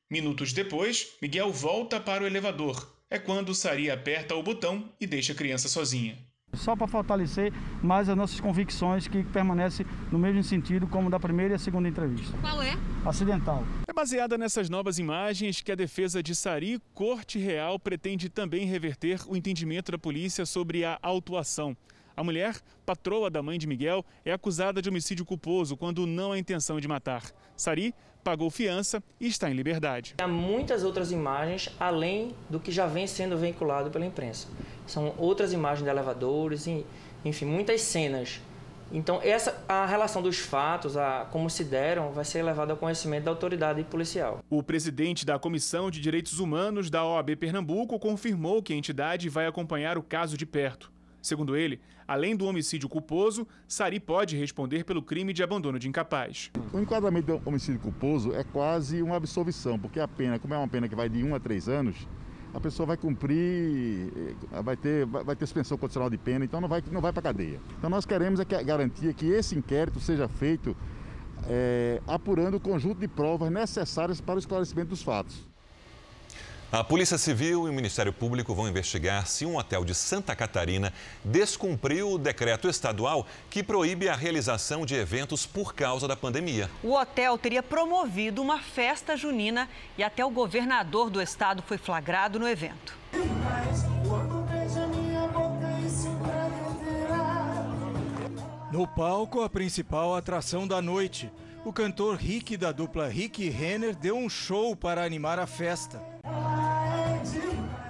Minutos 0.09 0.51
depois, 0.51 1.13
Miguel 1.21 1.51
volta 1.51 1.99
para 1.99 2.23
o 2.23 2.27
elevador. 2.27 2.93
É 3.09 3.17
quando 3.17 3.55
Sari 3.55 3.89
aperta 3.89 4.35
o 4.35 4.43
botão 4.43 4.91
e 4.99 5.07
deixa 5.07 5.33
a 5.33 5.35
criança 5.35 5.69
sozinha. 5.69 6.17
Só 6.53 6.75
para 6.75 6.87
fortalecer 6.87 7.51
mais 7.81 8.09
as 8.09 8.17
nossas 8.17 8.39
convicções 8.39 9.07
que 9.07 9.23
permanecem 9.23 9.85
no 10.11 10.19
mesmo 10.19 10.43
sentido 10.43 10.87
como 10.87 11.09
da 11.09 11.19
primeira 11.19 11.53
e 11.53 11.55
a 11.55 11.59
segunda 11.59 11.87
entrevista. 11.87 12.37
Qual 12.39 12.61
é? 12.61 12.73
Acidental. 13.05 13.63
É 13.87 13.93
baseada 13.93 14.37
nessas 14.37 14.69
novas 14.69 14.99
imagens 14.99 15.61
que 15.61 15.71
a 15.71 15.75
defesa 15.75 16.21
de 16.21 16.35
Sari 16.35 16.79
Corte 16.93 17.39
Real 17.39 17.79
pretende 17.79 18.29
também 18.29 18.65
reverter 18.65 19.21
o 19.27 19.35
entendimento 19.35 19.91
da 19.91 19.97
polícia 19.97 20.45
sobre 20.45 20.85
a 20.85 20.99
autuação. 21.01 21.75
A 22.15 22.23
mulher, 22.23 22.55
patroa 22.85 23.27
da 23.27 23.41
mãe 23.41 23.57
de 23.57 23.65
Miguel, 23.65 24.05
é 24.23 24.31
acusada 24.31 24.83
de 24.83 24.87
homicídio 24.87 25.25
culposo 25.25 25.75
quando 25.75 26.05
não 26.05 26.31
há 26.31 26.37
intenção 26.37 26.79
de 26.79 26.87
matar. 26.87 27.23
Sari 27.57 27.93
pagou 28.23 28.51
fiança 28.51 29.03
e 29.19 29.27
está 29.27 29.49
em 29.49 29.53
liberdade. 29.53 30.13
Há 30.21 30.27
muitas 30.27 30.83
outras 30.83 31.11
imagens 31.11 31.69
além 31.79 32.35
do 32.49 32.59
que 32.59 32.71
já 32.71 32.85
vem 32.85 33.07
sendo 33.07 33.35
veiculado 33.35 33.89
pela 33.89 34.05
imprensa. 34.05 34.47
São 34.85 35.15
outras 35.17 35.53
imagens 35.53 35.83
de 35.83 35.89
elevadores, 35.89 36.67
enfim, 37.25 37.45
muitas 37.45 37.81
cenas. 37.81 38.39
Então, 38.91 39.19
essa 39.23 39.65
a 39.67 39.87
relação 39.87 40.21
dos 40.21 40.37
fatos, 40.37 40.95
a 40.95 41.27
como 41.31 41.49
se 41.49 41.63
deram, 41.63 42.11
vai 42.11 42.23
ser 42.23 42.43
levada 42.43 42.73
ao 42.73 42.77
conhecimento 42.77 43.23
da 43.23 43.31
autoridade 43.31 43.83
policial. 43.85 44.43
O 44.51 44.61
presidente 44.61 45.25
da 45.25 45.39
Comissão 45.39 45.89
de 45.89 45.99
Direitos 45.99 46.39
Humanos 46.39 46.91
da 46.91 47.03
OAB 47.03 47.35
Pernambuco 47.37 47.97
confirmou 47.97 48.61
que 48.61 48.71
a 48.71 48.75
entidade 48.75 49.29
vai 49.29 49.47
acompanhar 49.47 49.97
o 49.97 50.03
caso 50.03 50.37
de 50.37 50.45
perto. 50.45 50.93
Segundo 51.23 51.55
ele, 51.55 51.79
além 52.05 52.35
do 52.35 52.45
homicídio 52.45 52.89
culposo, 52.89 53.47
Sari 53.65 53.97
pode 53.97 54.35
responder 54.35 54.83
pelo 54.83 55.01
crime 55.01 55.31
de 55.31 55.41
abandono 55.41 55.79
de 55.79 55.87
incapaz. 55.87 56.51
O 56.73 56.79
enquadramento 56.79 57.37
do 57.37 57.49
homicídio 57.49 57.79
culposo 57.79 58.33
é 58.33 58.43
quase 58.43 59.01
uma 59.01 59.15
absolvição, 59.15 59.79
porque 59.79 60.01
a 60.01 60.07
pena, 60.07 60.37
como 60.37 60.53
é 60.53 60.57
uma 60.57 60.67
pena 60.67 60.89
que 60.89 60.95
vai 60.95 61.07
de 61.07 61.23
1 61.23 61.33
a 61.33 61.39
3 61.39 61.69
anos, 61.69 62.07
a 62.53 62.59
pessoa 62.59 62.85
vai 62.85 62.97
cumprir, 62.97 64.11
eh, 64.51 64.61
vai 64.61 64.75
ter, 64.75 65.05
vai 65.05 65.33
ter 65.33 65.45
suspensão 65.45 65.77
condicional 65.77 66.09
de 66.09 66.17
pena, 66.17 66.43
então 66.43 66.59
não 66.59 66.67
vai, 66.67 66.83
não 66.91 66.99
vai 66.99 67.13
para 67.13 67.23
cadeia. 67.23 67.61
Então 67.79 67.89
nós 67.89 68.05
queremos 68.05 68.41
é 68.41 68.45
que, 68.45 68.61
garantir 68.61 69.13
que 69.13 69.25
esse 69.25 69.55
inquérito 69.55 70.01
seja 70.01 70.27
feito 70.27 70.75
é, 71.47 72.01
apurando 72.05 72.57
o 72.57 72.59
conjunto 72.59 72.99
de 72.99 73.07
provas 73.07 73.49
necessárias 73.49 74.19
para 74.19 74.35
o 74.35 74.39
esclarecimento 74.39 74.89
dos 74.89 75.01
fatos. 75.01 75.52
A 76.73 76.83
Polícia 76.83 77.19
Civil 77.19 77.67
e 77.67 77.69
o 77.69 77.73
Ministério 77.73 78.11
Público 78.11 78.55
vão 78.55 78.67
investigar 78.67 79.27
se 79.27 79.45
um 79.45 79.57
hotel 79.57 79.85
de 79.85 79.93
Santa 79.93 80.35
Catarina 80.35 80.91
descumpriu 81.23 82.11
o 82.11 82.17
decreto 82.17 82.67
estadual 82.67 83.27
que 83.47 83.61
proíbe 83.61 84.09
a 84.09 84.15
realização 84.15 84.83
de 84.83 84.95
eventos 84.95 85.45
por 85.45 85.75
causa 85.75 86.07
da 86.07 86.15
pandemia. 86.15 86.67
O 86.81 86.93
hotel 86.93 87.37
teria 87.37 87.61
promovido 87.61 88.41
uma 88.41 88.57
festa 88.57 89.15
junina 89.15 89.69
e 89.99 90.03
até 90.03 90.25
o 90.25 90.31
governador 90.31 91.11
do 91.11 91.21
estado 91.21 91.61
foi 91.61 91.77
flagrado 91.77 92.39
no 92.39 92.49
evento. 92.49 92.97
No 98.71 98.87
palco, 98.87 99.43
a 99.43 99.49
principal 99.49 100.15
atração 100.15 100.67
da 100.67 100.81
noite. 100.81 101.31
O 101.63 101.71
cantor 101.71 102.15
Rick 102.15 102.57
da 102.57 102.71
dupla 102.71 103.07
Rick 103.07 103.47
Renner 103.47 103.95
deu 103.95 104.17
um 104.17 104.27
show 104.27 104.75
para 104.75 105.03
animar 105.05 105.37
a 105.37 105.45
festa. 105.45 106.12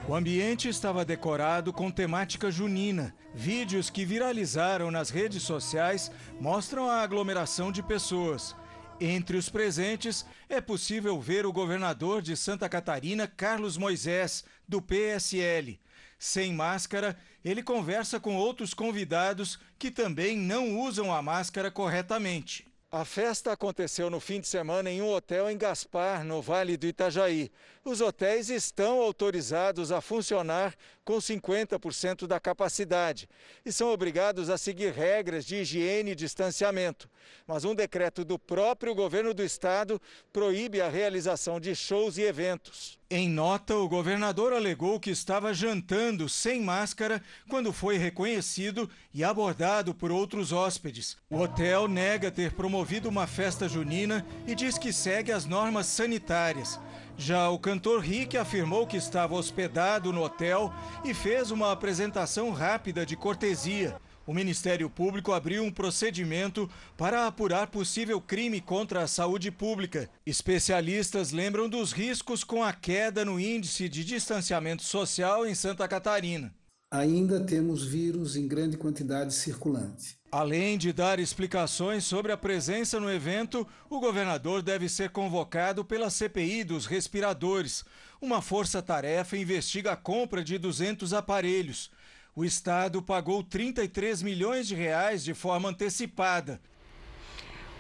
O 0.07 0.15
ambiente 0.15 0.67
estava 0.67 1.03
decorado 1.03 1.73
com 1.73 1.89
temática 1.89 2.51
junina. 2.51 3.15
Vídeos 3.33 3.89
que 3.89 4.05
viralizaram 4.05 4.91
nas 4.91 5.09
redes 5.09 5.43
sociais 5.43 6.11
mostram 6.39 6.89
a 6.89 7.01
aglomeração 7.01 7.71
de 7.71 7.81
pessoas. 7.81 8.55
Entre 8.99 9.37
os 9.37 9.49
presentes, 9.49 10.25
é 10.47 10.61
possível 10.61 11.19
ver 11.19 11.45
o 11.45 11.51
governador 11.51 12.21
de 12.21 12.37
Santa 12.37 12.69
Catarina, 12.69 13.27
Carlos 13.27 13.75
Moisés, 13.75 14.43
do 14.67 14.81
PSL. 14.81 15.79
Sem 16.19 16.53
máscara, 16.53 17.17
ele 17.43 17.63
conversa 17.63 18.19
com 18.19 18.35
outros 18.35 18.73
convidados 18.73 19.59
que 19.79 19.89
também 19.89 20.37
não 20.37 20.79
usam 20.79 21.13
a 21.13 21.21
máscara 21.21 21.71
corretamente. 21.71 22.67
A 22.95 23.03
festa 23.03 23.51
aconteceu 23.51 24.07
no 24.07 24.19
fim 24.19 24.39
de 24.39 24.47
semana 24.47 24.87
em 24.87 25.01
um 25.01 25.09
hotel 25.09 25.49
em 25.49 25.57
Gaspar, 25.57 26.23
no 26.23 26.43
Vale 26.43 26.77
do 26.77 26.85
Itajaí. 26.85 27.51
Os 27.83 28.01
hotéis 28.01 28.51
estão 28.51 29.01
autorizados 29.01 29.91
a 29.91 29.99
funcionar 29.99 30.75
com 31.03 31.17
50% 31.17 32.25
da 32.25 32.39
capacidade 32.39 33.27
e 33.65 33.71
são 33.71 33.91
obrigados 33.91 34.49
a 34.49 34.57
seguir 34.57 34.93
regras 34.93 35.45
de 35.45 35.57
higiene 35.57 36.11
e 36.11 36.15
distanciamento. 36.15 37.09
Mas 37.45 37.65
um 37.65 37.75
decreto 37.75 38.23
do 38.23 38.39
próprio 38.39 38.95
governo 38.95 39.33
do 39.33 39.43
estado 39.43 40.01
proíbe 40.31 40.81
a 40.81 40.89
realização 40.89 41.59
de 41.59 41.75
shows 41.75 42.17
e 42.17 42.21
eventos. 42.21 42.97
Em 43.09 43.29
nota, 43.29 43.75
o 43.75 43.87
governador 43.87 44.53
alegou 44.53 44.99
que 44.99 45.11
estava 45.11 45.53
jantando 45.53 46.27
sem 46.27 46.61
máscara 46.61 47.21
quando 47.47 47.71
foi 47.71 47.97
reconhecido 47.97 48.89
e 49.13 49.23
abordado 49.23 49.93
por 49.93 50.11
outros 50.11 50.51
hóspedes. 50.51 51.15
O 51.29 51.37
hotel 51.37 51.87
nega 51.87 52.31
ter 52.31 52.53
promovido 52.53 53.09
uma 53.09 53.27
festa 53.27 53.69
junina 53.69 54.25
e 54.47 54.55
diz 54.55 54.79
que 54.79 54.91
segue 54.91 55.31
as 55.31 55.45
normas 55.45 55.85
sanitárias. 55.85 56.79
Já 57.18 57.49
o 57.49 57.59
cantor 57.59 58.01
Rick 58.01 58.36
afirmou 58.36 58.88
que 58.88 58.97
estava 58.97 59.36
hospedado 59.36 60.11
no 60.11 60.24
hotel 60.24 60.74
e 61.05 61.14
fez 61.14 61.51
uma 61.51 61.72
apresentação 61.72 62.51
rápida 62.51 63.05
de 63.05 63.16
cortesia. 63.16 63.95
O 64.26 64.34
Ministério 64.34 64.89
Público 64.89 65.34
abriu 65.34 65.64
um 65.64 65.72
procedimento 65.72 66.70
para 66.97 67.28
apurar 67.28 67.68
possível 67.68 68.22
crime 68.22 68.61
contra 68.61 69.03
a 69.03 69.07
saúde 69.07 69.51
pública. 69.51 70.09
Especialistas 70.26 71.32
lembram 71.32 71.68
dos 71.68 71.91
riscos 71.91 72.43
com 72.43 72.64
a 72.64 72.72
queda 72.72 73.26
no 73.26 73.39
índice 73.39 73.89
de 73.89 74.03
distanciamento 74.03 74.82
social 74.82 75.45
em 75.45 75.53
Santa 75.53 75.88
Catarina. 75.88 76.53
Ainda 76.89 77.39
temos 77.39 77.84
vírus 77.84 78.36
em 78.36 78.47
grande 78.47 78.78
quantidade 78.78 79.34
circulante. 79.34 80.22
Além 80.36 80.79
de 80.79 80.91
dar 80.91 81.19
explicações 81.19 82.05
sobre 82.05 82.31
a 82.31 82.38
presença 82.38 82.99
no 82.99 83.07
evento, 83.07 83.67
o 83.88 83.99
governador 83.99 84.63
deve 84.63 84.89
ser 84.89 85.11
convocado 85.11 85.86
pela 85.86 86.09
CPI 86.09 86.63
dos 86.63 86.88
respiradores. 86.88 87.86
Uma 88.19 88.41
força-tarefa 88.41 89.38
investiga 89.38 89.91
a 89.91 89.95
compra 89.95 90.43
de 90.43 90.57
200 90.57 91.13
aparelhos 91.13 91.91
o 92.36 92.43
Estado 92.43 93.01
pagou 93.01 93.43
33 93.43 94.23
milhões 94.23 94.67
de 94.67 94.73
reais 94.73 95.23
de 95.23 95.34
forma 95.34 95.69
antecipada. 95.69 96.59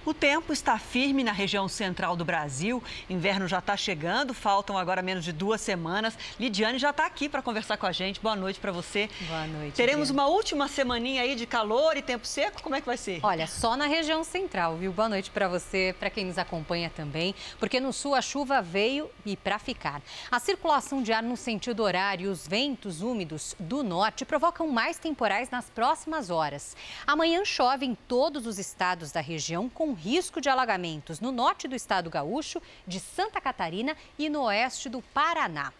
O 0.05 0.13
tempo 0.13 0.51
está 0.51 0.77
firme 0.77 1.23
na 1.23 1.31
região 1.31 1.69
central 1.69 2.17
do 2.17 2.25
Brasil. 2.25 2.83
Inverno 3.09 3.47
já 3.47 3.59
está 3.59 3.77
chegando, 3.77 4.33
faltam 4.33 4.77
agora 4.77 5.01
menos 5.01 5.23
de 5.23 5.31
duas 5.31 5.61
semanas. 5.61 6.17
Lidiane 6.37 6.77
já 6.77 6.89
está 6.89 7.05
aqui 7.05 7.29
para 7.29 7.41
conversar 7.41 7.77
com 7.77 7.85
a 7.85 7.91
gente. 7.93 8.19
Boa 8.19 8.35
noite 8.35 8.59
para 8.59 8.73
você. 8.73 9.09
Boa 9.29 9.47
noite. 9.47 9.75
Teremos 9.75 10.09
uma 10.09 10.27
última 10.27 10.67
semaninha 10.67 11.21
aí 11.21 11.35
de 11.35 11.45
calor 11.45 11.95
e 11.95 12.01
tempo 12.01 12.27
seco? 12.27 12.61
Como 12.61 12.75
é 12.75 12.81
que 12.81 12.85
vai 12.85 12.97
ser? 12.97 13.21
Olha, 13.23 13.47
só 13.47 13.77
na 13.77 13.87
região 13.87 14.25
central, 14.25 14.75
viu? 14.75 14.91
Boa 14.91 15.07
noite 15.07 15.31
para 15.31 15.47
você, 15.47 15.95
para 15.97 16.09
quem 16.09 16.25
nos 16.25 16.37
acompanha 16.37 16.89
também, 16.89 17.33
porque 17.57 17.79
no 17.79 17.93
sul 17.93 18.13
a 18.13 18.21
chuva 18.21 18.61
veio 18.61 19.09
e 19.25 19.37
para 19.37 19.57
ficar. 19.57 20.01
A 20.29 20.37
circulação 20.37 21.01
de 21.01 21.13
ar 21.13 21.23
no 21.23 21.37
sentido 21.37 21.81
horário 21.81 22.25
e 22.25 22.27
os 22.27 22.45
ventos 22.45 23.01
úmidos 23.01 23.55
do 23.57 23.81
norte 23.81 24.25
provocam 24.25 24.67
mais 24.67 24.97
temporais 24.97 25.49
nas 25.49 25.69
próximas 25.69 26.29
horas. 26.29 26.75
Amanhã 27.07 27.45
chove 27.45 27.85
em 27.85 27.95
todos 27.95 28.45
os 28.45 28.59
estados 28.59 29.09
da 29.09 29.21
região 29.21 29.69
risco 29.93 30.41
de 30.41 30.49
alagamentos 30.49 31.19
no 31.19 31.31
norte 31.31 31.67
do 31.67 31.75
estado 31.75 32.09
gaúcho, 32.09 32.61
de 32.85 32.99
Santa 32.99 33.39
Catarina 33.39 33.95
e 34.17 34.29
no 34.29 34.43
oeste 34.43 34.89
do 34.89 35.01
Paraná. 35.01 35.71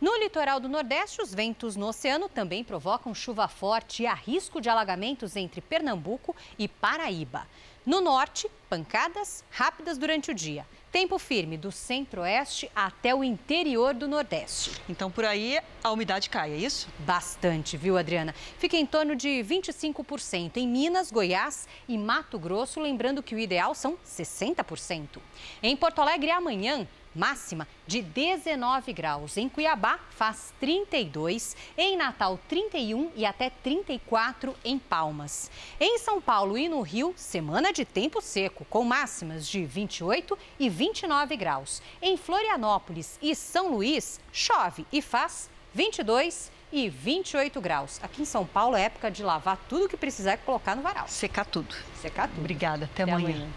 No 0.00 0.16
litoral 0.18 0.60
do 0.60 0.68
Nordeste, 0.68 1.20
os 1.20 1.34
ventos 1.34 1.76
no 1.76 1.88
oceano 1.88 2.28
também 2.28 2.64
provocam 2.64 3.14
chuva 3.14 3.48
forte 3.48 4.02
e 4.02 4.06
há 4.06 4.14
risco 4.14 4.60
de 4.60 4.68
alagamentos 4.68 5.36
entre 5.36 5.60
Pernambuco 5.60 6.34
e 6.58 6.66
Paraíba. 6.66 7.46
No 7.86 8.02
norte, 8.02 8.46
pancadas 8.68 9.42
rápidas 9.50 9.96
durante 9.96 10.30
o 10.30 10.34
dia. 10.34 10.66
Tempo 10.92 11.18
firme 11.18 11.56
do 11.56 11.72
centro-oeste 11.72 12.70
até 12.76 13.14
o 13.14 13.24
interior 13.24 13.94
do 13.94 14.06
Nordeste. 14.06 14.72
Então, 14.86 15.10
por 15.10 15.24
aí, 15.24 15.58
a 15.82 15.90
umidade 15.90 16.28
cai, 16.28 16.52
é 16.52 16.56
isso? 16.56 16.88
Bastante, 16.98 17.78
viu, 17.78 17.96
Adriana? 17.96 18.34
Fica 18.58 18.76
em 18.76 18.84
torno 18.84 19.16
de 19.16 19.28
25% 19.28 20.58
em 20.58 20.68
Minas, 20.68 21.10
Goiás 21.10 21.66
e 21.88 21.96
Mato 21.96 22.38
Grosso, 22.38 22.80
lembrando 22.80 23.22
que 23.22 23.34
o 23.34 23.38
ideal 23.38 23.74
são 23.74 23.96
60%. 24.04 25.18
Em 25.62 25.74
Porto 25.74 26.02
Alegre, 26.02 26.30
amanhã, 26.30 26.86
máxima 27.14 27.66
de 27.86 28.02
19 28.02 28.92
graus. 28.92 29.36
Em 29.36 29.48
Cuiabá, 29.48 29.98
faz 30.10 30.52
32, 30.60 31.56
em 31.76 31.96
Natal, 31.96 32.38
31 32.48 33.10
e 33.16 33.26
até 33.26 33.50
34 33.50 34.54
em 34.64 34.78
Palmas. 34.78 35.50
Em 35.78 35.98
São 35.98 36.20
Paulo 36.20 36.56
e 36.56 36.68
no 36.68 36.80
Rio, 36.80 37.12
semana 37.16 37.72
de 37.72 37.84
tempo 37.84 38.20
seco, 38.20 38.64
com 38.66 38.84
máximas 38.84 39.46
de 39.46 39.64
28 39.64 40.38
e 40.58 40.68
29 40.68 41.36
graus. 41.36 41.82
Em 42.00 42.16
Florianópolis 42.16 43.18
e 43.20 43.34
São 43.34 43.72
Luís, 43.72 44.20
chove 44.32 44.86
e 44.92 45.02
faz 45.02 45.50
22 45.74 46.50
e 46.72 46.88
28 46.88 47.60
graus. 47.60 48.00
Aqui 48.02 48.22
em 48.22 48.24
São 48.24 48.46
Paulo 48.46 48.76
é 48.76 48.82
época 48.82 49.10
de 49.10 49.22
lavar 49.22 49.56
tudo 49.68 49.88
que 49.88 49.96
precisar 49.96 50.34
e 50.34 50.38
colocar 50.38 50.76
no 50.76 50.82
varal. 50.82 51.08
Secar 51.08 51.44
tudo. 51.44 51.74
Secar 52.00 52.28
tudo. 52.28 52.40
Obrigada. 52.40 52.84
Até, 52.84 53.02
Até 53.02 53.12
amanhã. 53.12 53.34
amanhã. 53.34 53.48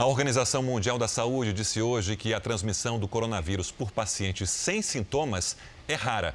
A 0.00 0.06
Organização 0.06 0.62
Mundial 0.62 0.96
da 0.96 1.06
Saúde 1.06 1.52
disse 1.52 1.82
hoje 1.82 2.16
que 2.16 2.32
a 2.32 2.40
transmissão 2.40 2.98
do 2.98 3.06
coronavírus 3.06 3.70
por 3.70 3.90
pacientes 3.90 4.48
sem 4.48 4.80
sintomas 4.80 5.58
é 5.86 5.94
rara. 5.94 6.34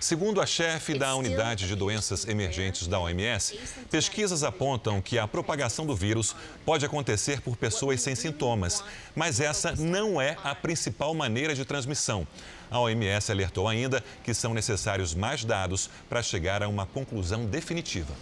Segundo 0.00 0.40
a 0.40 0.46
chefe 0.46 0.98
da 0.98 1.14
Unidade 1.14 1.68
de 1.68 1.76
Doenças 1.76 2.26
Emergentes 2.26 2.88
da 2.88 2.98
OMS, 2.98 3.56
pesquisas 3.88 4.42
apontam 4.42 5.00
que 5.00 5.16
a 5.16 5.28
propagação 5.28 5.86
do 5.86 5.94
vírus 5.94 6.34
pode 6.66 6.84
acontecer 6.84 7.40
por 7.40 7.56
pessoas 7.56 8.02
sem 8.02 8.16
sintomas, 8.16 8.82
mas 9.14 9.38
essa 9.38 9.76
não 9.76 10.20
é 10.20 10.36
a 10.42 10.52
principal 10.52 11.14
maneira 11.14 11.54
de 11.54 11.64
transmissão. 11.64 12.26
A 12.68 12.80
OMS 12.80 13.30
alertou 13.30 13.68
ainda 13.68 14.02
que 14.24 14.34
são 14.34 14.52
necessários 14.52 15.14
mais 15.14 15.44
dados 15.44 15.88
para 16.08 16.20
chegar 16.20 16.64
a 16.64 16.68
uma 16.68 16.84
conclusão 16.84 17.46
definitiva. 17.46 18.12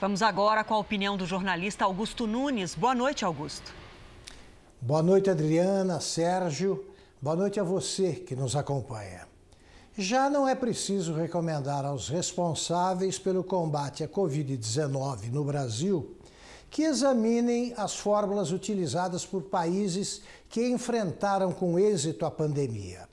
Vamos 0.00 0.20
agora 0.20 0.64
com 0.64 0.74
a 0.74 0.78
opinião 0.78 1.16
do 1.16 1.26
jornalista 1.26 1.84
Augusto 1.84 2.26
Nunes. 2.26 2.74
Boa 2.74 2.92
noite, 2.92 3.24
Augusto. 3.24 3.72
Boa 4.82 5.02
noite, 5.02 5.28
Adriana, 5.28 6.00
Sérgio. 6.00 6.86
Boa 7.20 7.36
noite 7.36 7.60
a 7.60 7.62
você 7.62 8.14
que 8.14 8.34
nos 8.34 8.56
acompanha. 8.56 9.28
Já 9.94 10.30
não 10.30 10.48
é 10.48 10.54
preciso 10.54 11.12
recomendar 11.12 11.84
aos 11.84 12.08
responsáveis 12.08 13.18
pelo 13.18 13.44
combate 13.44 14.02
à 14.02 14.08
Covid-19 14.08 15.30
no 15.30 15.44
Brasil 15.44 16.16
que 16.70 16.84
examinem 16.84 17.74
as 17.76 17.94
fórmulas 17.94 18.52
utilizadas 18.52 19.26
por 19.26 19.42
países 19.42 20.22
que 20.48 20.66
enfrentaram 20.66 21.52
com 21.52 21.78
êxito 21.78 22.24
a 22.24 22.30
pandemia. 22.30 23.06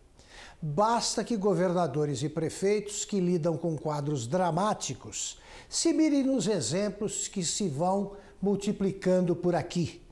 Basta 0.62 1.22
que 1.22 1.36
governadores 1.36 2.24
e 2.24 2.30
prefeitos 2.30 3.04
que 3.04 3.20
lidam 3.20 3.58
com 3.58 3.78
quadros 3.78 4.26
dramáticos 4.26 5.38
se 5.68 5.92
mirem 5.92 6.24
nos 6.24 6.48
exemplos 6.48 7.28
que 7.28 7.44
se 7.44 7.68
vão 7.68 8.14
multiplicando 8.42 9.36
por 9.36 9.54
aqui 9.54 10.07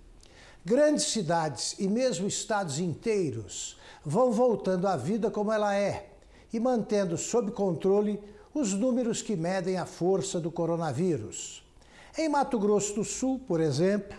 Grandes 0.68 1.04
cidades 1.12 1.76
e 1.78 1.88
mesmo 1.88 2.26
estados 2.26 2.80
inteiros 2.80 3.78
vão 4.04 4.32
voltando 4.32 4.88
à 4.88 4.98
vida 4.98 5.30
como 5.30 5.52
ela 5.52 5.76
é 5.76 6.10
e 6.52 6.60
mantendo 6.60 7.20
sob 7.20 7.52
controle 7.52 8.20
os 8.52 8.74
números 8.74 9.22
que 9.22 9.36
medem 9.36 9.78
a 9.78 9.86
força 9.86 10.40
do 10.40 10.50
coronavírus. 10.50 11.64
Em 12.18 12.28
Mato 12.28 12.58
Grosso 12.58 12.96
do 12.96 13.04
Sul, 13.04 13.38
por 13.48 13.62
exemplo, 13.62 14.18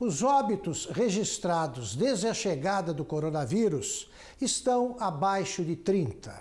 os 0.00 0.24
óbitos 0.24 0.86
registrados 0.86 1.94
desde 1.94 2.26
a 2.26 2.34
chegada 2.34 2.92
do 2.92 3.04
coronavírus 3.04 4.10
estão 4.40 4.96
abaixo 4.98 5.64
de 5.64 5.76
30. 5.76 6.34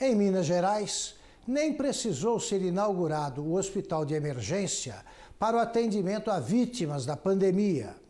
Em 0.00 0.14
Minas 0.14 0.46
Gerais, 0.46 1.14
nem 1.46 1.74
precisou 1.74 2.40
ser 2.40 2.62
inaugurado 2.62 3.42
o 3.42 3.56
hospital 3.56 4.06
de 4.06 4.14
emergência 4.14 5.04
para 5.38 5.58
o 5.58 5.60
atendimento 5.60 6.30
a 6.30 6.40
vítimas 6.40 7.04
da 7.04 7.18
pandemia. 7.18 8.07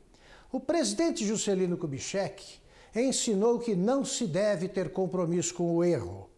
O 0.50 0.58
presidente 0.58 1.26
Juscelino 1.26 1.76
Kubitschek 1.76 2.42
ensinou 2.96 3.58
que 3.58 3.76
não 3.76 4.02
se 4.02 4.26
deve 4.26 4.66
ter 4.66 4.90
compromisso 4.90 5.52
com 5.52 5.76
o 5.76 5.84
erro. 5.84 6.30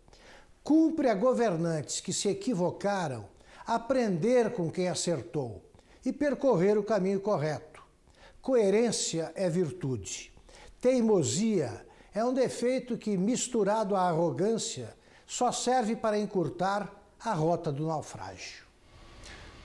Cumpre 0.65 1.09
a 1.09 1.15
governantes 1.15 2.01
que 2.01 2.13
se 2.13 2.29
equivocaram 2.29 3.29
aprender 3.65 4.53
com 4.53 4.69
quem 4.69 4.89
acertou 4.89 5.63
e 6.05 6.13
percorrer 6.13 6.77
o 6.77 6.83
caminho 6.83 7.21
correto. 7.21 7.81
Coerência 8.43 9.31
é 9.37 9.49
virtude. 9.49 10.33
Teimosia 10.81 11.87
é 12.13 12.25
um 12.25 12.35
defeito 12.35 12.99
que, 12.99 13.17
misturado 13.17 13.95
à 13.95 14.09
arrogância, 14.09 14.93
só 15.25 15.53
serve 15.53 15.95
para 15.95 16.19
encurtar 16.19 16.93
a 17.21 17.33
rota 17.33 17.71
do 17.71 17.87
naufrágio. 17.87 18.70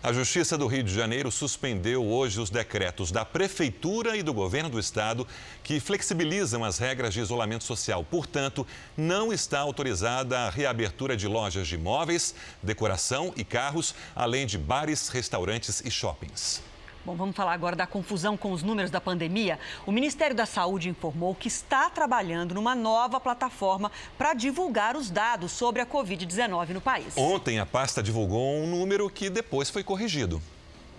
A 0.06 0.14
Justiça 0.14 0.56
do 0.56 0.68
Rio 0.68 0.84
de 0.84 0.94
Janeiro 0.94 1.32
suspendeu 1.32 2.06
hoje 2.06 2.40
os 2.40 2.52
decretos 2.52 3.12
da 3.12 3.26
Prefeitura 3.26 4.16
e 4.16 4.22
do 4.22 4.36
Governo 4.36 4.70
do 4.70 4.80
Estado 4.80 5.28
que 5.64 5.80
flexibilizam 5.80 6.64
as 6.64 6.78
regras 6.78 7.12
de 7.12 7.22
isolamento 7.22 7.64
social. 7.64 8.04
Portanto, 8.04 8.68
não 8.96 9.34
está 9.34 9.62
autorizada 9.62 10.42
a 10.42 10.52
reabertura 10.52 11.18
de 11.18 11.28
lojas 11.28 11.68
de 11.68 11.74
imóveis, 11.74 12.36
decoração 12.62 13.34
e 13.36 13.44
carros, 13.44 13.96
além 14.16 14.46
de 14.46 14.60
bares, 14.60 15.10
restaurantes 15.10 15.82
e 15.84 15.90
shoppings. 15.90 16.62
Bom, 17.06 17.16
vamos 17.16 17.36
falar 17.36 17.54
agora 17.54 17.76
da 17.76 17.86
confusão 17.86 18.36
com 18.36 18.52
os 18.52 18.64
números 18.64 18.90
da 18.90 19.00
pandemia. 19.00 19.60
O 19.86 19.92
Ministério 19.92 20.36
da 20.36 20.48
Saúde 20.48 20.90
informou 20.90 21.36
que 21.36 21.48
está 21.48 21.88
trabalhando 21.88 22.56
numa 22.56 22.74
nova 22.74 23.20
plataforma 23.20 23.92
para 24.18 24.34
divulgar 24.34 24.98
os 24.98 25.12
dados 25.12 25.52
sobre 25.52 25.82
a 25.84 25.86
Covid-19 25.86 26.70
no 26.70 26.82
país. 26.82 27.16
Ontem, 27.16 27.60
a 27.60 27.66
pasta 27.66 28.02
divulgou 28.02 28.56
um 28.58 28.66
número 28.66 29.08
que 29.08 29.30
depois 29.30 29.70
foi 29.70 29.84
corrigido. 29.84 30.42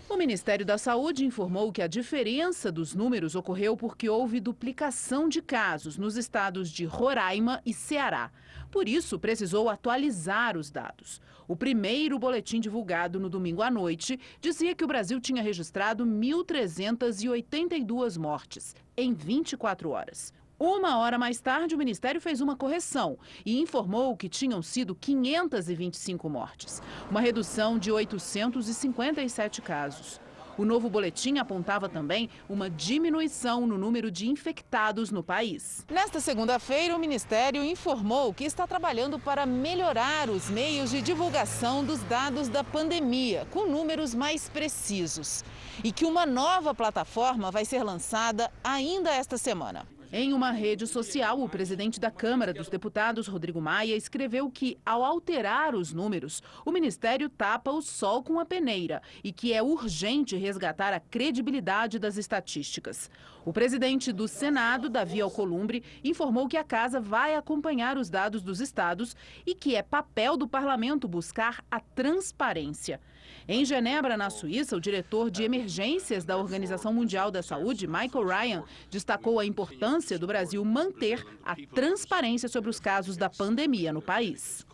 O 0.09 0.17
Ministério 0.17 0.65
da 0.65 0.79
Saúde 0.79 1.25
informou 1.25 1.73
que 1.73 1.83
a 1.83 1.89
diferença 1.89 2.71
dos 2.71 2.95
números 2.95 3.35
ocorreu 3.35 3.77
porque 3.77 4.09
houve 4.09 4.39
duplicação 4.39 5.29
de 5.29 5.43
casos 5.43 5.99
nos 5.99 6.17
estados 6.17 6.71
de 6.71 6.85
Roraima 6.85 7.61
e 7.67 7.75
Ceará. 7.75 8.31
Por 8.71 8.89
isso, 8.89 9.19
precisou 9.19 9.69
atualizar 9.69 10.57
os 10.57 10.71
dados. 10.71 11.21
O 11.49 11.57
primeiro 11.57 12.21
boletim 12.21 12.61
divulgado 12.61 13.19
no 13.19 13.29
domingo 13.29 13.63
à 13.63 13.71
noite 13.71 14.21
dizia 14.41 14.77
que 14.77 14.85
o 14.85 14.89
Brasil 14.89 15.21
tinha 15.21 15.43
registrado 15.43 16.07
1.382 16.07 18.17
mortes 18.17 18.77
em 18.97 19.13
24 19.13 19.91
horas. 19.91 20.33
Uma 20.59 20.97
hora 20.97 21.19
mais 21.19 21.39
tarde, 21.39 21.75
o 21.75 21.79
Ministério 21.79 22.19
fez 22.19 22.41
uma 22.41 22.57
correção 22.57 23.19
e 23.45 23.61
informou 23.61 24.17
que 24.17 24.27
tinham 24.27 24.63
sido 24.63 24.95
525 24.95 26.31
mortes, 26.31 26.83
uma 27.11 27.21
redução 27.21 27.79
de 27.79 27.93
857 27.93 29.61
casos. 29.61 30.19
O 30.57 30.65
novo 30.65 30.89
boletim 30.89 31.37
apontava 31.37 31.87
também 31.91 32.31
uma 32.49 32.71
diminuição 32.71 33.67
no 33.67 33.77
número 33.77 34.11
de 34.11 34.31
infectados 34.31 35.11
no 35.11 35.23
país. 35.23 35.85
Nesta 35.91 36.19
segunda-feira, 36.19 36.97
o 36.97 36.99
Ministério 36.99 37.63
informou 37.63 38.33
que 38.33 38.45
está 38.45 38.67
trabalhando 38.67 39.19
para 39.19 39.45
melhorar 39.45 40.31
os 40.31 40.49
meios 40.49 40.91
de 40.91 41.03
divulgação 41.03 41.85
dos 41.85 42.03
dados 42.05 42.49
da 42.49 42.65
pandemia, 42.65 43.47
com 43.51 43.67
números 43.67 44.15
mais 44.15 44.49
precisos. 44.49 45.45
E 45.85 45.93
que 45.93 46.07
uma 46.07 46.25
nova 46.25 46.75
plataforma 46.75 47.51
vai 47.51 47.67
ser 47.67 47.83
lançada 47.83 48.51
ainda 48.65 49.11
esta 49.11 49.37
semana. 49.37 49.96
Em 50.13 50.33
uma 50.33 50.53
rede 50.53 50.87
social, 50.87 51.43
o 51.43 51.49
presidente 51.49 51.99
da 51.99 52.13
Câmara 52.13 52.55
dos 52.55 52.69
Deputados, 52.69 53.27
Rodrigo 53.27 53.61
Maia, 53.61 53.97
escreveu 53.97 54.49
que, 54.49 54.79
ao 54.87 55.05
alterar 55.05 55.75
os 55.75 55.93
números, 55.93 56.41
o 56.65 56.71
Ministério 56.71 57.29
tapa 57.29 57.73
o 57.73 57.83
sol 57.83 58.23
com 58.23 58.39
a 58.39 58.45
peneira 58.45 59.03
e 59.25 59.33
que 59.33 59.53
é 59.53 59.61
urgente 59.61 60.37
resgatar 60.37 60.93
a 60.93 61.01
credibilidade 61.01 61.99
das 61.99 62.17
estatísticas. 62.17 63.11
O 63.45 63.53
presidente 63.53 64.13
do 64.13 64.29
Senado, 64.29 64.89
Davi 64.89 65.21
Alcolumbre, 65.21 65.83
informou 66.05 66.47
que 66.47 66.57
a 66.57 66.65
casa 66.65 67.01
vai 67.01 67.35
acompanhar 67.35 67.99
os 67.99 68.09
dados 68.09 68.43
dos 68.43 68.61
estados 68.61 69.17
e 69.45 69.57
que 69.57 69.75
é 69.75 69.83
papel 69.83 70.37
do 70.37 70.47
parlamento 70.47 71.09
buscar 71.09 71.65
a 71.69 71.81
transparência. 71.81 73.01
Em 73.49 73.64
Genebra, 73.64 74.16
na 74.16 74.29
Suíça, 74.31 74.77
o 74.77 74.81
diretor 74.81 75.31
de 75.31 75.43
emergências 75.43 76.24
da 76.24 76.37
Organização 76.37 76.93
Mundial 76.93 77.31
da 77.31 77.43
Saúde, 77.43 77.87
Michael 77.87 78.27
Ryan, 78.27 78.64
destacou 78.91 79.39
a 79.39 79.47
importância 79.47 80.18
do 80.18 80.27
Brasil 80.27 80.64
manter 80.64 81.24
a 81.45 81.55
transparência 81.74 82.49
sobre 82.49 82.70
os 82.70 82.81
casos 82.81 83.16
da 83.16 83.31
pandemia 83.31 83.93
no 83.93 84.03
país. 84.03 84.66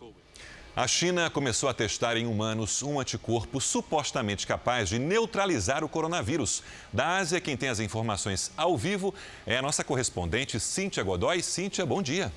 A 0.75 0.87
China 0.87 1.29
começou 1.29 1.69
a 1.69 1.73
testar 1.73 2.17
em 2.17 2.25
humanos 2.25 2.81
um 2.81 2.99
anticorpo 2.99 3.61
supostamente 3.61 4.47
capaz 4.47 4.89
de 4.89 4.97
neutralizar 4.97 5.83
o 5.83 5.89
coronavírus. 5.89 6.63
Da 6.91 7.17
Ásia, 7.17 7.39
quem 7.39 7.55
tem 7.55 7.69
as 7.69 7.79
informações 7.79 8.51
ao 8.57 8.75
vivo 8.75 9.13
é 9.45 9.55
a 9.55 9.61
nossa 9.61 9.83
correspondente 9.83 10.59
Cíntia 10.59 11.03
Godoy. 11.03 11.43
Cíntia, 11.43 11.85
bom 11.85 12.01
dia. 12.01 12.33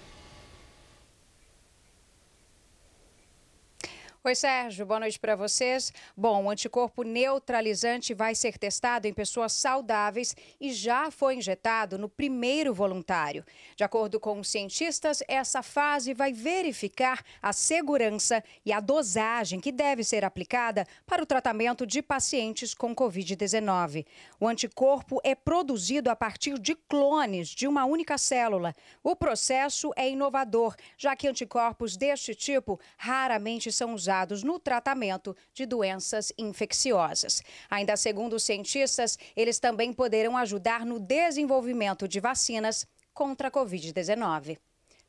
Oi, 4.26 4.34
Sérgio, 4.34 4.84
boa 4.84 4.98
noite 4.98 5.20
para 5.20 5.36
vocês. 5.36 5.92
Bom, 6.16 6.46
o 6.46 6.50
anticorpo 6.50 7.04
neutralizante 7.04 8.12
vai 8.12 8.34
ser 8.34 8.58
testado 8.58 9.06
em 9.06 9.12
pessoas 9.12 9.52
saudáveis 9.52 10.34
e 10.60 10.72
já 10.72 11.12
foi 11.12 11.36
injetado 11.36 11.96
no 11.96 12.08
primeiro 12.08 12.74
voluntário. 12.74 13.44
De 13.76 13.84
acordo 13.84 14.18
com 14.18 14.40
os 14.40 14.48
cientistas, 14.48 15.22
essa 15.28 15.62
fase 15.62 16.12
vai 16.12 16.32
verificar 16.32 17.22
a 17.40 17.52
segurança 17.52 18.42
e 18.64 18.72
a 18.72 18.80
dosagem 18.80 19.60
que 19.60 19.70
deve 19.70 20.02
ser 20.02 20.24
aplicada 20.24 20.84
para 21.06 21.22
o 21.22 21.26
tratamento 21.26 21.86
de 21.86 22.02
pacientes 22.02 22.74
com 22.74 22.96
Covid-19. 22.96 24.04
O 24.40 24.48
anticorpo 24.48 25.20
é 25.22 25.36
produzido 25.36 26.10
a 26.10 26.16
partir 26.16 26.58
de 26.58 26.74
clones 26.74 27.50
de 27.50 27.68
uma 27.68 27.84
única 27.84 28.18
célula. 28.18 28.74
O 29.04 29.14
processo 29.14 29.92
é 29.94 30.10
inovador, 30.10 30.74
já 30.98 31.14
que 31.14 31.28
anticorpos 31.28 31.96
deste 31.96 32.34
tipo 32.34 32.80
raramente 32.98 33.70
são 33.70 33.94
usados 33.94 34.15
usados 34.16 34.42
no 34.42 34.58
tratamento 34.58 35.36
de 35.52 35.66
doenças 35.66 36.32
infecciosas. 36.38 37.42
Ainda 37.68 37.96
segundo 37.96 38.36
os 38.36 38.42
cientistas, 38.42 39.18
eles 39.36 39.58
também 39.58 39.92
poderão 39.92 40.36
ajudar 40.36 40.86
no 40.86 40.98
desenvolvimento 40.98 42.08
de 42.08 42.20
vacinas 42.20 42.86
contra 43.12 43.48
a 43.48 43.50
Covid-19. 43.50 44.58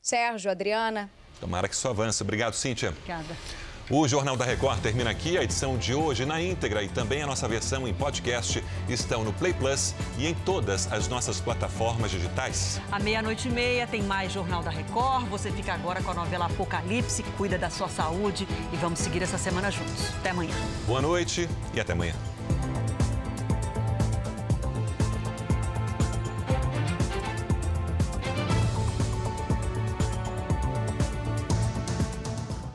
Sérgio, 0.02 0.52
Adriana. 0.52 1.10
Tomara 1.40 1.68
que 1.68 1.76
isso 1.76 1.88
avance. 1.88 2.22
Obrigado, 2.22 2.54
Cíntia. 2.54 2.90
Obrigada. 2.90 3.36
O 3.90 4.06
Jornal 4.06 4.36
da 4.36 4.44
Record 4.44 4.82
termina 4.82 5.10
aqui. 5.10 5.38
A 5.38 5.44
edição 5.44 5.78
de 5.78 5.94
hoje 5.94 6.26
na 6.26 6.42
íntegra 6.42 6.84
e 6.84 6.90
também 6.90 7.22
a 7.22 7.26
nossa 7.26 7.48
versão 7.48 7.88
em 7.88 7.94
podcast 7.94 8.62
estão 8.90 9.24
no 9.24 9.32
Play 9.32 9.54
Plus 9.54 9.96
e 10.18 10.28
em 10.28 10.34
todas 10.34 10.92
as 10.92 11.08
nossas 11.08 11.40
plataformas 11.40 12.12
digitais. 12.12 12.82
À 12.92 13.00
meia-noite 13.00 13.48
e 13.48 13.52
meia 13.52 13.88
tem 13.88 14.04
mais 14.04 14.34
Jornal 14.34 14.62
da 14.62 14.72
Record. 14.72 15.28
Você 15.30 15.50
fica 15.54 15.74
agora 15.74 16.04
com 16.04 16.12
a 16.12 16.14
novela 16.14 16.48
Apocalipse, 16.48 17.24
cuida 17.38 17.58
da 17.58 17.70
sua 17.70 17.88
saúde 17.88 18.46
e 18.74 18.76
vamos 18.76 19.00
seguir 19.00 19.24
essa 19.24 19.38
semana 19.38 19.72
juntos. 19.72 20.10
Até 20.20 20.32
amanhã. 20.32 20.54
Boa 20.86 21.02
noite 21.02 21.48
e 21.74 21.80
até 21.80 21.94
amanhã. 21.94 22.14